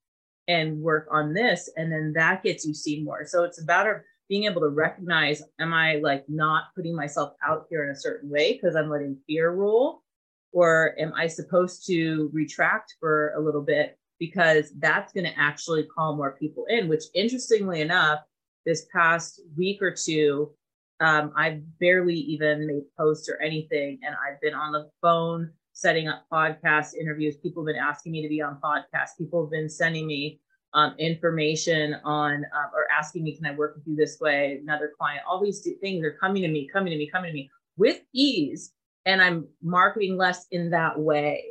and 0.47 0.81
work 0.81 1.07
on 1.11 1.33
this 1.33 1.69
and 1.75 1.91
then 1.91 2.13
that 2.13 2.43
gets 2.43 2.65
you 2.65 2.73
seen 2.73 3.03
more. 3.03 3.25
So 3.25 3.43
it's 3.43 3.61
about 3.61 3.87
being 4.29 4.45
able 4.45 4.61
to 4.61 4.69
recognize 4.69 5.41
am 5.59 5.73
i 5.73 5.95
like 5.95 6.25
not 6.27 6.65
putting 6.75 6.95
myself 6.95 7.33
out 7.45 7.65
here 7.69 7.83
in 7.85 7.91
a 7.91 7.95
certain 7.95 8.29
way 8.29 8.53
because 8.53 8.75
i'm 8.75 8.89
letting 8.89 9.17
fear 9.27 9.51
rule? 9.51 10.03
Or 10.53 10.95
am 10.99 11.13
i 11.15 11.27
supposed 11.27 11.85
to 11.87 12.29
retract 12.33 12.95
for 12.99 13.33
a 13.37 13.41
little 13.41 13.61
bit? 13.61 13.97
Because 14.19 14.71
that's 14.79 15.13
going 15.13 15.25
to 15.25 15.39
actually 15.39 15.83
call 15.83 16.15
more 16.15 16.35
people 16.39 16.65
in 16.69 16.87
which 16.87 17.03
interestingly 17.13 17.81
enough 17.81 18.19
this 18.65 18.85
past 18.93 19.41
week 19.57 19.81
or 19.81 19.91
two 19.91 20.51
um, 20.99 21.31
i've 21.35 21.61
barely 21.79 22.15
even 22.15 22.67
made 22.67 22.83
posts 22.97 23.29
or 23.29 23.39
anything 23.41 23.99
and 24.03 24.15
i've 24.15 24.41
been 24.41 24.53
on 24.53 24.71
the 24.71 24.89
phone 25.01 25.51
setting 25.77 26.07
up 26.07 26.25
podcast 26.33 26.95
interviews. 26.99 27.37
People 27.37 27.61
have 27.63 27.71
been 27.71 27.81
asking 27.81 28.11
me 28.11 28.23
to 28.23 28.27
be 28.27 28.41
on 28.41 28.57
podcasts. 28.63 29.15
People 29.15 29.43
have 29.43 29.51
been 29.51 29.69
sending 29.69 30.07
me 30.07 30.39
um, 30.73 30.95
information 30.97 31.95
on 32.03 32.33
um, 32.37 32.71
or 32.73 32.87
asking 32.91 33.23
me, 33.23 33.35
can 33.35 33.45
I 33.45 33.53
work 33.53 33.75
with 33.75 33.83
you 33.85 33.95
this 33.95 34.19
way? 34.19 34.57
Another 34.59 34.91
client, 34.97 35.21
all 35.29 35.39
these 35.39 35.67
things 35.79 36.03
are 36.03 36.17
coming 36.19 36.41
to 36.41 36.47
me, 36.47 36.67
coming 36.73 36.91
to 36.91 36.97
me, 36.97 37.07
coming 37.07 37.29
to 37.29 37.33
me 37.33 37.51
with 37.77 38.01
ease. 38.11 38.73
And 39.05 39.21
I'm 39.21 39.47
marketing 39.61 40.17
less 40.17 40.47
in 40.49 40.71
that 40.71 40.99
way, 40.99 41.45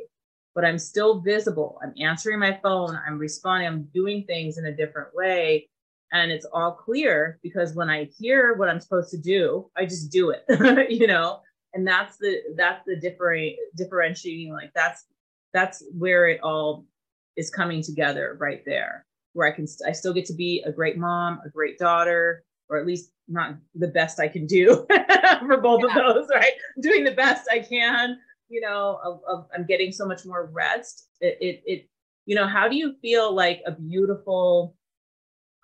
but 0.53 0.65
I'm 0.65 0.77
still 0.77 1.21
visible. 1.21 1.79
I'm 1.81 1.93
answering 1.97 2.39
my 2.39 2.59
phone. 2.61 2.99
I'm 3.07 3.17
responding. 3.17 3.65
I'm 3.65 3.83
doing 3.93 4.25
things 4.25 4.57
in 4.57 4.65
a 4.65 4.75
different 4.75 5.15
way. 5.15 5.69
And 6.11 6.33
it's 6.33 6.45
all 6.51 6.73
clear 6.73 7.39
because 7.43 7.75
when 7.75 7.89
I 7.89 8.09
hear 8.19 8.55
what 8.55 8.67
I'm 8.67 8.81
supposed 8.81 9.09
to 9.11 9.17
do, 9.17 9.71
I 9.77 9.85
just 9.85 10.11
do 10.11 10.31
it, 10.31 10.43
you 10.91 11.07
know? 11.07 11.39
And 11.73 11.87
that's 11.87 12.17
the 12.17 12.41
that's 12.55 12.83
the 12.85 12.95
different 12.95 13.55
differentiating 13.75 14.51
like 14.51 14.71
that's 14.73 15.05
that's 15.53 15.83
where 15.97 16.27
it 16.27 16.39
all 16.41 16.85
is 17.35 17.49
coming 17.49 17.81
together 17.81 18.37
right 18.39 18.63
there 18.65 19.05
where 19.33 19.47
i 19.47 19.51
can 19.51 19.67
i 19.85 19.91
still 19.91 20.13
get 20.13 20.25
to 20.25 20.33
be 20.33 20.63
a 20.65 20.71
great 20.71 20.97
mom 20.97 21.39
a 21.45 21.49
great 21.49 21.77
daughter 21.77 22.43
or 22.69 22.77
at 22.77 22.85
least 22.85 23.11
not 23.27 23.55
the 23.75 23.87
best 23.87 24.19
i 24.19 24.27
can 24.27 24.45
do 24.45 24.85
for 25.45 25.57
both 25.57 25.81
yeah. 25.81 25.99
of 25.99 26.15
those 26.15 26.29
right 26.29 26.53
doing 26.81 27.03
the 27.03 27.11
best 27.11 27.47
i 27.51 27.59
can 27.59 28.17
you 28.49 28.61
know 28.61 28.99
of, 29.03 29.21
of, 29.27 29.47
i'm 29.55 29.65
getting 29.65 29.91
so 29.91 30.05
much 30.05 30.25
more 30.25 30.49
rest 30.53 31.07
it, 31.21 31.37
it 31.41 31.63
it 31.65 31.89
you 32.25 32.35
know 32.35 32.47
how 32.47 32.67
do 32.67 32.75
you 32.75 32.95
feel 33.01 33.33
like 33.33 33.61
a 33.65 33.71
beautiful 33.71 34.75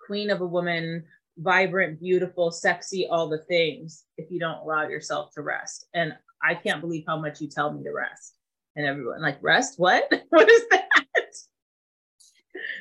queen 0.04 0.30
of 0.30 0.40
a 0.40 0.46
woman 0.46 1.04
vibrant, 1.38 2.00
beautiful, 2.00 2.50
sexy, 2.50 3.06
all 3.06 3.28
the 3.28 3.38
things 3.38 4.04
if 4.16 4.30
you 4.30 4.38
don't 4.38 4.58
allow 4.58 4.88
yourself 4.88 5.32
to 5.34 5.42
rest. 5.42 5.86
And 5.94 6.14
I 6.42 6.54
can't 6.54 6.80
believe 6.80 7.04
how 7.06 7.18
much 7.18 7.40
you 7.40 7.48
tell 7.48 7.72
me 7.72 7.82
to 7.84 7.92
rest. 7.92 8.34
And 8.76 8.86
everyone 8.86 9.22
like 9.22 9.38
rest, 9.40 9.74
what? 9.78 10.04
what 10.30 10.50
is 10.50 10.62
that? 10.70 10.84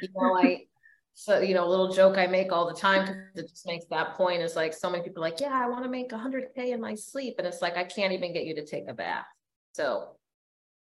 You 0.02 0.10
know, 0.16 0.38
I 0.38 0.66
so 1.14 1.40
you 1.40 1.54
know, 1.54 1.66
a 1.66 1.70
little 1.70 1.94
joke 1.94 2.18
I 2.18 2.28
make 2.28 2.52
all 2.52 2.68
the 2.68 2.80
time 2.80 3.06
because 3.06 3.46
it 3.46 3.50
just 3.50 3.68
makes 3.68 3.86
that 3.92 4.16
point 4.16 4.42
is 4.42 4.56
like 4.56 4.74
so 4.74 4.90
many 4.90 5.04
people 5.04 5.22
like, 5.22 5.40
yeah, 5.40 5.54
I 5.54 5.70
want 5.70 5.84
to 5.84 5.90
make 5.90 6.10
100k 6.10 6.74
in 6.74 6.82
my 6.82 6.96
sleep, 6.96 7.36
and 7.38 7.48
it's 7.48 7.62
like 7.62 7.78
I 7.78 7.84
can't 7.84 8.14
even 8.14 8.34
get 8.34 8.46
you 8.46 8.56
to 8.56 8.66
take 8.66 8.88
a 8.90 8.94
bath. 8.94 9.26
So 9.74 10.10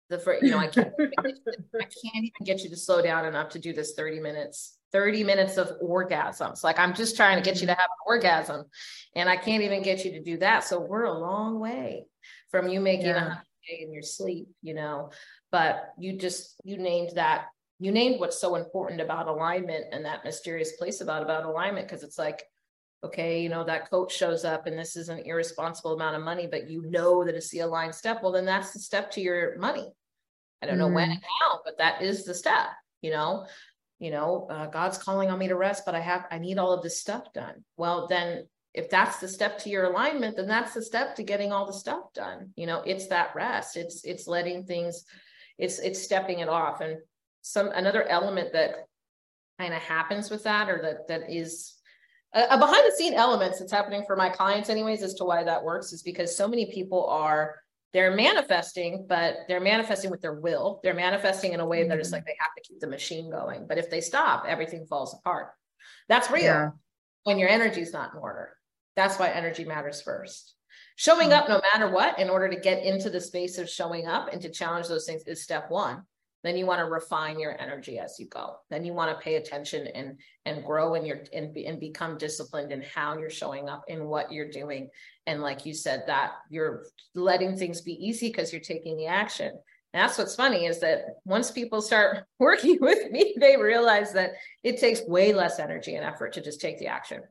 the 0.08 0.18
first, 0.18 0.42
you 0.42 0.50
know, 0.50 0.58
I 0.58 0.68
can't, 0.68 0.92
I 0.98 1.82
can't 1.82 2.16
even 2.16 2.44
get 2.44 2.62
you 2.62 2.70
to 2.70 2.76
slow 2.76 3.02
down 3.02 3.26
enough 3.26 3.50
to 3.50 3.58
do 3.58 3.72
this 3.72 3.94
30 3.94 4.20
minutes 4.20 4.78
30 4.96 5.24
minutes 5.24 5.58
of 5.58 5.78
orgasms. 5.82 6.64
Like 6.64 6.78
I'm 6.78 6.94
just 6.94 7.16
trying 7.16 7.36
to 7.36 7.42
get 7.42 7.60
you 7.60 7.66
to 7.66 7.74
mm-hmm. 7.74 7.80
have 7.80 7.90
an 7.90 8.06
orgasm 8.06 8.64
and 9.14 9.28
I 9.28 9.36
can't 9.36 9.62
even 9.62 9.82
get 9.82 10.06
you 10.06 10.12
to 10.12 10.22
do 10.22 10.38
that. 10.38 10.64
So 10.64 10.80
we're 10.80 11.04
a 11.04 11.12
long 11.12 11.60
way 11.60 12.06
from 12.50 12.68
you 12.68 12.80
making 12.80 13.08
yeah. 13.08 13.40
a 13.68 13.82
in 13.82 13.92
your 13.92 14.02
sleep, 14.02 14.48
you 14.62 14.72
know, 14.72 15.10
but 15.52 15.90
you 15.98 16.16
just, 16.16 16.54
you 16.64 16.78
named 16.78 17.10
that, 17.16 17.46
you 17.78 17.92
named 17.92 18.20
what's 18.20 18.40
so 18.40 18.54
important 18.54 19.02
about 19.02 19.28
alignment 19.28 19.84
and 19.92 20.06
that 20.06 20.24
mysterious 20.24 20.72
place 20.78 21.02
about, 21.02 21.22
about 21.22 21.44
alignment. 21.44 21.86
Cause 21.88 22.02
it's 22.02 22.16
like, 22.16 22.42
okay, 23.04 23.42
you 23.42 23.50
know, 23.50 23.64
that 23.64 23.90
coach 23.90 24.16
shows 24.16 24.46
up 24.46 24.66
and 24.66 24.78
this 24.78 24.96
is 24.96 25.10
an 25.10 25.18
irresponsible 25.18 25.92
amount 25.92 26.16
of 26.16 26.22
money, 26.22 26.48
but 26.50 26.70
you 26.70 26.88
know 26.88 27.22
that 27.22 27.34
it's 27.34 27.50
the 27.50 27.58
aligned 27.58 27.94
step. 27.94 28.22
Well, 28.22 28.32
then 28.32 28.46
that's 28.46 28.72
the 28.72 28.78
step 28.78 29.10
to 29.10 29.20
your 29.20 29.58
money. 29.58 29.92
I 30.62 30.66
don't 30.66 30.78
know 30.78 30.88
mm. 30.88 30.94
when 30.94 31.10
and 31.10 31.22
how, 31.42 31.60
but 31.66 31.76
that 31.76 32.00
is 32.00 32.24
the 32.24 32.32
step, 32.32 32.68
you 33.02 33.10
know? 33.10 33.46
You 33.98 34.10
know 34.10 34.46
uh, 34.50 34.66
god's 34.66 34.98
calling 34.98 35.30
on 35.30 35.38
me 35.38 35.48
to 35.48 35.56
rest 35.56 35.84
but 35.86 35.94
i 35.94 36.00
have 36.00 36.26
i 36.30 36.38
need 36.38 36.58
all 36.58 36.72
of 36.72 36.82
this 36.82 37.00
stuff 37.00 37.32
done. 37.32 37.64
Well 37.76 38.06
then 38.08 38.46
if 38.74 38.90
that's 38.90 39.18
the 39.18 39.28
step 39.28 39.58
to 39.60 39.70
your 39.70 39.84
alignment 39.84 40.36
then 40.36 40.46
that's 40.46 40.74
the 40.74 40.82
step 40.82 41.16
to 41.16 41.22
getting 41.22 41.52
all 41.52 41.66
the 41.66 41.72
stuff 41.72 42.12
done. 42.14 42.50
You 42.56 42.66
know 42.66 42.82
it's 42.84 43.08
that 43.08 43.34
rest. 43.34 43.76
It's 43.76 44.04
it's 44.04 44.26
letting 44.26 44.64
things 44.64 45.04
it's 45.58 45.78
it's 45.78 46.02
stepping 46.02 46.40
it 46.40 46.48
off. 46.48 46.80
And 46.80 46.98
some 47.42 47.68
another 47.68 48.04
element 48.04 48.52
that 48.52 48.86
kind 49.58 49.72
of 49.72 49.80
happens 49.80 50.30
with 50.30 50.44
that 50.44 50.68
or 50.68 50.82
that 50.82 51.08
that 51.08 51.30
is 51.30 51.74
a, 52.34 52.58
behind 52.58 52.84
the 52.86 52.94
scene 52.94 53.14
elements 53.14 53.58
that's 53.58 53.72
happening 53.72 54.04
for 54.06 54.16
my 54.16 54.28
clients 54.28 54.68
anyways 54.68 55.02
as 55.02 55.14
to 55.14 55.24
why 55.24 55.42
that 55.42 55.64
works 55.64 55.92
is 55.92 56.02
because 56.02 56.36
so 56.36 56.46
many 56.46 56.70
people 56.70 57.06
are 57.06 57.56
they're 57.92 58.14
manifesting, 58.14 59.06
but 59.08 59.36
they're 59.48 59.60
manifesting 59.60 60.10
with 60.10 60.20
their 60.20 60.34
will. 60.34 60.80
They're 60.82 60.94
manifesting 60.94 61.52
in 61.52 61.60
a 61.60 61.66
way 61.66 61.86
that 61.86 61.98
it's 61.98 62.12
like 62.12 62.22
mm-hmm. 62.22 62.28
they 62.28 62.36
have 62.38 62.54
to 62.56 62.62
keep 62.62 62.80
the 62.80 62.86
machine 62.86 63.30
going. 63.30 63.66
But 63.66 63.78
if 63.78 63.90
they 63.90 64.00
stop, 64.00 64.44
everything 64.46 64.86
falls 64.86 65.14
apart. 65.14 65.48
That's 66.08 66.30
real 66.30 66.44
yeah. 66.44 66.70
when 67.24 67.38
your 67.38 67.48
energy 67.48 67.80
is 67.80 67.92
not 67.92 68.12
in 68.12 68.18
order. 68.18 68.50
That's 68.96 69.18
why 69.18 69.28
energy 69.28 69.64
matters 69.64 70.02
first. 70.02 70.54
Showing 70.96 71.30
mm-hmm. 71.30 71.42
up 71.42 71.48
no 71.48 71.60
matter 71.72 71.90
what, 71.90 72.18
in 72.18 72.30
order 72.30 72.48
to 72.48 72.60
get 72.60 72.82
into 72.82 73.10
the 73.10 73.20
space 73.20 73.58
of 73.58 73.68
showing 73.68 74.06
up 74.06 74.32
and 74.32 74.42
to 74.42 74.50
challenge 74.50 74.88
those 74.88 75.06
things 75.06 75.22
is 75.26 75.42
step 75.42 75.70
one. 75.70 76.02
Then 76.42 76.56
you 76.56 76.66
want 76.66 76.80
to 76.80 76.84
refine 76.84 77.40
your 77.40 77.60
energy 77.60 77.98
as 77.98 78.16
you 78.18 78.26
go. 78.26 78.56
Then 78.70 78.84
you 78.84 78.92
want 78.92 79.10
to 79.10 79.24
pay 79.24 79.36
attention 79.36 79.88
and 79.88 80.18
and 80.44 80.64
grow 80.64 80.94
in 80.94 81.04
your 81.04 81.20
and, 81.32 81.52
be, 81.52 81.66
and 81.66 81.80
become 81.80 82.18
disciplined 82.18 82.72
in 82.72 82.82
how 82.82 83.18
you're 83.18 83.30
showing 83.30 83.68
up 83.68 83.84
in 83.88 84.06
what 84.06 84.30
you're 84.30 84.50
doing. 84.50 84.88
And 85.26 85.42
like 85.42 85.66
you 85.66 85.74
said, 85.74 86.04
that 86.06 86.32
you're 86.48 86.84
letting 87.14 87.56
things 87.56 87.80
be 87.80 87.94
easy 87.94 88.28
because 88.28 88.52
you're 88.52 88.60
taking 88.60 88.96
the 88.96 89.06
action. 89.06 89.48
And 89.48 90.02
that's 90.02 90.18
what's 90.18 90.34
funny 90.34 90.66
is 90.66 90.80
that 90.80 91.06
once 91.24 91.50
people 91.50 91.80
start 91.80 92.24
working 92.38 92.78
with 92.80 93.10
me, 93.10 93.34
they 93.40 93.56
realize 93.56 94.12
that 94.12 94.32
it 94.62 94.78
takes 94.78 95.02
way 95.06 95.32
less 95.32 95.58
energy 95.58 95.94
and 95.94 96.04
effort 96.04 96.34
to 96.34 96.42
just 96.42 96.60
take 96.60 96.78
the 96.78 96.88
action. 96.88 97.22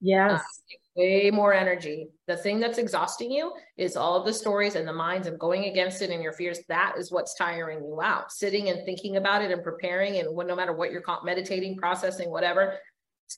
Yes. 0.00 0.40
Uh, 0.40 0.76
way 0.96 1.30
more 1.30 1.52
energy. 1.52 2.08
The 2.26 2.36
thing 2.36 2.60
that's 2.60 2.78
exhausting 2.78 3.30
you 3.30 3.52
is 3.76 3.96
all 3.96 4.16
of 4.16 4.26
the 4.26 4.32
stories 4.32 4.76
and 4.76 4.86
the 4.86 4.92
minds 4.92 5.26
and 5.26 5.38
going 5.38 5.64
against 5.64 6.02
it 6.02 6.10
and 6.10 6.22
your 6.22 6.32
fears. 6.32 6.60
That 6.68 6.94
is 6.98 7.10
what's 7.10 7.34
tiring 7.34 7.78
you 7.78 8.00
out. 8.02 8.30
Sitting 8.30 8.68
and 8.68 8.84
thinking 8.84 9.16
about 9.16 9.42
it 9.42 9.50
and 9.50 9.62
preparing 9.62 10.16
and 10.16 10.28
no 10.34 10.56
matter 10.56 10.72
what 10.72 10.92
you're 10.92 11.02
meditating, 11.24 11.76
processing, 11.76 12.30
whatever, 12.30 12.78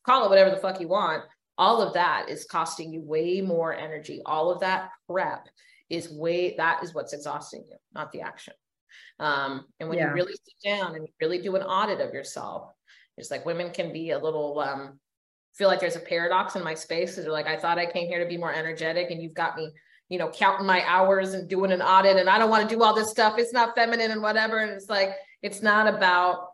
call 0.04 0.24
it 0.24 0.28
whatever 0.28 0.50
the 0.50 0.57
fuck 0.57 0.80
you 0.80 0.88
want. 0.88 1.22
All 1.59 1.80
of 1.80 1.94
that 1.94 2.28
is 2.28 2.44
costing 2.44 2.92
you 2.92 3.00
way 3.00 3.40
more 3.40 3.74
energy. 3.74 4.20
All 4.26 4.50
of 4.50 4.61
that 4.61 4.90
prep 5.09 5.46
is 5.88 6.11
way, 6.11 6.54
that 6.57 6.82
is 6.82 6.92
what's 6.92 7.14
exhausting 7.14 7.64
you, 7.70 7.76
not 7.94 8.12
the 8.12 8.20
action. 8.20 8.52
Um, 9.18 9.64
and 9.80 9.88
when 9.88 9.98
yeah. 9.98 10.09
you 10.09 10.14
really 10.14 10.34
sit 10.34 10.70
down 10.70 10.94
and 10.94 11.09
really 11.20 11.40
do 11.40 11.57
an 11.57 11.62
audit 11.62 12.00
of 12.00 12.12
yourself, 12.12 12.70
it's 13.16 13.30
like 13.30 13.46
women 13.46 13.70
can 13.70 13.92
be 13.92 14.11
a 14.11 14.18
little 14.18 14.59
um, 14.59 15.00
feel 15.57 15.68
like 15.68 15.80
there's 15.80 15.96
a 15.96 16.00
paradox 16.00 16.54
in 16.54 16.62
my 16.62 16.74
space 16.74 17.16
they're 17.16 17.30
like, 17.30 17.46
I 17.46 17.57
thought 17.57 17.78
I 17.78 17.86
came 17.86 18.09
here 18.09 18.22
to 18.22 18.28
be 18.28 18.36
more 18.36 18.52
energetic, 18.52 19.11
and 19.11 19.22
you've 19.22 19.34
got 19.34 19.57
me, 19.57 19.70
you 20.09 20.18
know, 20.18 20.28
counting 20.28 20.66
my 20.66 20.84
hours 20.86 21.34
and 21.34 21.48
doing 21.48 21.72
an 21.72 21.82
audit, 21.82 22.16
and 22.16 22.28
I 22.28 22.38
don't 22.38 22.50
want 22.50 22.68
to 22.68 22.74
do 22.74 22.82
all 22.82 22.94
this 22.94 23.11
stuff. 23.11 23.38
It's 23.38 23.52
not 23.52 23.74
feminine 23.74 24.11
and 24.11 24.22
whatever. 24.22 24.59
And 24.59 24.70
it's 24.70 24.88
like, 24.88 25.11
it's 25.42 25.62
not 25.62 25.92
about 25.92 26.48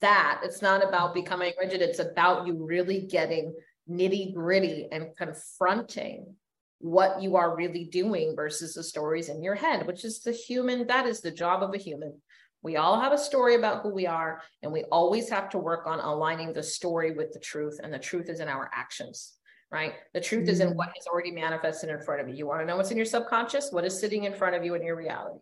that. 0.00 0.40
It's 0.42 0.62
not 0.62 0.86
about 0.86 1.14
becoming 1.14 1.52
rigid. 1.60 1.82
It's 1.82 1.98
about 1.98 2.46
you 2.46 2.64
really 2.64 3.02
getting 3.02 3.54
nitty 3.88 4.34
gritty 4.34 4.88
and 4.90 5.14
confronting 5.16 6.34
what 6.78 7.20
you 7.20 7.36
are 7.36 7.54
really 7.54 7.84
doing 7.84 8.34
versus 8.34 8.74
the 8.74 8.82
stories 8.82 9.28
in 9.28 9.42
your 9.42 9.54
head, 9.54 9.86
which 9.86 10.04
is 10.04 10.20
the 10.20 10.32
human, 10.32 10.86
that 10.86 11.06
is 11.06 11.20
the 11.20 11.30
job 11.30 11.62
of 11.62 11.74
a 11.74 11.78
human 11.78 12.20
we 12.62 12.76
all 12.76 13.00
have 13.00 13.12
a 13.12 13.18
story 13.18 13.54
about 13.54 13.82
who 13.82 13.88
we 13.90 14.06
are, 14.06 14.42
and 14.62 14.72
we 14.72 14.84
always 14.84 15.28
have 15.30 15.48
to 15.50 15.58
work 15.58 15.86
on 15.86 15.98
aligning 15.98 16.52
the 16.52 16.62
story 16.62 17.12
with 17.12 17.32
the 17.32 17.38
truth, 17.38 17.80
and 17.82 17.92
the 17.92 17.98
truth 17.98 18.28
is 18.28 18.40
in 18.40 18.48
our 18.48 18.70
actions, 18.74 19.34
right? 19.70 19.94
The 20.12 20.20
truth 20.20 20.42
mm-hmm. 20.42 20.50
is 20.50 20.60
in 20.60 20.68
mm-hmm. 20.68 20.76
what 20.76 20.92
is 20.98 21.06
already 21.06 21.30
manifested 21.30 21.90
in 21.90 22.00
front 22.00 22.20
of 22.20 22.28
you. 22.28 22.34
You 22.34 22.46
want 22.46 22.60
to 22.60 22.66
know 22.66 22.76
what's 22.76 22.90
in 22.90 22.96
your 22.96 23.06
subconscious? 23.06 23.70
What 23.72 23.84
is 23.84 23.98
sitting 23.98 24.24
in 24.24 24.34
front 24.34 24.56
of 24.56 24.64
you 24.64 24.74
in 24.74 24.82
your 24.82 24.96
reality? 24.96 25.40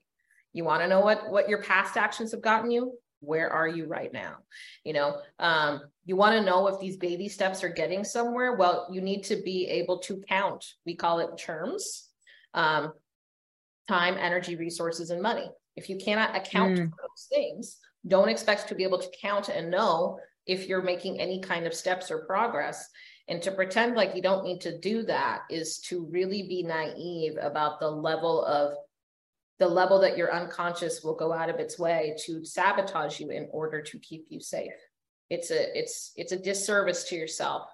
You 0.52 0.64
want 0.64 0.82
to 0.82 0.88
know 0.88 1.00
what 1.00 1.30
what 1.30 1.48
your 1.48 1.62
past 1.62 1.96
actions 1.96 2.32
have 2.32 2.42
gotten 2.42 2.70
you? 2.70 2.92
Where 3.20 3.50
are 3.50 3.66
you 3.66 3.86
right 3.86 4.12
now? 4.12 4.36
You 4.84 4.92
know, 4.92 5.20
um, 5.40 5.80
you 6.04 6.14
want 6.14 6.36
to 6.36 6.44
know 6.44 6.68
if 6.68 6.78
these 6.78 6.96
baby 6.96 7.28
steps 7.28 7.64
are 7.64 7.68
getting 7.68 8.04
somewhere. 8.04 8.54
Well, 8.54 8.86
you 8.92 9.00
need 9.00 9.24
to 9.24 9.42
be 9.42 9.66
able 9.66 9.98
to 10.00 10.22
count. 10.28 10.64
We 10.86 10.94
call 10.94 11.18
it 11.18 11.36
terms. 11.36 12.08
Um, 12.54 12.92
time, 13.88 14.16
energy, 14.18 14.54
resources, 14.54 15.10
and 15.10 15.20
money. 15.20 15.50
If 15.78 15.88
you 15.88 15.96
cannot 15.96 16.36
account 16.36 16.76
mm. 16.76 16.90
for 16.90 16.96
those 17.02 17.28
things, 17.28 17.76
don't 18.08 18.28
expect 18.28 18.68
to 18.68 18.74
be 18.74 18.82
able 18.82 18.98
to 18.98 19.10
count 19.22 19.48
and 19.48 19.70
know 19.70 20.18
if 20.44 20.66
you're 20.66 20.82
making 20.82 21.20
any 21.20 21.40
kind 21.40 21.68
of 21.68 21.74
steps 21.74 22.10
or 22.10 22.26
progress. 22.26 22.88
And 23.28 23.40
to 23.42 23.52
pretend 23.52 23.94
like 23.94 24.16
you 24.16 24.22
don't 24.22 24.44
need 24.44 24.60
to 24.62 24.76
do 24.80 25.04
that 25.04 25.42
is 25.48 25.78
to 25.82 26.08
really 26.10 26.42
be 26.42 26.64
naive 26.64 27.36
about 27.40 27.78
the 27.78 27.88
level 27.88 28.44
of 28.44 28.74
the 29.60 29.68
level 29.68 30.00
that 30.00 30.16
your 30.16 30.32
unconscious 30.32 31.04
will 31.04 31.14
go 31.14 31.32
out 31.32 31.48
of 31.48 31.56
its 31.56 31.78
way 31.78 32.16
to 32.24 32.44
sabotage 32.44 33.20
you 33.20 33.30
in 33.30 33.48
order 33.52 33.80
to 33.82 33.98
keep 34.00 34.26
you 34.30 34.40
safe. 34.40 34.72
It's 35.30 35.50
a 35.52 35.78
it's 35.78 36.12
it's 36.16 36.32
a 36.32 36.38
disservice 36.38 37.04
to 37.04 37.14
yourself 37.14 37.68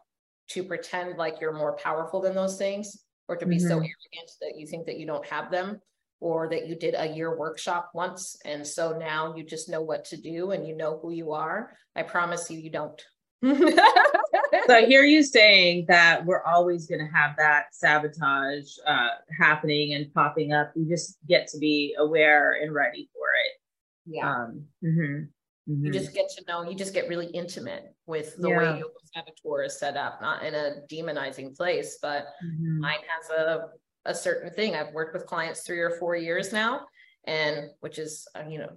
to 0.49 0.63
pretend 0.63 1.17
like 1.17 1.41
you're 1.41 1.57
more 1.57 1.77
powerful 1.77 2.21
than 2.21 2.35
those 2.35 2.59
things 2.59 3.05
or 3.29 3.37
to 3.37 3.47
be 3.47 3.57
mm-hmm. 3.57 3.67
so 3.67 3.75
arrogant 3.75 4.31
that 4.43 4.55
you 4.57 4.67
think 4.67 4.85
that 4.87 4.99
you 4.99 5.07
don't 5.07 5.27
have 5.27 5.51
them 5.51 5.81
or 6.25 6.49
that 6.49 6.67
you 6.67 6.75
did 6.75 6.95
a 6.97 7.07
year 7.07 7.37
workshop 7.37 7.91
once 7.93 8.39
and 8.47 8.67
so 8.67 8.97
now 8.97 9.35
you 9.37 9.45
just 9.45 9.69
know 9.69 9.83
what 9.83 10.07
to 10.07 10.17
do 10.17 10.53
and 10.53 10.67
you 10.67 10.75
know 10.75 10.99
who 11.03 11.13
you 11.13 11.33
are 11.33 11.77
i 11.95 12.03
promise 12.03 12.51
you 12.51 12.59
you 12.59 12.71
don't 12.71 13.05
so 13.45 14.75
i 14.75 14.87
hear 14.87 15.05
you 15.05 15.23
saying 15.23 15.85
that 15.87 16.25
we're 16.25 16.43
always 16.45 16.87
going 16.87 16.99
to 16.99 17.15
have 17.15 17.37
that 17.37 17.67
sabotage 17.73 18.71
uh, 18.87 19.09
happening 19.39 19.93
and 19.93 20.15
popping 20.15 20.55
up 20.55 20.73
You 20.75 20.89
just 20.89 21.19
get 21.29 21.47
to 21.49 21.59
be 21.59 21.95
aware 21.99 22.57
and 22.63 22.73
ready 22.73 23.11
for 23.13 23.27
it 23.45 24.15
yeah 24.15 24.31
um, 24.31 24.65
mm-hmm, 24.83 25.71
mm-hmm. 25.71 25.85
you 25.85 25.93
just 25.93 26.15
get 26.15 26.31
to 26.39 26.45
know 26.49 26.63
you 26.63 26.75
just 26.75 26.95
get 26.95 27.07
really 27.07 27.27
intimate 27.27 27.95
with 28.07 28.35
the 28.39 28.49
yeah. 28.49 28.57
way 28.57 28.79
your 28.79 28.89
saboteur 29.15 29.65
is 29.65 29.79
set 29.79 29.99
up 29.99 30.23
not 30.23 30.43
in 30.43 30.55
a 30.55 30.77
demonizing 30.91 31.55
place 31.55 31.99
but 32.01 32.29
mm-hmm. 32.43 32.81
mine 32.81 33.01
has 33.07 33.29
a 33.29 33.69
a 34.07 34.15
certain 34.15 34.51
thing. 34.51 34.75
I've 34.75 34.93
worked 34.93 35.15
with 35.15 35.27
clients 35.27 35.61
three 35.61 35.81
or 35.81 35.91
four 35.99 36.17
years 36.17 36.53
now, 36.53 36.83
and 37.27 37.71
which 37.81 37.99
is, 37.99 38.27
uh, 38.35 38.45
you 38.49 38.59
know, 38.59 38.71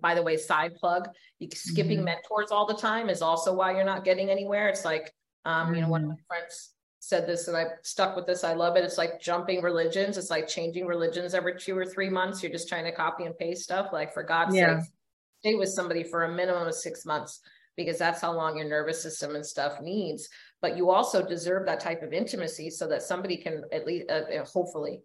by 0.00 0.14
the 0.14 0.22
way, 0.22 0.36
side 0.36 0.74
plug, 0.76 1.08
you, 1.38 1.48
skipping 1.52 1.98
mm-hmm. 1.98 2.06
mentors 2.06 2.50
all 2.50 2.66
the 2.66 2.74
time 2.74 3.08
is 3.10 3.22
also 3.22 3.54
why 3.54 3.72
you're 3.72 3.84
not 3.84 4.04
getting 4.04 4.30
anywhere. 4.30 4.68
It's 4.68 4.84
like, 4.84 5.12
um, 5.44 5.66
mm-hmm. 5.66 5.74
you 5.74 5.80
know, 5.82 5.88
one 5.88 6.02
of 6.02 6.08
my 6.08 6.14
mm-hmm. 6.14 6.26
friends 6.26 6.70
said 7.00 7.26
this 7.26 7.48
and 7.48 7.56
I 7.56 7.66
stuck 7.82 8.16
with 8.16 8.26
this. 8.26 8.44
I 8.44 8.54
love 8.54 8.76
it. 8.76 8.84
It's 8.84 8.96
like 8.96 9.20
jumping 9.20 9.60
religions. 9.60 10.16
It's 10.16 10.30
like 10.30 10.48
changing 10.48 10.86
religions 10.86 11.34
every 11.34 11.58
two 11.58 11.76
or 11.76 11.84
three 11.84 12.08
months. 12.08 12.42
You're 12.42 12.52
just 12.52 12.68
trying 12.68 12.84
to 12.84 12.92
copy 12.92 13.24
and 13.24 13.36
paste 13.36 13.62
stuff. 13.62 13.88
Like 13.92 14.14
for 14.14 14.22
God's 14.22 14.54
yeah. 14.54 14.80
sake, 14.80 14.90
stay 15.40 15.54
with 15.54 15.68
somebody 15.68 16.02
for 16.02 16.24
a 16.24 16.32
minimum 16.34 16.66
of 16.66 16.74
six 16.74 17.04
months 17.04 17.40
because 17.76 17.98
that's 17.98 18.20
how 18.20 18.32
long 18.32 18.56
your 18.56 18.68
nervous 18.68 19.02
system 19.02 19.34
and 19.34 19.44
stuff 19.44 19.80
needs. 19.80 20.28
But 20.62 20.76
you 20.76 20.90
also 20.90 21.26
deserve 21.26 21.66
that 21.66 21.80
type 21.80 22.02
of 22.02 22.12
intimacy 22.12 22.70
so 22.70 22.86
that 22.88 23.02
somebody 23.02 23.36
can 23.36 23.64
at 23.72 23.86
least 23.86 24.10
uh, 24.10 24.22
uh, 24.40 24.44
hopefully 24.44 25.02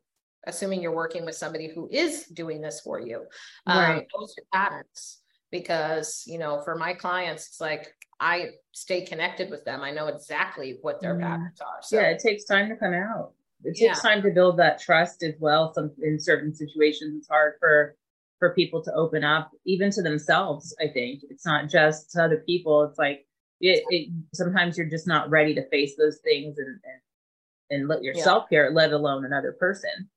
assuming 0.47 0.82
you're 0.82 0.95
working 0.95 1.26
with 1.26 1.36
somebody 1.36 1.67
who 1.67 1.89
is 1.91 2.26
doing 2.28 2.61
this 2.61 2.80
for 2.80 2.99
you 2.99 3.26
um, 3.67 4.01
those 4.17 4.36
are 4.38 4.43
patterns. 4.53 5.17
Because 5.51 6.24
you 6.28 6.38
know 6.38 6.61
for 6.63 6.76
my 6.76 6.93
clients 6.93 7.47
it's 7.47 7.59
like 7.59 7.93
i 8.20 8.49
stay 8.72 9.01
connected 9.01 9.49
with 9.49 9.65
them. 9.65 9.82
I 9.82 9.91
know 9.91 10.07
exactly 10.07 10.78
what 10.82 11.01
their 11.01 11.15
mm. 11.15 11.22
patterns 11.22 11.59
are. 11.59 11.82
So 11.82 11.99
yeah 11.99 12.09
it 12.09 12.20
takes 12.20 12.45
time 12.45 12.70
to 12.70 12.76
come 12.76 12.93
out. 12.93 13.34
It 13.63 13.76
takes 13.76 13.82
yeah. 13.82 13.93
time 14.09 14.22
to 14.22 14.32
build 14.32 14.57
that 14.57 14.80
trust 14.80 15.24
as 15.24 15.34
well. 15.39 15.74
Some 15.74 15.91
in 16.01 16.20
certain 16.20 16.53
situations 16.53 17.15
it's 17.17 17.28
hard 17.28 17.55
for 17.59 17.95
for 18.40 18.54
people 18.56 18.82
to 18.82 18.94
open 18.94 19.24
up 19.24 19.52
even 19.66 19.92
to 19.92 20.02
themselves 20.02 20.76
i 20.82 20.88
think 20.88 21.22
it's 21.30 21.46
not 21.46 21.70
just 21.70 22.12
to 22.12 22.24
other 22.24 22.44
people 22.48 22.84
it's 22.84 22.98
like 22.98 23.26
it, 23.62 23.84
it, 23.90 24.10
sometimes 24.34 24.78
you're 24.78 24.90
just 24.90 25.08
not 25.08 25.30
ready 25.30 25.54
to 25.56 25.68
face 25.70 25.96
those 25.98 26.20
things 26.24 26.58
and 26.58 26.80
and, 26.84 27.82
and 27.82 27.88
let 27.88 28.04
yourself 28.04 28.46
yeah. 28.50 28.64
hear 28.64 28.72
let 28.74 28.94
alone 28.94 29.26
another 29.26 29.52
person. 29.54 30.10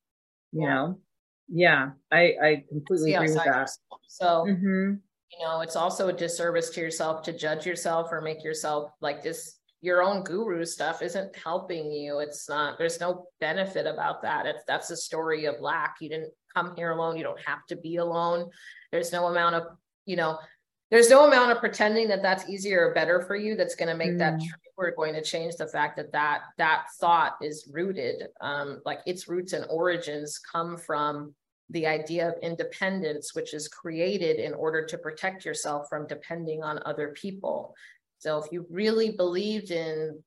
You 0.53 0.63
yeah. 0.63 0.75
know, 0.75 0.99
yeah, 1.49 1.91
I 2.11 2.35
I 2.43 2.65
completely 2.69 3.15
agree 3.15 3.29
with 3.35 3.45
that. 3.45 3.71
So. 4.09 4.47
Mm-hmm. 4.49 4.95
You 5.39 5.47
know, 5.47 5.63
it's 5.63 5.77
also 5.77 6.09
a 6.09 6.13
disservice 6.13 6.69
to 6.75 6.83
yourself 6.83 7.23
to 7.23 7.33
judge 7.33 7.65
yourself 7.65 8.09
or 8.13 8.21
make 8.21 8.45
yourself 8.45 8.93
like 9.01 9.23
this 9.23 9.61
your 9.81 10.03
own 10.03 10.23
guru 10.25 10.63
stuff 10.67 11.01
isn't 11.01 11.35
helping 11.35 11.91
you. 11.91 12.19
It's 12.19 12.51
not, 12.51 12.77
there's 12.77 13.01
no 13.01 13.25
benefit 13.41 13.87
about 13.87 14.21
that. 14.21 14.45
It's 14.45 14.63
that's 14.69 14.91
a 14.91 14.97
story 14.97 15.47
of 15.47 15.59
lack. 15.59 15.97
You 16.01 16.11
didn't 16.11 16.35
come 16.55 16.75
here 16.77 16.91
alone. 16.91 17.17
You 17.17 17.25
don't 17.25 17.41
have 17.47 17.67
to 17.69 17.77
be 17.77 17.97
alone. 17.97 18.51
There's 18.91 19.13
no 19.13 19.27
amount 19.27 19.55
of, 19.57 19.65
you 20.07 20.17
know, 20.17 20.39
there's 20.91 21.09
no 21.09 21.27
amount 21.27 21.53
of 21.53 21.59
pretending 21.59 22.09
that 22.09 22.23
that's 22.23 22.49
easier 22.49 22.89
or 22.89 22.95
better 22.95 23.23
for 23.23 23.35
you 23.35 23.57
that's 23.57 23.75
going 23.75 23.89
to 23.89 23.95
make 23.95 24.13
mm. 24.13 24.19
that 24.19 24.39
true 24.39 24.49
we're 24.77 24.95
going 24.95 25.15
to 25.15 25.23
change 25.23 25.57
the 25.57 25.67
fact 25.67 25.97
that 25.97 26.13
that 26.13 26.43
that 26.59 26.87
thought 26.99 27.37
is 27.41 27.69
rooted 27.71 28.29
um, 28.41 28.81
like 28.85 29.01
its 29.07 29.29
roots 29.29 29.53
and 29.53 29.67
origins 29.71 30.39
come 30.39 30.77
from 30.77 31.35
the 31.71 31.87
idea 31.87 32.29
of 32.29 32.35
independence 32.43 33.35
which 33.35 33.55
is 33.55 33.69
created 33.69 34.39
in 34.39 34.53
order 34.55 34.85
to 34.85 34.99
protect 34.99 35.45
yourself 35.45 35.87
from 35.89 36.07
depending 36.07 36.63
on 36.63 36.81
other 36.85 37.09
people 37.09 37.75
so 38.19 38.39
if 38.39 38.51
you 38.51 38.67
really 38.71 39.13
believed 39.13 39.71
in 39.71 40.19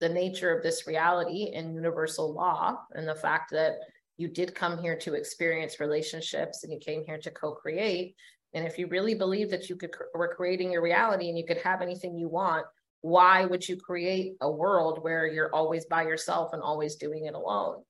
the 0.00 0.08
nature 0.08 0.54
of 0.54 0.62
this 0.62 0.86
reality 0.86 1.52
and 1.54 1.74
universal 1.74 2.32
law 2.32 2.76
and 2.94 3.08
the 3.08 3.14
fact 3.14 3.50
that 3.50 3.74
you 4.22 4.28
did 4.28 4.54
come 4.54 4.78
here 4.78 4.96
to 4.96 5.14
experience 5.14 5.80
relationships 5.80 6.64
and 6.64 6.72
you 6.72 6.78
came 6.78 7.04
here 7.04 7.18
to 7.18 7.30
co-create 7.30 8.14
and 8.54 8.66
if 8.66 8.78
you 8.78 8.86
really 8.86 9.14
believe 9.14 9.50
that 9.50 9.68
you 9.68 9.76
could 9.76 9.94
were 10.14 10.34
creating 10.34 10.72
your 10.72 10.82
reality 10.82 11.28
and 11.28 11.38
you 11.38 11.46
could 11.46 11.58
have 11.58 11.80
anything 11.80 12.16
you 12.16 12.28
want, 12.28 12.66
why 13.00 13.44
would 13.44 13.66
you 13.66 13.76
create 13.76 14.36
a 14.40 14.50
world 14.50 15.02
where 15.02 15.26
you're 15.26 15.54
always 15.54 15.86
by 15.86 16.02
yourself 16.02 16.52
and 16.52 16.62
always 16.62 16.96
doing 16.96 17.26
it 17.26 17.34
alone? 17.34 17.82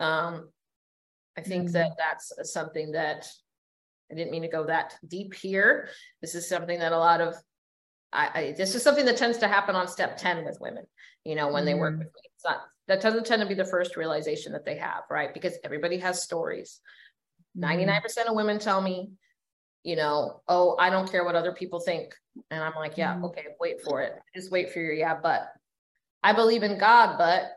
Um, 0.00 0.48
I 1.36 1.42
think 1.42 1.64
mm-hmm. 1.64 1.72
that 1.74 1.92
that's 1.98 2.52
something 2.52 2.92
that 2.92 3.28
I 4.10 4.14
didn't 4.14 4.32
mean 4.32 4.42
to 4.42 4.48
go 4.48 4.64
that 4.66 4.96
deep 5.06 5.34
here. 5.34 5.88
This 6.20 6.34
is 6.34 6.48
something 6.48 6.78
that 6.78 6.92
a 6.92 6.98
lot 6.98 7.20
of 7.20 7.34
I, 8.12 8.30
I 8.34 8.54
this 8.56 8.74
is 8.74 8.82
something 8.82 9.04
that 9.04 9.18
tends 9.18 9.38
to 9.38 9.48
happen 9.48 9.76
on 9.76 9.86
step 9.86 10.16
10 10.16 10.44
with 10.44 10.58
women, 10.60 10.84
you 11.24 11.34
know, 11.34 11.52
when 11.52 11.64
mm-hmm. 11.64 11.66
they 11.66 11.74
work 11.74 11.92
mm-hmm. 11.92 11.98
with 12.00 12.08
me. 12.08 12.29
It's 12.40 12.50
not 12.50 12.62
that 12.88 13.02
doesn't 13.02 13.26
tend 13.26 13.42
to 13.42 13.48
be 13.48 13.54
the 13.54 13.64
first 13.64 13.96
realization 13.96 14.52
that 14.52 14.64
they 14.64 14.76
have, 14.76 15.02
right? 15.10 15.32
Because 15.32 15.58
everybody 15.62 15.98
has 15.98 16.22
stories. 16.22 16.80
Mm-hmm. 17.56 17.90
99% 17.90 18.28
of 18.28 18.34
women 18.34 18.58
tell 18.58 18.80
me, 18.80 19.10
you 19.84 19.94
know, 19.94 20.40
oh, 20.48 20.74
I 20.78 20.88
don't 20.88 21.10
care 21.10 21.24
what 21.24 21.34
other 21.34 21.52
people 21.52 21.80
think. 21.80 22.14
And 22.50 22.62
I'm 22.62 22.74
like, 22.74 22.96
yeah, 22.96 23.14
mm-hmm. 23.14 23.26
okay, 23.26 23.44
wait 23.60 23.82
for 23.82 24.00
it. 24.00 24.14
Just 24.34 24.50
wait 24.50 24.72
for 24.72 24.80
your 24.80 24.94
yeah, 24.94 25.18
but 25.22 25.52
I 26.22 26.32
believe 26.32 26.62
in 26.62 26.78
God, 26.78 27.18
but 27.18 27.52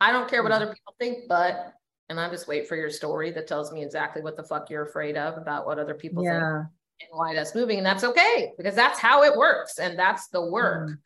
I 0.00 0.12
don't 0.12 0.28
care 0.28 0.42
what 0.42 0.52
mm-hmm. 0.52 0.62
other 0.62 0.72
people 0.74 0.94
think, 1.00 1.28
but 1.28 1.72
and 2.10 2.20
I 2.20 2.28
just 2.28 2.46
wait 2.46 2.68
for 2.68 2.76
your 2.76 2.90
story 2.90 3.30
that 3.30 3.46
tells 3.46 3.72
me 3.72 3.82
exactly 3.82 4.20
what 4.20 4.36
the 4.36 4.44
fuck 4.44 4.68
you're 4.68 4.84
afraid 4.84 5.16
of 5.16 5.38
about 5.38 5.64
what 5.64 5.78
other 5.78 5.94
people 5.94 6.22
yeah. 6.22 6.30
think 6.30 6.68
and 7.00 7.08
why 7.12 7.34
that's 7.34 7.54
moving. 7.54 7.78
And 7.78 7.86
that's 7.86 8.04
okay 8.04 8.52
because 8.58 8.74
that's 8.74 8.98
how 8.98 9.22
it 9.22 9.34
works 9.34 9.78
and 9.78 9.98
that's 9.98 10.28
the 10.28 10.44
work. 10.44 10.90
Mm. 10.90 10.98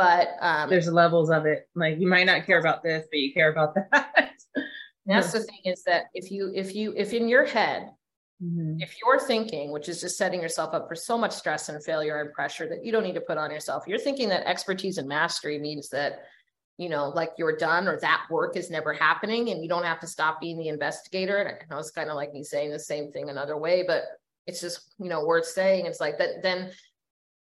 But 0.00 0.30
um, 0.40 0.70
there's 0.70 0.90
levels 0.90 1.30
of 1.30 1.44
it. 1.44 1.68
Like 1.74 2.00
you 2.00 2.08
might 2.08 2.24
not 2.24 2.46
care 2.46 2.58
about 2.58 2.82
this, 2.82 3.06
but 3.10 3.18
you 3.18 3.34
care 3.34 3.52
about 3.52 3.74
that. 3.74 4.32
that's 5.06 5.32
the 5.32 5.40
thing 5.40 5.60
is 5.64 5.82
that 5.84 6.04
if 6.14 6.30
you 6.30 6.50
if 6.54 6.74
you 6.74 6.94
if 6.96 7.12
in 7.12 7.28
your 7.28 7.44
head 7.44 7.90
Mm-hmm. 8.42 8.80
If 8.80 8.96
you're 9.02 9.20
thinking, 9.20 9.70
which 9.70 9.86
is 9.86 10.00
just 10.00 10.16
setting 10.16 10.40
yourself 10.40 10.72
up 10.72 10.88
for 10.88 10.94
so 10.94 11.18
much 11.18 11.32
stress 11.32 11.68
and 11.68 11.84
failure 11.84 12.22
and 12.22 12.32
pressure 12.32 12.66
that 12.70 12.82
you 12.82 12.90
don't 12.90 13.02
need 13.02 13.16
to 13.16 13.20
put 13.20 13.36
on 13.36 13.50
yourself, 13.50 13.84
you're 13.86 13.98
thinking 13.98 14.30
that 14.30 14.46
expertise 14.46 14.96
and 14.96 15.06
mastery 15.06 15.58
means 15.58 15.90
that 15.90 16.20
you 16.78 16.88
know, 16.88 17.10
like 17.10 17.32
you're 17.36 17.58
done 17.58 17.86
or 17.86 18.00
that 18.00 18.22
work 18.30 18.56
is 18.56 18.70
never 18.70 18.94
happening 18.94 19.50
and 19.50 19.62
you 19.62 19.68
don't 19.68 19.84
have 19.84 20.00
to 20.00 20.06
stop 20.06 20.40
being 20.40 20.56
the 20.56 20.68
investigator. 20.68 21.36
And 21.36 21.48
I 21.50 21.58
know 21.68 21.78
it's 21.78 21.90
kind 21.90 22.08
of 22.08 22.16
like 22.16 22.32
me 22.32 22.42
saying 22.42 22.70
the 22.70 22.78
same 22.78 23.12
thing 23.12 23.28
another 23.28 23.58
way, 23.58 23.84
but 23.86 24.04
it's 24.46 24.62
just, 24.62 24.94
you 24.98 25.10
know, 25.10 25.26
worth 25.26 25.44
saying. 25.44 25.84
It's 25.84 26.00
like 26.00 26.16
that 26.16 26.42
then 26.42 26.70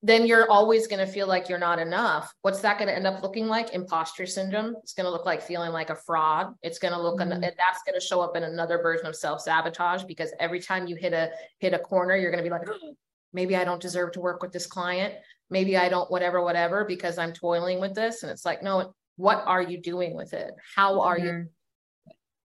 then 0.05 0.27
you're 0.27 0.51
always 0.51 0.85
going 0.85 1.03
to 1.03 1.11
feel 1.11 1.27
like 1.27 1.49
you're 1.49 1.57
not 1.57 1.79
enough. 1.79 2.31
What's 2.41 2.59
that 2.59 2.77
going 2.77 2.89
to 2.89 2.95
end 2.95 3.07
up 3.07 3.23
looking 3.23 3.47
like? 3.47 3.73
Imposter 3.73 4.25
syndrome. 4.25 4.75
It's 4.83 4.93
going 4.93 5.05
to 5.05 5.11
look 5.11 5.25
like 5.25 5.41
feeling 5.41 5.71
like 5.71 5.89
a 5.89 5.95
fraud. 5.95 6.53
It's 6.61 6.77
going 6.77 6.93
to 6.93 7.01
look, 7.01 7.19
mm-hmm. 7.19 7.31
an, 7.31 7.41
that's 7.41 7.83
going 7.85 7.99
to 7.99 8.05
show 8.05 8.21
up 8.21 8.35
in 8.35 8.43
another 8.43 8.79
version 8.79 9.07
of 9.07 9.15
self 9.15 9.41
sabotage 9.41 10.03
because 10.03 10.31
every 10.39 10.59
time 10.59 10.87
you 10.87 10.95
hit 10.95 11.13
a 11.13 11.31
hit 11.59 11.73
a 11.73 11.79
corner, 11.79 12.15
you're 12.15 12.31
going 12.31 12.43
to 12.43 12.47
be 12.47 12.53
like, 12.53 12.67
oh, 12.69 12.95
maybe 13.31 13.55
I 13.55 13.63
don't 13.63 13.81
deserve 13.81 14.11
to 14.13 14.19
work 14.19 14.43
with 14.43 14.51
this 14.51 14.67
client. 14.67 15.15
Maybe 15.49 15.77
I 15.77 15.89
don't, 15.89 16.11
whatever, 16.11 16.43
whatever, 16.43 16.85
because 16.85 17.17
I'm 17.17 17.33
toiling 17.33 17.79
with 17.79 17.95
this. 17.95 18.23
And 18.23 18.31
it's 18.31 18.45
like, 18.45 18.61
no, 18.61 18.93
what 19.15 19.43
are 19.45 19.61
you 19.61 19.79
doing 19.79 20.15
with 20.15 20.33
it 20.33 20.51
how 20.75 21.01
are 21.01 21.17
mm-hmm. 21.17 21.27
you 21.27 21.47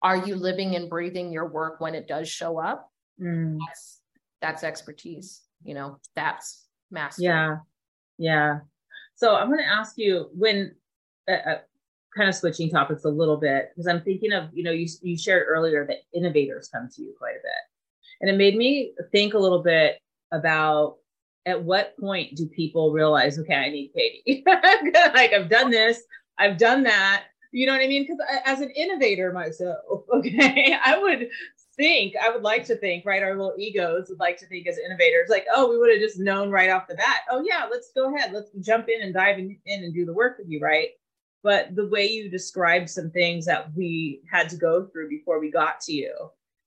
are 0.02 0.26
you 0.26 0.36
living 0.36 0.76
and 0.76 0.90
breathing 0.90 1.32
your 1.32 1.48
work 1.48 1.80
when 1.80 1.94
it 1.94 2.06
does 2.06 2.28
show 2.28 2.60
up 2.60 2.90
mm. 3.20 3.58
that's 3.66 4.00
that's 4.40 4.64
expertise 4.64 5.42
you 5.62 5.74
know 5.74 5.98
that's 6.14 6.63
yeah 7.18 7.56
yeah 8.18 8.58
so 9.14 9.34
i'm 9.34 9.48
going 9.48 9.58
to 9.58 9.68
ask 9.68 9.94
you 9.96 10.28
when 10.34 10.74
uh, 11.28 11.32
uh, 11.32 11.58
kind 12.16 12.28
of 12.28 12.34
switching 12.34 12.70
topics 12.70 13.04
a 13.04 13.08
little 13.08 13.36
bit 13.36 13.70
because 13.74 13.86
i'm 13.86 14.00
thinking 14.02 14.32
of 14.32 14.48
you 14.52 14.62
know 14.62 14.70
you, 14.70 14.86
you 15.02 15.16
shared 15.18 15.46
earlier 15.48 15.86
that 15.86 15.98
innovators 16.14 16.68
come 16.72 16.88
to 16.88 17.02
you 17.02 17.14
quite 17.18 17.32
a 17.32 17.42
bit 17.42 18.20
and 18.20 18.30
it 18.30 18.36
made 18.36 18.56
me 18.56 18.92
think 19.12 19.34
a 19.34 19.38
little 19.38 19.62
bit 19.62 19.98
about 20.32 20.96
at 21.46 21.62
what 21.62 21.94
point 21.98 22.34
do 22.36 22.46
people 22.46 22.92
realize 22.92 23.38
okay 23.38 23.54
i 23.54 23.68
need 23.68 23.90
katie 23.94 24.42
like 24.46 25.32
i've 25.32 25.50
done 25.50 25.70
this 25.70 26.02
I've 26.38 26.58
done 26.58 26.82
that. 26.84 27.24
You 27.52 27.66
know 27.66 27.72
what 27.72 27.82
I 27.82 27.86
mean? 27.86 28.02
Because 28.02 28.18
as 28.44 28.60
an 28.60 28.70
innovator 28.70 29.32
myself, 29.32 29.78
okay, 30.14 30.76
I 30.84 30.98
would 30.98 31.28
think, 31.76 32.14
I 32.16 32.30
would 32.30 32.42
like 32.42 32.64
to 32.66 32.76
think, 32.76 33.04
right? 33.04 33.22
Our 33.22 33.36
little 33.36 33.54
egos 33.58 34.08
would 34.08 34.20
like 34.20 34.38
to 34.38 34.46
think 34.46 34.66
as 34.66 34.78
innovators, 34.78 35.28
like, 35.28 35.46
oh, 35.54 35.68
we 35.68 35.78
would 35.78 35.90
have 35.90 36.00
just 36.00 36.18
known 36.18 36.50
right 36.50 36.70
off 36.70 36.88
the 36.88 36.94
bat. 36.94 37.20
Oh, 37.30 37.42
yeah, 37.46 37.66
let's 37.70 37.90
go 37.94 38.14
ahead. 38.14 38.32
Let's 38.32 38.50
jump 38.60 38.88
in 38.88 39.02
and 39.02 39.14
dive 39.14 39.38
in, 39.38 39.56
in 39.66 39.84
and 39.84 39.94
do 39.94 40.04
the 40.04 40.12
work 40.12 40.38
with 40.38 40.48
you, 40.48 40.60
right? 40.60 40.88
But 41.42 41.74
the 41.76 41.88
way 41.88 42.06
you 42.06 42.30
described 42.30 42.88
some 42.88 43.10
things 43.10 43.44
that 43.46 43.74
we 43.74 44.22
had 44.30 44.48
to 44.50 44.56
go 44.56 44.86
through 44.86 45.08
before 45.08 45.40
we 45.40 45.50
got 45.50 45.80
to 45.82 45.92
you. 45.92 46.14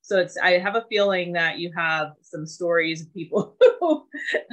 So 0.02 0.20
it's 0.20 0.38
I 0.38 0.58
have 0.60 0.76
a 0.76 0.86
feeling 0.90 1.34
that 1.34 1.60
you 1.60 1.72
have 1.76 2.14
some 2.22 2.46
stories 2.46 3.02
of 3.02 3.14
people 3.14 3.58
who 3.82 4.08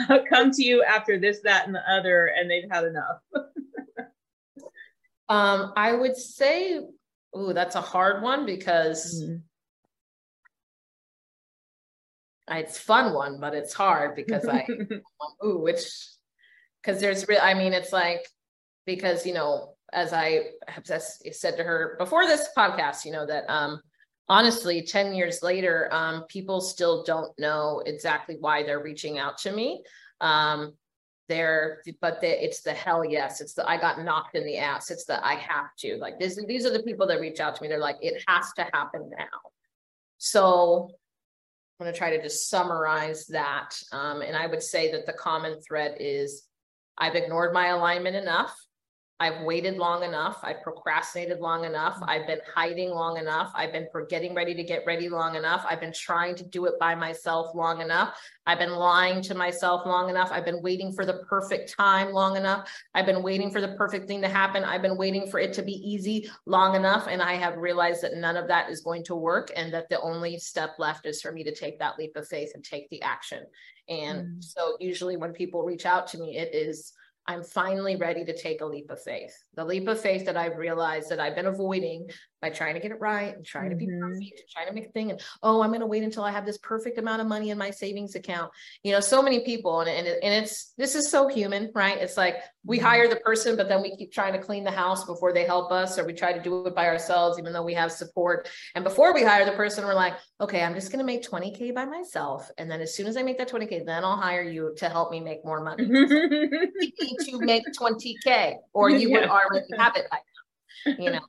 come 0.28 0.50
to 0.50 0.62
you 0.62 0.82
after 0.82 1.18
this, 1.18 1.40
that, 1.44 1.66
and 1.66 1.74
the 1.74 1.92
other, 1.92 2.32
and 2.36 2.50
they've 2.50 2.70
had 2.70 2.84
enough. 2.84 3.18
Um, 5.28 5.72
I 5.76 5.92
would 5.94 6.16
say, 6.16 6.80
oh, 7.32 7.52
that's 7.52 7.76
a 7.76 7.80
hard 7.80 8.22
one 8.22 8.44
because 8.44 9.22
mm-hmm. 9.22 9.36
It's 12.50 12.78
fun 12.78 13.14
one, 13.14 13.40
but 13.40 13.54
it's 13.54 13.72
hard 13.72 14.14
because 14.14 14.46
I, 14.46 14.66
ooh, 15.44 15.58
which, 15.58 15.84
because 16.82 17.00
there's 17.00 17.26
real, 17.28 17.40
I 17.42 17.54
mean, 17.54 17.72
it's 17.72 17.92
like, 17.92 18.26
because, 18.86 19.24
you 19.24 19.34
know, 19.34 19.74
as 19.92 20.12
I 20.12 20.46
have 20.68 20.86
said 20.86 21.56
to 21.56 21.64
her 21.64 21.96
before 21.98 22.26
this 22.26 22.48
podcast, 22.56 23.04
you 23.04 23.12
know, 23.12 23.26
that, 23.26 23.48
um, 23.48 23.80
honestly 24.28 24.82
10 24.82 25.14
years 25.14 25.42
later 25.42 25.92
um, 25.92 26.24
people 26.28 26.60
still 26.60 27.04
don't 27.04 27.38
know 27.38 27.82
exactly 27.84 28.38
why 28.40 28.62
they're 28.62 28.82
reaching 28.82 29.18
out 29.18 29.36
to 29.38 29.52
me. 29.52 29.82
Um, 30.20 30.72
there 31.28 31.82
but 32.00 32.20
the, 32.20 32.44
it's 32.44 32.60
the 32.60 32.72
hell 32.72 33.02
yes 33.02 33.40
it's 33.40 33.54
the 33.54 33.66
i 33.66 33.78
got 33.78 34.02
knocked 34.02 34.34
in 34.34 34.44
the 34.44 34.58
ass 34.58 34.90
it's 34.90 35.06
the 35.06 35.26
i 35.26 35.34
have 35.34 35.74
to 35.78 35.96
like 35.96 36.18
this, 36.18 36.38
these 36.46 36.66
are 36.66 36.70
the 36.70 36.82
people 36.82 37.06
that 37.06 37.18
reach 37.18 37.40
out 37.40 37.56
to 37.56 37.62
me 37.62 37.68
they're 37.68 37.78
like 37.78 37.96
it 38.02 38.22
has 38.28 38.52
to 38.52 38.66
happen 38.74 39.10
now. 39.16 39.40
So 40.18 40.90
i'm 41.78 41.84
going 41.84 41.92
to 41.92 41.98
try 41.98 42.16
to 42.16 42.22
just 42.22 42.48
summarize 42.48 43.26
that 43.26 43.70
um, 43.92 44.22
and 44.22 44.36
i 44.36 44.46
would 44.46 44.62
say 44.62 44.92
that 44.92 45.06
the 45.06 45.12
common 45.12 45.60
thread 45.60 45.96
is 46.00 46.44
i've 46.98 47.16
ignored 47.16 47.52
my 47.52 47.68
alignment 47.68 48.16
enough 48.16 48.56
I've 49.20 49.42
waited 49.42 49.76
long 49.76 50.02
enough. 50.02 50.40
I've 50.42 50.60
procrastinated 50.60 51.38
long 51.38 51.64
enough. 51.64 51.96
Mm. 52.00 52.08
I've 52.08 52.26
been 52.26 52.40
hiding 52.52 52.90
long 52.90 53.16
enough. 53.16 53.52
I've 53.54 53.72
been 53.72 53.86
for 53.92 54.04
getting 54.06 54.34
ready 54.34 54.54
to 54.54 54.64
get 54.64 54.84
ready 54.86 55.08
long 55.08 55.36
enough. 55.36 55.64
I've 55.68 55.80
been 55.80 55.92
trying 55.92 56.34
to 56.36 56.44
do 56.44 56.66
it 56.66 56.74
by 56.80 56.96
myself 56.96 57.54
long 57.54 57.80
enough. 57.80 58.18
I've 58.46 58.58
been 58.58 58.74
lying 58.74 59.22
to 59.22 59.34
myself 59.34 59.86
long 59.86 60.10
enough. 60.10 60.30
I've 60.32 60.44
been 60.44 60.62
waiting 60.62 60.92
for 60.92 61.06
the 61.06 61.24
perfect 61.28 61.74
time 61.76 62.12
long 62.12 62.36
enough. 62.36 62.68
I've 62.94 63.06
been 63.06 63.22
waiting 63.22 63.52
for 63.52 63.60
the 63.60 63.74
perfect 63.76 64.08
thing 64.08 64.20
to 64.22 64.28
happen. 64.28 64.64
I've 64.64 64.82
been 64.82 64.98
waiting 64.98 65.30
for 65.30 65.38
it 65.38 65.52
to 65.54 65.62
be 65.62 65.72
easy 65.72 66.28
long 66.44 66.74
enough. 66.74 67.06
And 67.08 67.22
I 67.22 67.34
have 67.34 67.56
realized 67.56 68.02
that 68.02 68.16
none 68.16 68.36
of 68.36 68.48
that 68.48 68.68
is 68.68 68.80
going 68.80 69.04
to 69.04 69.14
work 69.14 69.52
and 69.54 69.72
that 69.72 69.88
the 69.88 70.00
only 70.00 70.38
step 70.38 70.74
left 70.78 71.06
is 71.06 71.22
for 71.22 71.30
me 71.30 71.44
to 71.44 71.54
take 71.54 71.78
that 71.78 71.98
leap 71.98 72.16
of 72.16 72.26
faith 72.26 72.50
and 72.54 72.64
take 72.64 72.90
the 72.90 73.00
action. 73.02 73.44
And 73.88 74.26
mm. 74.26 74.44
so 74.44 74.76
usually 74.80 75.16
when 75.16 75.32
people 75.32 75.62
reach 75.62 75.86
out 75.86 76.08
to 76.08 76.18
me, 76.18 76.36
it 76.36 76.52
is 76.52 76.92
I'm 77.26 77.42
finally 77.42 77.96
ready 77.96 78.24
to 78.24 78.36
take 78.36 78.60
a 78.60 78.66
leap 78.66 78.90
of 78.90 79.02
faith. 79.02 79.34
The 79.54 79.64
leap 79.64 79.88
of 79.88 80.00
faith 80.00 80.26
that 80.26 80.36
I've 80.36 80.58
realized 80.58 81.08
that 81.08 81.20
I've 81.20 81.34
been 81.34 81.46
avoiding 81.46 82.10
by 82.44 82.50
trying 82.50 82.74
to 82.74 82.80
get 82.80 82.90
it 82.90 83.00
right 83.00 83.34
and 83.34 83.44
trying 83.44 83.70
mm-hmm. 83.70 83.78
to 83.78 83.86
be 83.86 83.86
mm-hmm. 83.86 84.02
perfect 84.02 84.40
and 84.40 84.48
trying 84.50 84.66
to 84.66 84.74
make 84.74 84.86
a 84.86 84.92
thing. 84.92 85.10
And 85.10 85.20
oh, 85.42 85.62
I'm 85.62 85.70
going 85.70 85.80
to 85.80 85.86
wait 85.86 86.02
until 86.02 86.24
I 86.24 86.30
have 86.30 86.44
this 86.44 86.58
perfect 86.58 86.98
amount 86.98 87.22
of 87.22 87.26
money 87.26 87.48
in 87.48 87.56
my 87.56 87.70
savings 87.70 88.16
account. 88.16 88.52
You 88.82 88.92
know, 88.92 89.00
so 89.00 89.22
many 89.22 89.40
people, 89.46 89.80
and, 89.80 89.88
and, 89.88 90.06
and 90.06 90.44
it's 90.44 90.74
this 90.76 90.94
is 90.94 91.10
so 91.10 91.26
human, 91.26 91.70
right? 91.74 91.96
It's 91.96 92.18
like 92.18 92.36
we 92.66 92.76
mm-hmm. 92.76 92.86
hire 92.86 93.08
the 93.08 93.16
person, 93.16 93.56
but 93.56 93.70
then 93.70 93.80
we 93.80 93.96
keep 93.96 94.12
trying 94.12 94.34
to 94.34 94.38
clean 94.38 94.62
the 94.62 94.70
house 94.70 95.06
before 95.06 95.32
they 95.32 95.46
help 95.46 95.72
us, 95.72 95.98
or 95.98 96.04
we 96.04 96.12
try 96.12 96.34
to 96.34 96.42
do 96.42 96.66
it 96.66 96.74
by 96.74 96.86
ourselves, 96.86 97.38
even 97.38 97.54
though 97.54 97.64
we 97.64 97.72
have 97.72 97.90
support. 97.90 98.50
And 98.74 98.84
before 98.84 99.14
we 99.14 99.22
hire 99.22 99.46
the 99.46 99.52
person, 99.52 99.86
we're 99.86 99.94
like, 99.94 100.14
okay, 100.38 100.62
I'm 100.62 100.74
just 100.74 100.92
going 100.92 100.98
to 100.98 101.06
make 101.06 101.26
20K 101.26 101.74
by 101.74 101.86
myself. 101.86 102.50
And 102.58 102.70
then 102.70 102.82
as 102.82 102.94
soon 102.94 103.06
as 103.06 103.16
I 103.16 103.22
make 103.22 103.38
that 103.38 103.50
20K, 103.50 103.86
then 103.86 104.04
I'll 104.04 104.18
hire 104.18 104.42
you 104.42 104.74
to 104.76 104.90
help 104.90 105.10
me 105.10 105.20
make 105.20 105.46
more 105.46 105.64
money. 105.64 105.86
to 105.86 107.38
make 107.40 107.64
20K, 107.80 108.56
or 108.74 108.90
you 108.90 109.08
yeah. 109.08 109.20
would 109.20 109.28
already 109.30 109.66
have 109.78 109.96
it 109.96 110.04
by 110.10 110.18
now, 110.18 110.94
you 111.02 111.10
know 111.10 111.20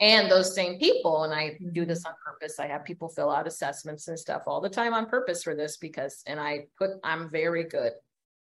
and 0.00 0.30
those 0.30 0.54
same 0.54 0.78
people 0.78 1.24
and 1.24 1.32
i 1.32 1.56
do 1.72 1.84
this 1.84 2.04
on 2.04 2.12
purpose. 2.24 2.58
I 2.58 2.66
have 2.66 2.84
people 2.84 3.08
fill 3.08 3.30
out 3.30 3.46
assessments 3.46 4.08
and 4.08 4.18
stuff 4.18 4.42
all 4.46 4.60
the 4.60 4.68
time 4.68 4.94
on 4.94 5.06
purpose 5.06 5.42
for 5.42 5.54
this 5.54 5.76
because 5.76 6.22
and 6.26 6.40
i 6.40 6.66
put 6.78 6.90
i'm 7.04 7.30
very 7.30 7.64
good 7.64 7.92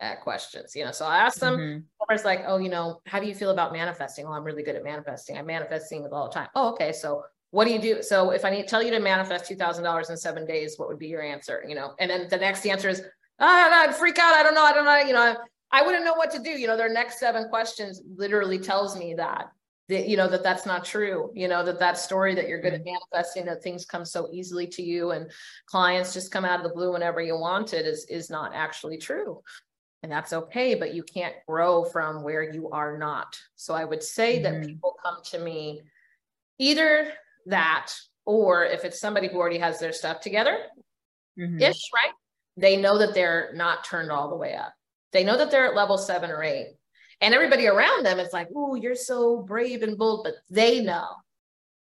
at 0.00 0.22
questions 0.22 0.74
you 0.74 0.84
know 0.84 0.92
so 0.92 1.04
i 1.04 1.18
ask 1.18 1.38
them 1.38 1.56
mm-hmm. 1.56 2.14
it's 2.14 2.24
like 2.24 2.42
oh 2.46 2.56
you 2.56 2.70
know 2.70 3.00
how 3.06 3.20
do 3.20 3.26
you 3.26 3.34
feel 3.34 3.50
about 3.50 3.72
manifesting? 3.72 4.24
Well 4.24 4.34
i'm 4.34 4.44
really 4.44 4.62
good 4.62 4.76
at 4.76 4.84
manifesting. 4.84 5.36
I'm 5.36 5.46
manifesting 5.46 6.06
all 6.10 6.28
the 6.28 6.34
time. 6.34 6.48
Oh 6.54 6.72
okay 6.72 6.92
so 6.92 7.22
what 7.52 7.64
do 7.64 7.72
you 7.72 7.80
do? 7.80 8.02
So 8.02 8.30
if 8.30 8.44
i 8.44 8.50
need 8.50 8.66
tell 8.68 8.82
you 8.82 8.90
to 8.92 9.00
manifest 9.00 9.50
$2000 9.50 10.10
in 10.10 10.16
seven 10.16 10.46
days 10.46 10.78
what 10.78 10.88
would 10.88 10.98
be 10.98 11.08
your 11.08 11.22
answer? 11.22 11.64
you 11.68 11.74
know 11.74 11.94
and 11.98 12.10
then 12.10 12.28
the 12.28 12.36
next 12.36 12.64
answer 12.64 12.88
is 12.88 13.02
ah, 13.38 13.82
I'd 13.82 13.94
freak 13.94 14.18
out. 14.18 14.34
I 14.34 14.42
don't 14.42 14.54
know 14.54 14.64
i 14.64 14.72
don't 14.72 14.84
know 14.84 14.98
you 14.98 15.12
know 15.12 15.36
I 15.72 15.82
wouldn't 15.82 16.04
know 16.04 16.14
what 16.14 16.30
to 16.32 16.40
do. 16.40 16.50
You 16.50 16.66
know, 16.66 16.76
their 16.76 16.92
next 16.92 17.20
seven 17.20 17.48
questions 17.48 18.02
literally 18.16 18.58
tells 18.58 18.98
me 18.98 19.14
that 19.14 19.46
that 19.90 20.08
you 20.08 20.16
know 20.16 20.28
that 20.28 20.42
that's 20.42 20.64
not 20.64 20.84
true 20.84 21.30
you 21.34 21.48
know 21.48 21.62
that 21.62 21.78
that 21.78 21.98
story 21.98 22.34
that 22.34 22.48
you're 22.48 22.62
good 22.62 22.72
at 22.72 22.84
manifesting 22.84 23.44
that 23.44 23.62
things 23.62 23.84
come 23.84 24.04
so 24.04 24.28
easily 24.32 24.66
to 24.66 24.82
you 24.82 25.10
and 25.10 25.30
clients 25.66 26.14
just 26.14 26.32
come 26.32 26.44
out 26.44 26.58
of 26.58 26.64
the 26.64 26.74
blue 26.74 26.92
whenever 26.92 27.20
you 27.20 27.36
want 27.36 27.74
it 27.74 27.84
is 27.86 28.06
is 28.06 28.30
not 28.30 28.52
actually 28.54 28.96
true 28.96 29.42
and 30.02 30.10
that's 30.10 30.32
okay 30.32 30.74
but 30.74 30.94
you 30.94 31.02
can't 31.02 31.34
grow 31.46 31.84
from 31.84 32.22
where 32.22 32.42
you 32.42 32.70
are 32.70 32.96
not 32.96 33.38
so 33.56 33.74
i 33.74 33.84
would 33.84 34.02
say 34.02 34.40
mm-hmm. 34.40 34.60
that 34.60 34.66
people 34.66 34.94
come 35.04 35.18
to 35.22 35.38
me 35.38 35.82
either 36.58 37.12
that 37.46 37.92
or 38.24 38.64
if 38.64 38.84
it's 38.84 39.00
somebody 39.00 39.28
who 39.28 39.38
already 39.38 39.58
has 39.58 39.78
their 39.78 39.92
stuff 39.92 40.20
together 40.20 40.58
Mhm. 41.38 41.60
ish, 41.60 41.90
right? 41.94 42.12
They 42.56 42.76
know 42.76 42.98
that 42.98 43.14
they're 43.14 43.52
not 43.54 43.84
turned 43.84 44.10
all 44.10 44.28
the 44.28 44.36
way 44.36 44.54
up. 44.54 44.74
They 45.12 45.24
know 45.24 45.36
that 45.36 45.50
they're 45.50 45.66
at 45.66 45.74
level 45.74 45.98
seven 45.98 46.30
or 46.30 46.42
eight. 46.42 46.76
And 47.20 47.34
everybody 47.34 47.66
around 47.66 48.04
them 48.06 48.18
is 48.18 48.32
like, 48.32 48.48
oh, 48.56 48.74
you're 48.74 48.94
so 48.94 49.42
brave 49.42 49.82
and 49.82 49.98
bold, 49.98 50.24
but 50.24 50.34
they 50.48 50.80
know 50.82 51.06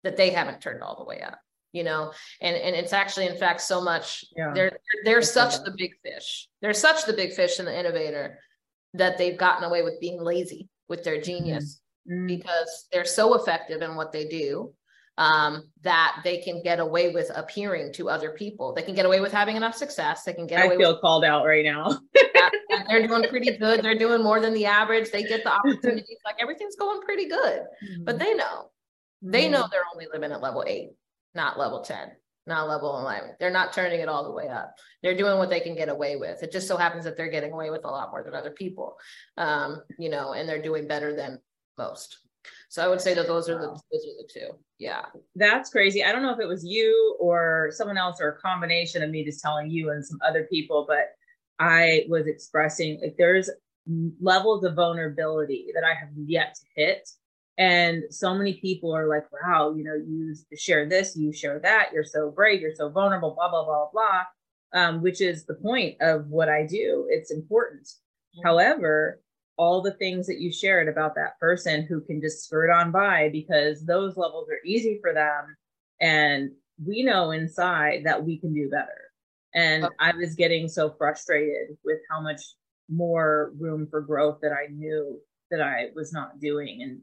that 0.05 0.17
they 0.17 0.31
haven't 0.31 0.61
turned 0.61 0.83
all 0.83 0.97
the 0.97 1.05
way 1.05 1.21
up, 1.23 1.39
you 1.73 1.83
know? 1.85 2.13
And 2.41 2.57
and 2.57 2.77
it's 2.77 2.93
actually, 2.93 3.27
in 3.27 3.37
fact, 3.37 3.61
so 3.61 3.81
much 3.81 4.25
Yeah. 4.37 4.53
they're 4.55 4.79
they're 5.05 5.23
such 5.23 5.63
the 5.65 5.75
big 5.77 5.93
fish. 6.03 6.49
They're 6.61 6.73
such 6.75 7.05
the 7.05 7.13
big 7.15 7.33
fish 7.33 7.59
in 7.59 7.65
the 7.67 7.77
innovator 7.79 8.39
that 8.95 9.19
they've 9.19 9.37
gotten 9.37 9.65
away 9.65 9.83
with 9.83 10.01
being 10.01 10.21
lazy 10.23 10.69
with 10.89 11.03
their 11.05 11.21
genius 11.21 11.81
Mm. 12.07 12.27
because 12.29 12.87
they're 12.93 13.07
so 13.07 13.33
effective 13.35 13.81
in 13.81 13.97
what 13.97 14.13
they 14.13 14.27
do 14.27 14.75
um, 15.17 15.71
that 15.83 16.21
they 16.25 16.39
can 16.39 16.63
get 16.63 16.81
away 16.81 17.11
with 17.11 17.31
appearing 17.35 17.93
to 17.95 18.09
other 18.09 18.31
people. 18.31 18.75
They 18.75 18.83
can 18.83 18.95
get 18.95 19.07
away 19.07 19.21
with 19.21 19.33
having 19.33 19.57
enough 19.57 19.77
success. 19.77 20.25
They 20.25 20.33
can 20.33 20.47
get 20.47 20.61
I 20.61 20.67
away 20.67 20.77
feel 20.77 20.99
called 20.99 21.25
out 21.25 21.45
right 21.45 21.65
now. 21.65 21.87
with 22.15 22.33
that 22.35 22.53
They're 22.89 23.07
doing 23.07 23.29
pretty 23.29 23.57
good. 23.57 23.83
They're 23.83 23.99
doing 23.99 24.23
more 24.23 24.41
than 24.41 24.55
the 24.55 24.67
average. 24.67 25.11
They 25.11 25.23
get 25.23 25.45
the 25.45 25.53
opportunities. 25.53 26.19
Like 26.25 26.37
everything's 26.41 26.77
going 26.77 27.01
pretty 27.03 27.29
good. 27.29 27.63
But 28.01 28.19
they 28.19 28.35
know. 28.35 28.71
They 29.23 29.49
know 29.49 29.67
they're 29.71 29.81
only 29.93 30.07
living 30.13 30.33
at 30.33 30.43
level 30.43 30.65
eight, 30.67 30.91
not 31.35 31.59
level 31.59 31.81
10, 31.81 32.11
not 32.47 32.69
level 32.69 32.99
11. 32.99 33.37
They're 33.41 33.51
not 33.51 33.73
turning 33.73 34.01
it 34.01 34.09
all 34.09 34.25
the 34.25 34.33
way 34.33 34.49
up. 34.49 34.75
They're 35.03 35.17
doing 35.17 35.39
what 35.39 35.49
they 35.49 35.61
can 35.61 35.75
get 35.75 35.89
away 35.89 36.17
with. 36.17 36.43
It 36.43 36.53
just 36.53 36.69
so 36.69 36.77
happens 36.77 37.05
that 37.05 37.17
they're 37.17 37.31
getting 37.31 37.53
away 37.53 37.71
with 37.71 37.85
a 37.85 37.91
lot 37.91 38.11
more 38.11 38.23
than 38.23 38.35
other 38.35 38.51
people, 38.51 38.97
um, 39.39 39.81
you 39.99 40.11
know, 40.11 40.35
and 40.35 40.47
they're 40.47 40.61
doing 40.61 40.87
better 40.87 41.17
than 41.17 41.39
most. 41.79 42.19
So 42.75 42.85
I 42.85 42.89
would 42.89 43.01
say 43.01 43.15
that 43.15 43.29
those 43.29 43.49
are 43.49 43.57
the 43.57 43.69
those 43.69 44.05
are 44.05 44.19
the 44.19 44.29
two. 44.29 44.49
Yeah. 44.81 45.05
That's 45.37 45.71
crazy. 45.71 46.03
I 46.03 46.11
don't 46.11 46.23
know 46.23 46.35
if 46.35 46.41
it 46.41 46.49
was 46.49 46.65
you 46.65 47.17
or 47.21 47.69
someone 47.71 47.97
else 47.97 48.21
or 48.21 48.31
a 48.31 48.41
combination 48.41 49.01
of 49.01 49.11
me 49.11 49.25
just 49.25 49.41
telling 49.41 49.71
you 49.71 49.91
and 49.91 50.05
some 50.05 50.19
other 50.27 50.49
people, 50.51 50.85
but 50.89 51.13
I 51.61 52.05
was 52.09 52.27
expressing 52.27 52.99
like 53.01 53.15
there's 53.17 53.49
levels 54.21 54.65
of 54.65 54.75
vulnerability 54.75 55.69
that 55.73 55.85
I 55.85 55.95
have 55.95 56.09
yet 56.27 56.57
to 56.57 56.63
hit. 56.75 57.09
And 57.59 58.03
so 58.11 58.35
many 58.35 58.55
people 58.55 58.93
are 58.93 59.07
like, 59.07 59.27
wow, 59.31 59.73
you 59.73 59.85
know, 59.85 59.95
you 59.95 60.35
share 60.57 60.89
this, 60.89 61.17
you 61.17 61.33
share 61.33 61.61
that, 61.61 61.91
you're 61.93 62.03
so 62.03 62.33
brave, 62.33 62.61
you're 62.61 62.75
so 62.75 62.89
vulnerable, 62.91 63.37
blah, 63.37 63.51
blah, 63.51 63.65
blah, 63.65 63.87
blah, 63.93 64.23
um, 64.73 65.01
which 65.01 65.21
is 65.21 65.45
the 65.45 65.55
point 65.55 65.95
of 66.01 66.27
what 66.27 66.49
I 66.49 66.67
do. 66.67 67.07
It's 67.09 67.31
important. 67.31 67.89
However, 68.43 69.21
all 69.57 69.81
the 69.81 69.93
things 69.93 70.27
that 70.27 70.41
you 70.41 70.53
shared 70.53 70.89
about 70.89 71.15
that 71.15 71.39
person 71.39 71.85
who 71.85 72.01
can 72.01 72.21
just 72.21 72.45
skirt 72.45 72.71
on 72.71 72.91
by 72.91 73.29
because 73.31 73.85
those 73.85 74.17
levels 74.17 74.49
are 74.49 74.65
easy 74.65 74.99
for 75.01 75.15
them. 75.15 75.57
And 76.01 76.51
we 76.85 77.03
know 77.03 77.31
inside 77.31 78.03
that 78.05 78.25
we 78.25 78.39
can 78.39 78.53
do 78.53 78.69
better. 78.69 79.11
And 79.55 79.85
oh. 79.85 79.91
I 80.01 80.13
was 80.17 80.35
getting 80.35 80.69
so 80.69 80.95
frustrated 80.99 81.77
with 81.85 81.99
how 82.11 82.21
much 82.21 82.41
more 82.91 83.53
room 83.59 83.87
for 83.89 84.01
growth 84.01 84.39
that 84.43 84.53
I 84.53 84.67
knew 84.73 85.21
that 85.51 85.63
I 85.63 85.91
was 85.95 86.13
not 86.13 86.41
doing. 86.41 86.83
And 86.83 87.01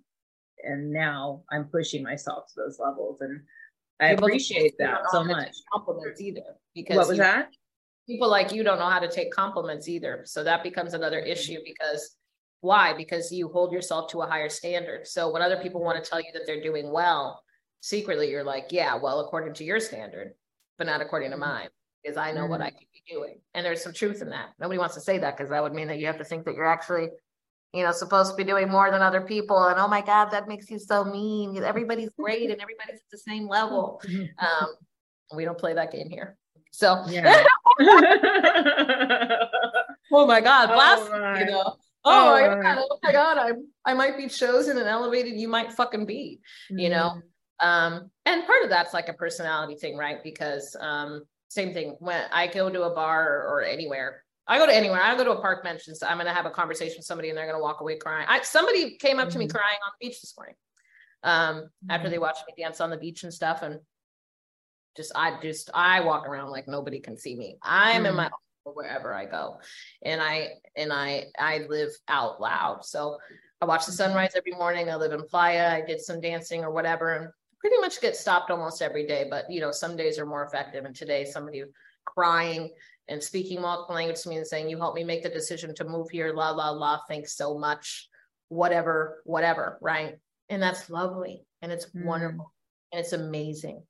and 0.63 0.91
now 0.91 1.41
I'm 1.51 1.65
pushing 1.65 2.03
myself 2.03 2.45
to 2.47 2.53
those 2.57 2.77
levels. 2.79 3.21
And 3.21 3.41
I 3.99 4.09
People- 4.11 4.25
appreciate 4.27 4.77
that 4.77 4.99
so 5.11 5.23
much. 5.23 5.55
Compliments 5.73 6.21
either. 6.21 6.55
Because 6.75 6.97
What 6.97 7.07
was 7.07 7.17
you- 7.17 7.23
that? 7.23 7.49
people 8.07 8.29
like 8.29 8.51
you 8.51 8.61
don't 8.63 8.77
know 8.77 8.89
how 8.89 8.99
to 8.99 9.09
take 9.09 9.31
compliments 9.31 9.87
either. 9.87 10.23
So 10.25 10.43
that 10.43 10.63
becomes 10.63 10.93
another 10.93 11.19
issue 11.19 11.59
because 11.63 12.17
why? 12.61 12.93
Because 12.93 13.31
you 13.31 13.49
hold 13.49 13.73
yourself 13.73 14.09
to 14.11 14.21
a 14.21 14.27
higher 14.27 14.49
standard. 14.49 15.07
So 15.07 15.31
when 15.31 15.41
other 15.41 15.57
people 15.57 15.81
want 15.83 16.01
to 16.03 16.09
tell 16.09 16.19
you 16.19 16.31
that 16.33 16.43
they're 16.45 16.61
doing 16.61 16.91
well, 16.91 17.43
secretly 17.81 18.29
you're 18.29 18.43
like, 18.43 18.67
yeah, 18.69 18.95
well, 18.95 19.19
according 19.19 19.53
to 19.55 19.63
your 19.63 19.79
standard, 19.79 20.33
but 20.77 20.85
not 20.87 21.01
according 21.01 21.31
to 21.31 21.37
Mhm. 21.37 21.41
mine, 21.41 21.69
because 22.03 22.17
I 22.17 22.31
know 22.31 22.45
what. 22.45 22.61
I 22.61 22.69
could 22.69 22.87
be 22.93 23.03
doing. 23.11 23.41
And 23.55 23.65
there's 23.65 23.83
some 23.83 23.93
truth 23.93 24.21
in 24.21 24.29
that. 24.29 24.49
Nobody 24.59 24.77
wants 24.77 24.93
to 24.95 25.01
say 25.01 25.17
that 25.17 25.35
because 25.35 25.49
that 25.49 25.61
would 25.63 25.73
mean 25.73 25.87
that 25.87 25.97
you 25.97 26.05
have 26.05 26.19
to 26.19 26.23
think 26.23 26.45
that 26.45 26.53
you're 26.55 26.65
actually, 26.67 27.09
you 27.73 27.83
know, 27.83 27.91
supposed 27.91 28.31
to 28.31 28.37
be 28.37 28.43
doing 28.43 28.69
more 28.69 28.91
than 28.91 29.01
other 29.01 29.21
people. 29.21 29.57
And 29.65 29.79
oh 29.79 29.87
my 29.87 30.01
God, 30.01 30.25
that 30.29 30.47
makes 30.47 30.69
you 30.69 30.77
so 30.77 31.03
mean. 31.03 31.57
Everybody's 31.63 32.09
great 32.11 32.51
and 32.51 32.61
everybody's 32.61 32.97
at 32.99 33.09
the 33.11 33.17
same 33.17 33.47
level. 33.47 33.99
Um, 34.37 34.75
we 35.35 35.45
don't 35.45 35.57
play 35.57 35.73
that 35.73 35.91
game 35.91 36.09
here. 36.09 36.37
So 36.71 37.03
Yeah. 37.07 37.43
Oh 40.13 40.27
my 40.27 40.41
God, 40.41 40.69
Oh 40.71 41.09
my. 41.09 41.39
you 41.39 41.45
know. 41.45 41.75
Oh 42.03 42.27
Oh, 42.27 42.31
my 42.31 42.47
my. 42.47 42.61
God, 42.61 42.85
oh 42.89 42.99
my 43.03 43.11
God, 43.11 43.37
I 43.37 43.51
I 43.85 43.93
might 43.93 44.17
be 44.17 44.27
chosen 44.27 44.77
and 44.77 44.87
elevated. 44.87 45.39
You 45.39 45.47
might 45.47 45.71
fucking 45.71 46.05
be, 46.05 46.41
you 46.69 46.89
know. 46.89 47.21
Um, 47.59 48.09
and 48.25 48.45
part 48.47 48.63
of 48.63 48.69
that's 48.69 48.93
like 48.93 49.07
a 49.07 49.13
personality 49.13 49.75
thing, 49.75 49.95
right? 49.95 50.23
Because 50.23 50.75
um, 50.79 51.23
same 51.49 51.73
thing 51.73 51.95
when 51.99 52.23
I 52.31 52.47
go 52.47 52.69
to 52.69 52.83
a 52.83 52.95
bar 52.95 53.29
or, 53.29 53.47
or 53.49 53.63
anywhere, 53.63 54.23
I 54.47 54.57
go 54.57 54.65
to 54.65 54.75
anywhere, 54.75 54.99
I 55.01 55.15
go 55.15 55.23
to 55.23 55.31
a 55.31 55.41
park 55.41 55.63
bench 55.63 55.87
and 55.87 55.95
so 55.95 56.07
I'm 56.07 56.17
gonna 56.17 56.33
have 56.33 56.47
a 56.47 56.51
conversation 56.51 56.95
with 56.97 57.05
somebody 57.05 57.29
and 57.29 57.37
they're 57.37 57.45
gonna 57.45 57.61
walk 57.61 57.81
away 57.81 57.97
crying. 57.97 58.25
I 58.27 58.41
somebody 58.41 58.97
came 58.97 59.19
up 59.19 59.29
to 59.29 59.37
me 59.37 59.45
Mhm. 59.47 59.51
crying 59.51 59.77
on 59.85 59.91
the 59.99 60.07
beach 60.07 60.21
this 60.21 60.33
morning. 60.35 60.55
Um, 61.23 61.69
after 61.87 62.07
Mhm. 62.07 62.11
they 62.11 62.17
watched 62.17 62.43
me 62.47 62.63
dance 62.63 62.81
on 62.81 62.89
the 62.89 62.97
beach 62.97 63.23
and 63.23 63.31
stuff, 63.33 63.61
and 63.61 63.79
just 64.97 65.11
I 65.15 65.39
just 65.39 65.69
I 65.73 66.01
walk 66.01 66.27
around 66.27 66.49
like 66.49 66.67
nobody 66.67 66.99
can 66.99 67.15
see 67.15 67.35
me. 67.35 67.57
I'm 67.61 68.07
in 68.07 68.13
Mhm. 68.13 68.17
My 68.65 68.71
wherever 68.71 69.13
I 69.13 69.25
go. 69.25 69.59
And 70.03 70.21
I 70.21 70.49
and 70.75 70.91
I 70.91 71.25
I 71.37 71.59
live 71.69 71.89
out 72.07 72.41
loud. 72.41 72.85
So 72.85 73.17
I 73.61 73.65
watch 73.65 73.85
the 73.85 73.91
sunrise 73.91 74.33
every 74.35 74.53
morning. 74.53 74.89
I 74.89 74.95
live 74.95 75.11
in 75.13 75.23
Playa. 75.23 75.69
I 75.71 75.81
did 75.85 76.01
some 76.01 76.21
dancing 76.21 76.63
or 76.63 76.71
whatever 76.71 77.15
and 77.15 77.29
pretty 77.59 77.77
much 77.77 78.01
get 78.01 78.15
stopped 78.15 78.49
almost 78.49 78.81
every 78.81 79.05
day. 79.05 79.27
But 79.29 79.49
you 79.49 79.61
know, 79.61 79.71
some 79.71 79.95
days 79.95 80.17
are 80.19 80.25
more 80.25 80.45
effective. 80.45 80.85
And 80.85 80.95
today 80.95 81.25
somebody 81.25 81.63
crying 82.05 82.71
and 83.07 83.21
speaking 83.21 83.61
multiple 83.61 83.95
languages 83.95 84.23
to 84.23 84.29
me 84.29 84.37
and 84.37 84.47
saying, 84.47 84.69
You 84.69 84.77
helped 84.77 84.95
me 84.95 85.03
make 85.03 85.23
the 85.23 85.29
decision 85.29 85.75
to 85.75 85.85
move 85.85 86.09
here, 86.09 86.33
la 86.33 86.51
la 86.51 86.69
la, 86.71 86.99
thanks 87.07 87.35
so 87.35 87.57
much. 87.57 88.07
Whatever, 88.49 89.21
whatever, 89.25 89.77
right? 89.81 90.15
And 90.49 90.61
that's 90.61 90.89
lovely 90.89 91.45
and 91.61 91.71
it's 91.71 91.85
Mm. 91.87 92.05
wonderful 92.05 92.51
and 92.91 92.99
it's 92.99 93.13
amazing. 93.13 93.83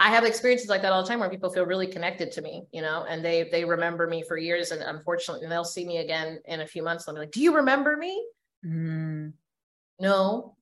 I 0.00 0.10
have 0.10 0.24
experiences 0.24 0.68
like 0.68 0.82
that 0.82 0.92
all 0.92 1.02
the 1.02 1.08
time 1.08 1.20
where 1.20 1.30
people 1.30 1.50
feel 1.50 1.66
really 1.66 1.86
connected 1.86 2.32
to 2.32 2.42
me, 2.42 2.66
you 2.72 2.82
know, 2.82 3.04
and 3.08 3.24
they 3.24 3.44
they 3.50 3.64
remember 3.64 4.08
me 4.08 4.22
for 4.24 4.36
years. 4.36 4.72
And 4.72 4.82
unfortunately, 4.82 5.46
they'll 5.46 5.64
see 5.64 5.86
me 5.86 5.98
again 5.98 6.40
in 6.46 6.60
a 6.60 6.66
few 6.66 6.82
months. 6.82 7.06
And 7.06 7.16
they'll 7.16 7.22
be 7.22 7.26
like, 7.26 7.32
"Do 7.32 7.40
you 7.40 7.54
remember 7.56 7.96
me?" 7.96 8.26
Mm. 8.62 9.34
No, 10.00 10.56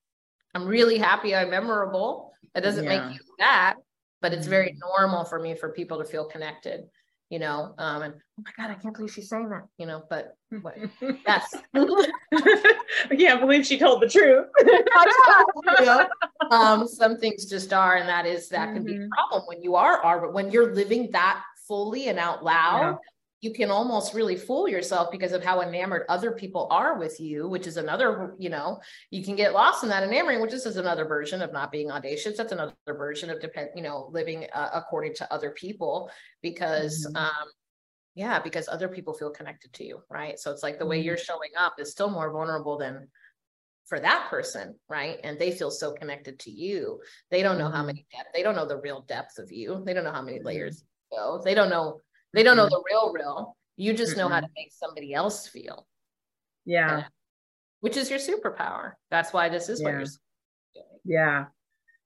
I'm 0.55 0.66
really 0.66 0.99
happy. 0.99 1.35
I'm 1.37 1.51
memorable. 1.51 2.33
That 2.55 2.62
doesn't 2.62 2.87
Yeah. 2.87 2.89
make 2.89 3.11
you 3.11 3.20
that, 3.39 3.76
but 4.22 4.35
it's 4.35 4.47
very 4.49 4.72
Mhm. 4.72 4.83
normal 4.83 5.24
for 5.24 5.41
me 5.41 5.57
for 5.57 5.72
people 5.72 5.99
to 5.99 6.05
feel 6.05 6.26
connected, 6.26 6.91
you 7.33 7.39
know. 7.39 7.74
Um, 7.78 8.03
and 8.03 8.14
oh 8.14 8.43
my 8.45 8.51
god, 8.59 8.70
I 8.70 8.74
can't 8.74 8.95
believe 8.95 9.11
she's 9.11 9.30
saying 9.30 9.49
that, 9.49 9.62
you 9.78 9.87
know. 9.87 10.03
But 10.09 10.37
what- 10.61 10.76
yes, 11.26 11.55
I 11.74 13.16
can't 13.18 13.41
believe 13.41 13.66
she 13.66 13.78
told 13.78 14.03
the 14.03 14.09
truth. 14.09 14.47
you 15.80 15.87
know, 15.87 16.07
um, 16.51 16.87
some 16.87 17.16
things 17.16 17.47
just 17.47 17.72
are, 17.72 17.97
and 17.97 18.07
that 18.09 18.26
is 18.26 18.51
that 18.51 18.74
can 18.74 18.85
be 18.85 18.97
a 18.97 18.99
Mhm. 18.99 19.09
problem 19.09 19.45
when 19.47 19.62
you 19.62 19.74
are, 19.76 19.97
are 20.05 20.30
when 20.30 20.51
you're 20.51 20.74
living 20.74 21.11
that 21.12 21.43
fully 21.66 22.09
and 22.09 22.18
out 22.18 22.45
loud. 22.45 22.99
You 23.43 23.53
can 23.53 23.72
almost 23.72 24.14
really 24.14 24.36
fool 24.36 24.68
yourself 24.68 25.11
because 25.11 25.32
of 25.32 25.45
how 25.45 25.62
enamored 25.62 26.05
other 26.09 26.30
people 26.30 26.68
are 26.70 26.97
with 26.97 27.18
you, 27.20 27.49
which 27.49 27.66
is 27.66 27.76
another, 27.76 28.36
you 28.38 28.49
know, 28.49 28.80
you 29.11 29.24
can 29.24 29.34
get 29.34 29.53
lost 29.53 29.82
in 29.82 29.88
that 29.90 30.05
enamoring, 30.05 30.40
which 30.40 30.53
is, 30.55 30.64
is 30.64 30.76
another 30.76 31.05
version 31.07 31.43
of 31.43 31.53
not 31.53 31.72
being 31.72 31.90
audacious. 31.90 32.36
That's 32.36 32.53
another 32.53 32.74
version 32.86 33.30
of 33.30 33.40
depend, 33.40 33.70
you 33.74 33.82
know, 33.82 34.09
living 34.12 34.47
uh, 34.55 34.70
according 34.74 35.14
to 35.16 35.32
other 35.32 35.51
people 35.51 36.09
because, 36.40 37.05
Mhm. 37.05 37.16
um, 37.16 37.49
yeah, 38.14 38.40
because 38.40 38.68
other 38.68 38.88
people 38.88 39.14
feel 39.14 39.30
connected 39.30 39.72
to 39.74 39.84
you, 39.84 40.03
right? 40.11 40.38
So 40.38 40.53
it's 40.53 40.62
like 40.62 40.78
the 40.78 40.86
way 40.86 41.01
Mhm. 41.01 41.05
you're 41.05 41.16
showing 41.18 41.51
up 41.59 41.74
is 41.80 41.90
still 41.93 42.11
more 42.11 42.32
vulnerable 42.32 42.78
than 42.78 43.09
for 43.86 44.01
that 44.01 44.28
person, 44.30 44.78
right? 44.88 45.20
And 45.24 45.38
they 45.38 45.51
feel 45.53 45.70
so 45.70 45.93
connected 45.93 46.38
to 46.40 46.51
you. 46.51 47.01
They 47.30 47.43
don't 47.43 47.59
know 47.59 47.70
how 47.70 47.82
Mhm. 47.82 47.86
many 47.86 48.07
depth, 48.12 48.30
they 48.34 48.43
don't 48.43 48.57
know 48.57 48.66
the 48.66 48.80
real 48.80 49.03
depth 49.03 49.38
of 49.38 49.53
you. 49.53 49.82
They 49.84 49.95
don't 49.95 50.05
know 50.05 50.12
how 50.12 50.22
many 50.22 50.40
layers 50.43 50.84
you 51.11 51.18
go. 51.18 51.43
They 51.45 51.55
don't 51.55 51.70
know, 51.70 52.01
they 52.33 52.43
don't 52.43 52.57
know 52.57 52.68
the 52.68 52.83
real 52.91 53.12
real. 53.12 53.57
You 53.76 53.95
just 53.95 54.16
know 54.16 54.28
how 54.28 54.41
to 54.41 54.49
make 54.57 54.72
somebody 54.72 55.14
else 55.14 55.47
feel, 55.47 55.87
yeah. 56.64 57.05
which 57.80 57.97
is 57.97 58.11
your 58.11 58.18
superpower. 58.18 58.93
That's 59.11 59.33
why 59.33 59.49
this 59.49 59.68
is 59.68 59.83
what 59.83 59.91
you're 59.91 60.05
doing. 60.05 60.87
Yeah. 61.05 61.45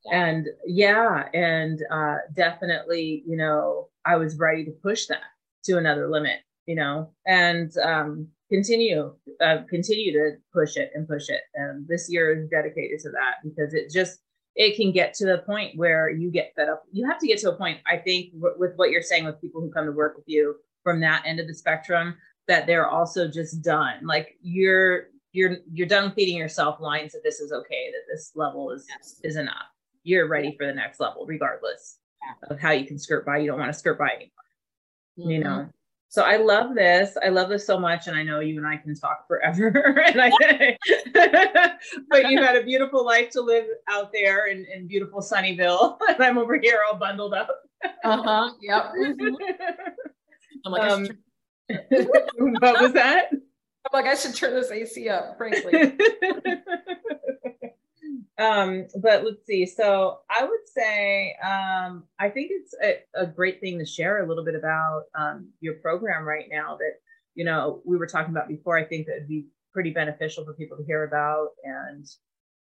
Yeah. 0.04 0.12
And 0.12 0.46
yeah, 0.64 1.28
and 1.34 1.82
uh 1.90 2.16
definitely, 2.34 3.24
you 3.26 3.36
know, 3.36 3.88
I 4.04 4.16
was 4.16 4.38
ready 4.38 4.64
to 4.64 4.70
push 4.70 5.06
that 5.06 5.22
to 5.64 5.78
another 5.78 6.08
limit, 6.08 6.40
you 6.66 6.76
know, 6.76 7.10
and 7.26 7.76
um 7.78 8.28
continue 8.48 9.14
uh 9.40 9.58
continue 9.68 10.12
to 10.12 10.36
push 10.52 10.76
it 10.76 10.92
and 10.94 11.08
push 11.08 11.28
it. 11.28 11.40
And 11.54 11.86
this 11.88 12.08
year 12.08 12.32
is 12.32 12.48
dedicated 12.48 13.00
to 13.00 13.10
that 13.10 13.36
because 13.42 13.74
it 13.74 13.90
just 13.90 14.20
it 14.56 14.74
can 14.76 14.90
get 14.90 15.14
to 15.14 15.26
the 15.26 15.38
point 15.38 15.76
where 15.76 16.08
you 16.10 16.30
get 16.30 16.52
fed 16.56 16.68
up. 16.68 16.84
You 16.90 17.06
have 17.08 17.18
to 17.18 17.26
get 17.26 17.38
to 17.40 17.50
a 17.52 17.56
point, 17.56 17.78
I 17.86 17.96
think, 17.98 18.32
w- 18.32 18.54
with 18.58 18.72
what 18.76 18.90
you're 18.90 19.02
saying 19.02 19.24
with 19.26 19.40
people 19.40 19.60
who 19.60 19.70
come 19.70 19.84
to 19.86 19.92
work 19.92 20.16
with 20.16 20.24
you 20.28 20.56
from 20.82 20.98
that 21.00 21.22
end 21.26 21.38
of 21.40 21.46
the 21.46 21.54
spectrum, 21.54 22.16
that 22.48 22.66
they're 22.66 22.88
also 22.88 23.28
just 23.28 23.62
done. 23.62 24.06
Like 24.06 24.36
you're 24.40 25.08
you're 25.32 25.58
you're 25.72 25.86
done 25.86 26.12
feeding 26.12 26.36
yourself 26.38 26.80
lines 26.80 27.12
that 27.12 27.20
this 27.22 27.38
is 27.40 27.52
okay, 27.52 27.90
that 27.92 28.10
this 28.12 28.32
level 28.34 28.70
is 28.70 28.86
Yes. 28.88 29.20
is 29.22 29.36
enough. 29.36 29.66
You're 30.04 30.26
ready 30.28 30.56
for 30.56 30.66
the 30.66 30.72
next 30.72 31.00
level, 31.00 31.26
regardless. 31.26 31.98
of 32.50 32.58
how 32.58 32.70
you 32.72 32.86
can 32.86 32.98
skirt 32.98 33.24
by. 33.26 33.38
You 33.38 33.46
don't 33.48 33.58
want 33.58 33.72
to 33.72 33.78
skirt 33.78 33.98
by 33.98 34.08
anymore. 34.08 34.30
Mm-hmm. 35.18 35.30
You 35.30 35.38
know. 35.44 35.68
So 36.08 36.22
I 36.22 36.36
love 36.36 36.74
this. 36.74 37.16
I 37.22 37.28
love 37.28 37.48
this 37.48 37.66
so 37.66 37.78
much, 37.78 38.06
and 38.06 38.16
I 38.16 38.22
know 38.22 38.40
you 38.40 38.56
and 38.58 38.66
I 38.66 38.76
can 38.76 38.94
talk 38.94 39.26
forever. 39.26 39.68
and 40.06 40.20
I, 40.20 40.78
but 42.08 42.30
you 42.30 42.42
had 42.42 42.56
a 42.56 42.62
beautiful 42.62 43.04
life 43.04 43.30
to 43.30 43.40
live 43.40 43.66
out 43.88 44.12
there 44.12 44.46
in, 44.46 44.66
in 44.72 44.86
beautiful 44.86 45.20
Sunnyville. 45.20 45.98
and 46.08 46.22
I'm 46.22 46.38
over 46.38 46.58
here 46.58 46.80
all 46.88 46.98
bundled 46.98 47.34
up. 47.34 47.48
uh 48.04 48.22
huh. 48.22 48.50
Yep. 48.62 48.92
I'm 50.64 50.72
like, 50.72 50.90
um, 50.90 51.08
what 51.68 52.80
was 52.80 52.92
that? 52.92 53.30
I'm 53.32 53.92
like, 53.92 54.06
I 54.06 54.14
should 54.14 54.34
turn 54.34 54.54
this 54.54 54.70
AC 54.70 55.08
up, 55.08 55.36
frankly. 55.36 55.96
Um, 58.38 58.86
but 59.00 59.24
let's 59.24 59.46
see. 59.46 59.66
So 59.66 60.18
I 60.30 60.44
would 60.44 60.66
say 60.66 61.36
um, 61.42 62.04
I 62.18 62.28
think 62.28 62.50
it's 62.52 62.74
a, 62.82 63.22
a, 63.22 63.26
great 63.26 63.60
thing 63.60 63.78
to 63.78 63.86
share 63.86 64.22
a 64.22 64.28
little 64.28 64.44
bit 64.44 64.54
about 64.54 65.04
um, 65.18 65.48
your 65.60 65.74
program 65.74 66.24
right 66.24 66.46
now 66.50 66.76
that 66.76 66.94
you 67.34 67.44
know 67.44 67.80
we 67.84 67.96
were 67.96 68.06
talking 68.06 68.32
about 68.32 68.48
before. 68.48 68.76
I 68.76 68.84
think 68.84 69.06
that 69.06 69.16
would 69.20 69.28
be 69.28 69.46
pretty 69.72 69.90
beneficial 69.90 70.44
for 70.44 70.54
people 70.54 70.76
to 70.76 70.84
hear 70.84 71.04
about. 71.04 71.48
And 71.64 72.06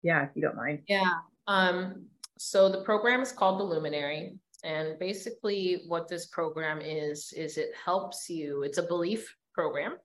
yeah, 0.02 0.24
if 0.24 0.30
you 0.34 0.42
don't 0.42 0.56
mind. 0.56 0.80
Yeah. 0.86 1.10
Um, 1.46 2.06
so 2.38 2.68
the 2.68 2.82
program 2.82 3.20
is 3.20 3.32
called 3.32 3.60
the 3.60 3.64
Luminary. 3.64 4.38
And 4.64 4.98
basically, 4.98 5.82
what 5.86 6.08
this 6.08 6.26
program 6.26 6.80
is, 6.80 7.32
is 7.36 7.58
it 7.58 7.72
helps 7.82 8.30
you, 8.30 8.62
it's 8.62 8.78
a 8.78 8.82
belief 8.82 9.34
program 9.52 9.96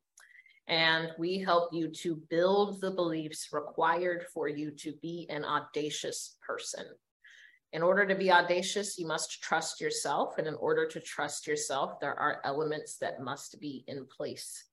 and 0.70 1.10
we 1.18 1.40
help 1.40 1.74
you 1.74 1.90
to 1.90 2.22
build 2.30 2.80
the 2.80 2.92
beliefs 2.92 3.50
required 3.52 4.26
for 4.32 4.48
you 4.48 4.70
to 4.72 4.94
be 5.02 5.26
an 5.30 5.44
audacious 5.44 6.38
person. 6.46 6.86
In 7.74 7.82
order 7.84 8.06
to 8.08 8.16
be 8.16 8.32
audacious, 8.32 8.98
you 8.98 9.08
must 9.08 9.42
trust 9.44 9.82
yourself. 9.82 10.38
And 10.38 10.48
in 10.48 10.56
order 10.56 10.88
to 10.88 11.00
trust 11.00 11.48
yourself, 11.48 12.00
there 12.00 12.16
are 12.16 12.42
elements 12.44 12.98
that 12.98 13.22
must 13.22 13.60
be 13.60 13.84
in 13.88 14.06
place. 14.06 14.66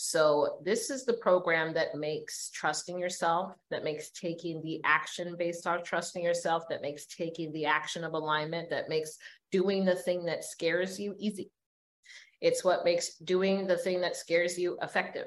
So, 0.00 0.60
this 0.64 0.90
is 0.90 1.04
the 1.04 1.14
program 1.14 1.74
that 1.74 1.96
makes 1.96 2.50
trusting 2.50 3.00
yourself, 3.00 3.56
that 3.70 3.82
makes 3.82 4.10
taking 4.10 4.62
the 4.62 4.80
action 4.84 5.34
based 5.36 5.66
on 5.66 5.82
trusting 5.82 6.22
yourself, 6.22 6.62
that 6.70 6.82
makes 6.82 7.06
taking 7.06 7.52
the 7.52 7.66
action 7.66 8.04
of 8.04 8.12
alignment, 8.12 8.70
that 8.70 8.88
makes 8.88 9.18
doing 9.50 9.84
the 9.84 9.96
thing 9.96 10.24
that 10.26 10.44
scares 10.44 11.00
you 11.00 11.16
easy. 11.18 11.50
It's 12.40 12.64
what 12.64 12.84
makes 12.84 13.16
doing 13.16 13.66
the 13.66 13.76
thing 13.76 14.00
that 14.02 14.16
scares 14.16 14.58
you 14.58 14.78
effective. 14.82 15.26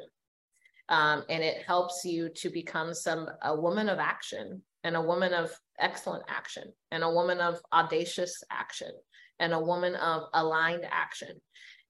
Um, 0.90 1.24
and 1.30 1.44
it 1.44 1.64
helps 1.66 2.04
you 2.04 2.30
to 2.36 2.50
become 2.50 2.94
some 2.94 3.30
a 3.44 3.56
woman 3.56 3.90
of 3.90 4.00
action 4.00 4.62
and 4.84 4.96
a 4.96 5.02
woman 5.02 5.34
of 5.34 5.52
excellent 5.80 6.24
action 6.28 6.72
and 6.92 7.04
a 7.04 7.10
woman 7.10 7.40
of 7.40 7.62
audacious 7.74 8.44
action 8.52 8.92
and 9.40 9.54
a 9.54 9.60
woman 9.60 9.96
of 9.96 10.24
aligned 10.34 10.86
action. 10.90 11.40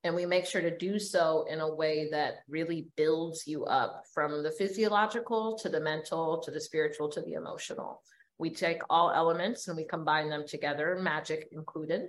And 0.03 0.15
we 0.15 0.25
make 0.25 0.45
sure 0.45 0.61
to 0.61 0.75
do 0.75 0.97
so 0.97 1.45
in 1.49 1.59
a 1.59 1.75
way 1.75 2.09
that 2.11 2.37
really 2.49 2.87
builds 2.95 3.45
you 3.45 3.65
up 3.65 4.03
from 4.13 4.41
the 4.41 4.51
physiological 4.51 5.57
to 5.61 5.69
the 5.69 5.79
mental 5.79 6.41
to 6.41 6.51
the 6.51 6.61
spiritual 6.61 7.09
to 7.09 7.21
the 7.21 7.33
emotional 7.33 8.01
we 8.41 8.49
take 8.49 8.81
all 8.89 9.11
elements 9.11 9.67
and 9.67 9.77
we 9.77 9.85
combine 9.85 10.27
them 10.27 10.43
together, 10.47 10.97
magic 10.99 11.47
included. 11.51 12.07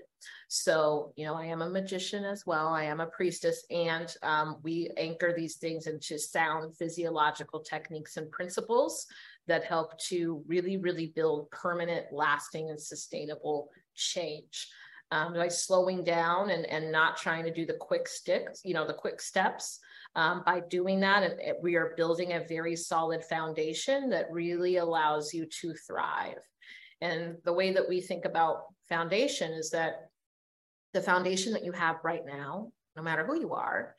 So, 0.49 1.13
you 1.15 1.27
know, 1.27 1.35
I 1.35 1.45
am 1.45 1.61
a 1.61 1.69
magician 1.69 2.25
as 2.25 2.47
well. 2.47 2.69
I 2.69 2.85
am 2.85 3.01
a 3.01 3.07
priestess, 3.07 3.67
and 3.71 4.13
um, 4.23 4.57
we 4.63 4.89
anchor 4.97 5.35
these 5.37 5.57
things 5.57 5.87
into 5.87 6.19
sound 6.19 6.75
physiological 6.75 7.61
techniques 7.61 8.17
and 8.17 8.31
principles 8.31 9.07
that 9.47 9.65
help 9.65 9.99
to 10.09 10.43
really, 10.47 10.79
really 10.79 11.13
build 11.15 11.51
permanent, 11.51 12.07
lasting, 12.13 12.71
and 12.71 12.81
sustainable 12.81 13.69
change. 13.95 14.69
Um, 15.11 15.35
by 15.35 15.49
slowing 15.49 16.05
down 16.05 16.49
and, 16.49 16.65
and 16.65 16.91
not 16.91 17.19
trying 17.19 17.45
to 17.45 17.53
do 17.53 17.67
the 17.67 17.75
quick 17.75 18.09
sticks, 18.09 18.63
you 18.65 18.73
know, 18.73 18.87
the 18.87 18.95
quick 18.95 19.21
steps, 19.21 19.79
um, 20.15 20.43
by 20.45 20.61
doing 20.61 21.01
that, 21.01 21.23
it, 21.23 21.39
it, 21.41 21.57
we 21.63 21.77
are 21.77 21.95
building 21.97 22.33
a 22.33 22.47
very 22.47 22.77
solid 22.77 23.25
foundation 23.25 24.11
that 24.11 24.31
really 24.31 24.77
allows 24.77 25.33
you 25.33 25.47
to 25.47 25.75
thrive. 25.87 26.39
And 27.01 27.37
the 27.45 27.53
way 27.53 27.73
that 27.73 27.89
we 27.89 28.01
think 28.01 28.25
about 28.25 28.67
foundation 28.89 29.53
is 29.53 29.71
that 29.71 30.11
the 30.93 31.01
foundation 31.01 31.53
that 31.55 31.65
you 31.65 31.73
have 31.73 31.97
right 32.05 32.25
now, 32.27 32.71
no 32.95 33.03
matter 33.03 33.25
who 33.25 33.41
you 33.41 33.55
are, 33.55 33.97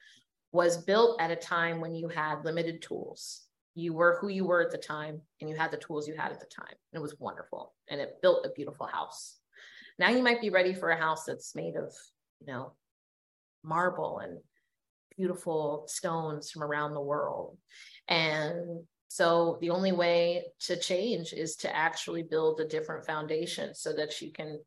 was 0.52 0.78
built 0.78 1.20
at 1.20 1.32
a 1.32 1.36
time 1.36 1.82
when 1.82 1.96
you 1.96 2.08
had 2.08 2.46
limited 2.46 2.82
tools. 2.82 3.42
You 3.74 3.94
were 3.94 4.20
who 4.22 4.28
you 4.28 4.46
were 4.46 4.62
at 4.62 4.72
the 4.72 4.78
time, 4.78 5.20
and 5.42 5.50
you 5.50 5.56
had 5.56 5.72
the 5.72 5.78
tools 5.78 6.08
you 6.08 6.16
had 6.16 6.32
at 6.32 6.40
the 6.40 6.46
time. 6.46 6.68
And 6.70 7.00
it 7.00 7.02
was 7.02 7.20
wonderful. 7.20 7.74
And 7.90 8.00
it 8.00 8.22
built 8.22 8.46
a 8.46 8.52
beautiful 8.56 8.86
house. 8.86 9.40
Now 9.98 10.10
you 10.10 10.22
might 10.22 10.42
be 10.42 10.52
ready 10.52 10.76
for 10.76 10.92
a 10.92 10.98
house 10.98 11.26
that's 11.26 11.56
made 11.56 11.76
of, 11.76 11.92
you 12.40 12.48
know, 12.48 12.74
marble 13.64 14.20
and 14.20 14.38
beautiful 15.18 15.86
stones 15.88 16.52
from 16.52 16.64
around 16.64 16.94
the 16.94 17.02
world. 17.02 17.58
And 18.08 18.84
so 19.08 19.58
the 19.62 19.70
only 19.70 19.92
way 19.92 20.46
to 20.62 20.76
change 20.76 21.34
is 21.34 21.56
to 21.58 21.76
actually 21.76 22.24
build 22.24 22.60
a 22.60 22.68
different 22.68 23.06
foundation 23.06 23.76
so 23.76 23.94
that 23.94 24.22
you 24.22 24.32
can 24.32 24.60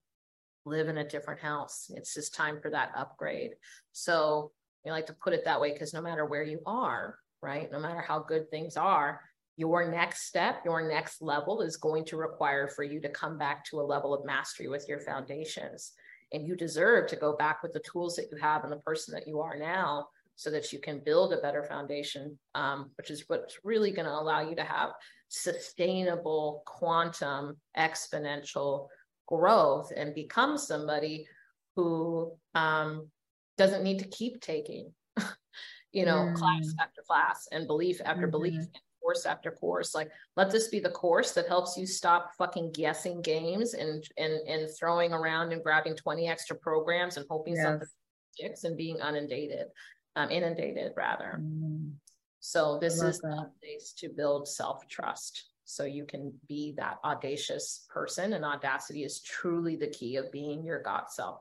live 0.65 0.89
in 0.89 0.99
a 0.99 1.09
different 1.09 1.41
house. 1.41 1.91
It's 1.95 2.15
just 2.15 2.35
time 2.35 2.61
for 2.61 2.71
that 2.71 2.93
upgrade. 2.97 3.53
So 3.93 4.53
we 4.85 4.91
like 4.91 5.07
to 5.07 5.15
put 5.15 5.33
it 5.33 5.45
that 5.45 5.61
way 5.61 5.73
because 5.73 5.93
no 5.93 6.01
matter 6.01 6.27
where 6.27 6.45
you 6.45 6.61
are, 6.65 7.19
right, 7.43 7.71
no 7.73 7.81
matter 7.81 8.01
how 8.01 8.21
good 8.21 8.51
things 8.51 8.77
are, 8.77 9.21
your 9.57 9.91
next 9.91 10.27
step, 10.27 10.63
your 10.65 10.87
next 10.89 11.23
level 11.23 11.63
is 11.63 11.77
going 11.77 12.05
to 12.05 12.17
require 12.17 12.69
for 12.69 12.85
you 12.85 13.01
to 13.01 13.09
come 13.09 13.39
back 13.39 13.65
to 13.65 13.81
a 13.81 13.83
level 13.83 14.13
of 14.13 14.27
mastery 14.27 14.69
with 14.69 14.87
your 14.89 15.01
foundations. 15.01 15.93
And 16.33 16.47
you 16.47 16.57
deserve 16.57 17.09
to 17.09 17.17
go 17.17 17.37
back 17.37 17.63
with 17.63 17.73
the 17.73 17.81
tools 17.81 18.17
that 18.17 18.27
you 18.31 18.37
have 18.37 18.65
and 18.65 18.73
the 18.73 18.77
person 18.77 19.15
that 19.15 19.27
you 19.27 19.41
are 19.41 19.57
now 19.57 20.09
so 20.37 20.51
that 20.51 20.73
you 20.73 20.79
can 20.79 21.01
build 21.01 21.33
a 21.33 21.39
better 21.39 21.65
foundation, 21.65 22.39
um, 22.55 22.91
which 22.97 23.11
is 23.11 23.25
what's 23.27 23.59
really 23.65 23.91
going 23.91 24.07
to 24.07 24.13
allow 24.13 24.47
you 24.47 24.55
to 24.55 24.63
have 24.63 24.91
sustainable 25.29 26.63
quantum 26.67 27.57
exponential 27.77 28.87
growth 29.27 29.91
and 29.97 30.15
become 30.15 30.59
somebody 30.59 31.27
who 31.75 32.33
um, 32.55 33.09
doesn't 33.57 33.83
need 33.83 33.99
to 33.99 34.09
keep 34.09 34.41
taking, 34.41 34.93
you 35.93 36.05
know, 36.05 36.27
mm. 36.27 36.35
class 36.35 36.73
after 36.81 37.03
class 37.07 37.49
and 37.51 37.67
belief 37.67 38.01
after 38.05 38.23
mm-hmm. 38.23 38.31
belief 38.31 38.59
and 38.59 38.81
course 39.03 39.25
after 39.25 39.51
course. 39.51 39.95
Like, 39.95 40.11
let 40.37 40.51
this 40.51 40.69
be 40.69 40.81
the 40.81 40.91
course 40.91 41.33
that 41.33 41.49
helps 41.49 41.79
you 41.79 41.87
stop 41.87 42.33
fucking 42.37 42.73
guessing 42.73 43.23
games 43.23 43.73
and 43.73 44.05
and 44.19 44.35
and 44.47 44.69
throwing 44.79 45.13
around 45.13 45.53
and 45.53 45.63
grabbing 45.63 45.97
20 45.97 46.29
extra 46.29 46.57
programs 46.57 47.17
and 47.17 47.27
hoping 47.31 47.55
yes. 47.55 47.65
something 47.65 47.89
sticks 48.33 48.65
and 48.65 48.77
being 48.77 48.99
inundated 48.99 49.69
um, 50.17 50.31
inundated 50.31 50.93
rather. 50.97 51.39
Mm. 51.41 51.93
So 52.41 52.79
this 52.81 53.03
is 53.03 53.19
that. 53.21 53.29
the 53.29 53.51
place 53.61 53.93
to 53.99 54.09
build 54.09 54.49
self-trust. 54.49 55.45
So 55.65 55.85
you 55.85 56.05
can 56.05 56.33
be 56.49 56.75
that 56.77 56.99
audacious 57.05 57.87
person 57.89 58.33
and 58.33 58.45
audacity 58.45 59.03
is 59.03 59.21
truly 59.21 59.77
the 59.77 59.89
key 59.89 60.17
of 60.17 60.31
being 60.31 60.65
your 60.65 60.81
God 60.81 61.05
self. 61.11 61.41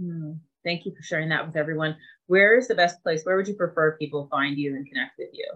Mm. 0.00 0.38
Thank 0.64 0.86
you 0.86 0.94
for 0.94 1.02
sharing 1.02 1.30
that 1.30 1.46
with 1.46 1.56
everyone. 1.56 1.96
Where 2.26 2.56
is 2.56 2.68
the 2.68 2.74
best 2.74 3.02
place? 3.02 3.22
Where 3.24 3.36
would 3.36 3.48
you 3.48 3.54
prefer 3.54 3.96
people 3.96 4.28
find 4.30 4.56
you 4.56 4.76
and 4.76 4.86
connect 4.86 5.18
with 5.18 5.30
you? 5.32 5.46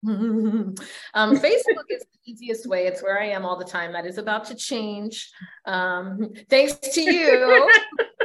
um, 0.06 1.36
Facebook 1.36 1.84
is 1.90 2.04
the 2.04 2.32
easiest 2.32 2.66
way. 2.66 2.86
It's 2.86 3.02
where 3.02 3.20
I 3.20 3.26
am 3.26 3.44
all 3.44 3.58
the 3.58 3.64
time. 3.64 3.92
That 3.92 4.06
is 4.06 4.16
about 4.16 4.44
to 4.46 4.54
change. 4.54 5.30
Um, 5.66 6.30
thanks 6.48 6.74
to 6.94 7.02
you. 7.02 7.70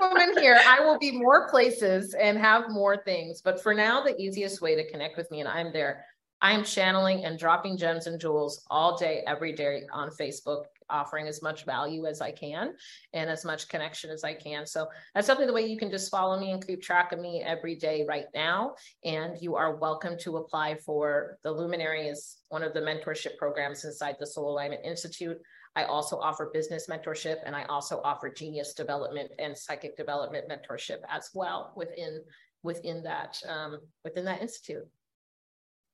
woman 0.00 0.36
here, 0.38 0.58
I 0.66 0.80
will 0.80 0.98
be 0.98 1.12
more 1.12 1.48
places 1.48 2.14
and 2.14 2.38
have 2.38 2.70
more 2.70 2.96
things. 3.04 3.40
But 3.42 3.62
for 3.62 3.74
now, 3.74 4.02
the 4.02 4.16
easiest 4.20 4.60
way 4.60 4.74
to 4.74 4.90
connect 4.90 5.16
with 5.16 5.30
me, 5.30 5.40
and 5.40 5.48
I'm 5.48 5.72
there, 5.72 6.04
I 6.40 6.52
am 6.52 6.64
channeling 6.64 7.24
and 7.24 7.38
dropping 7.38 7.76
gems 7.76 8.06
and 8.06 8.20
jewels 8.20 8.64
all 8.70 8.96
day, 8.96 9.24
every 9.26 9.52
day 9.52 9.82
on 9.92 10.10
Facebook, 10.10 10.64
offering 10.90 11.26
as 11.26 11.42
much 11.42 11.64
value 11.64 12.06
as 12.06 12.20
I 12.20 12.30
can 12.30 12.74
and 13.12 13.28
as 13.28 13.44
much 13.44 13.68
connection 13.68 14.10
as 14.10 14.24
I 14.24 14.34
can. 14.34 14.64
So 14.64 14.86
that's 15.14 15.26
definitely 15.26 15.48
the 15.48 15.52
way 15.52 15.66
you 15.66 15.76
can 15.76 15.90
just 15.90 16.10
follow 16.10 16.38
me 16.38 16.52
and 16.52 16.64
keep 16.64 16.80
track 16.80 17.12
of 17.12 17.18
me 17.18 17.42
every 17.44 17.74
day 17.74 18.04
right 18.08 18.26
now. 18.34 18.74
And 19.04 19.36
you 19.40 19.56
are 19.56 19.76
welcome 19.76 20.16
to 20.20 20.36
apply 20.36 20.76
for 20.76 21.38
the 21.42 21.50
Luminary 21.50 22.06
is 22.06 22.38
one 22.48 22.62
of 22.62 22.72
the 22.72 22.80
mentorship 22.80 23.36
programs 23.36 23.84
inside 23.84 24.16
the 24.18 24.26
Soul 24.26 24.52
Alignment 24.52 24.84
Institute. 24.84 25.38
I 25.78 25.84
also 25.84 26.18
offer 26.18 26.50
business 26.52 26.88
mentorship 26.88 27.36
and 27.46 27.54
I 27.54 27.62
also 27.66 28.00
offer 28.02 28.28
genius 28.28 28.74
development 28.74 29.30
and 29.38 29.56
psychic 29.56 29.96
development 29.96 30.46
mentorship 30.50 30.98
as 31.08 31.30
well 31.34 31.72
within 31.76 32.20
within 32.64 33.04
that 33.04 33.40
um, 33.48 33.78
within 34.02 34.24
that 34.24 34.42
institute. 34.42 34.88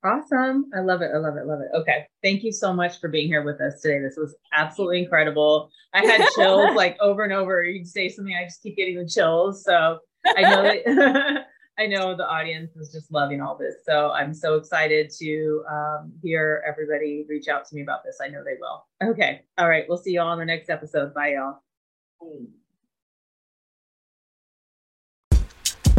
Awesome. 0.03 0.71
I 0.75 0.81
love 0.81 1.03
it. 1.03 1.11
I 1.15 1.19
love 1.19 1.37
it. 1.37 1.47
Love 1.47 1.61
it. 1.61 1.69
Okay. 1.77 2.07
Thank 2.23 2.45
you 2.45 2.53
so 2.53 2.73
much 2.73 2.99
for 2.99 3.09
being 3.09 3.27
here 3.27 3.43
with 3.43 3.61
us 3.61 3.83
today. 3.83 4.01
This 4.01 4.17
was 4.17 4.35
absolutely 4.55 5.03
incredible. 5.03 5.71
I 5.93 6.07
had 6.07 6.29
chills 6.35 6.75
like 6.75 6.97
over 7.01 7.23
and 7.25 7.33
over. 7.35 7.63
You'd 7.63 7.87
say 7.87 8.09
something, 8.09 8.35
I 8.35 8.45
just 8.45 8.63
keep 8.63 8.77
getting 8.77 8.97
the 8.97 9.07
chills. 9.07 9.65
So 9.65 9.99
I 10.27 10.41
know 10.43 10.63
that 10.63 11.47
I 11.77 11.87
know 11.87 12.17
the 12.17 12.29
audience 12.29 12.77
is 12.77 12.93
just 12.93 13.11
loving 13.11 13.41
all 13.41 13.59
this. 13.59 13.75
So 13.85 14.13
I'm 14.13 14.33
so 14.33 14.55
excited 14.55 15.11
to 15.19 15.65
um, 15.69 16.13
hear 16.23 16.63
everybody 16.67 17.27
reach 17.29 17.49
out 17.49 17.67
to 17.69 17.75
me 17.75 17.83
about 17.83 18.05
this. 18.05 18.19
I 18.23 18.29
know 18.29 18.45
they 18.45 18.55
will. 18.61 18.87
Okay. 19.03 19.43
All 19.59 19.69
right. 19.69 19.85
We'll 19.89 19.99
see 19.99 20.13
you 20.13 20.21
all 20.21 20.29
on 20.29 20.39
the 20.39 20.45
next 20.45 20.71
episode. 20.71 21.13
Bye, 21.15 21.35
y'all. 21.35 21.65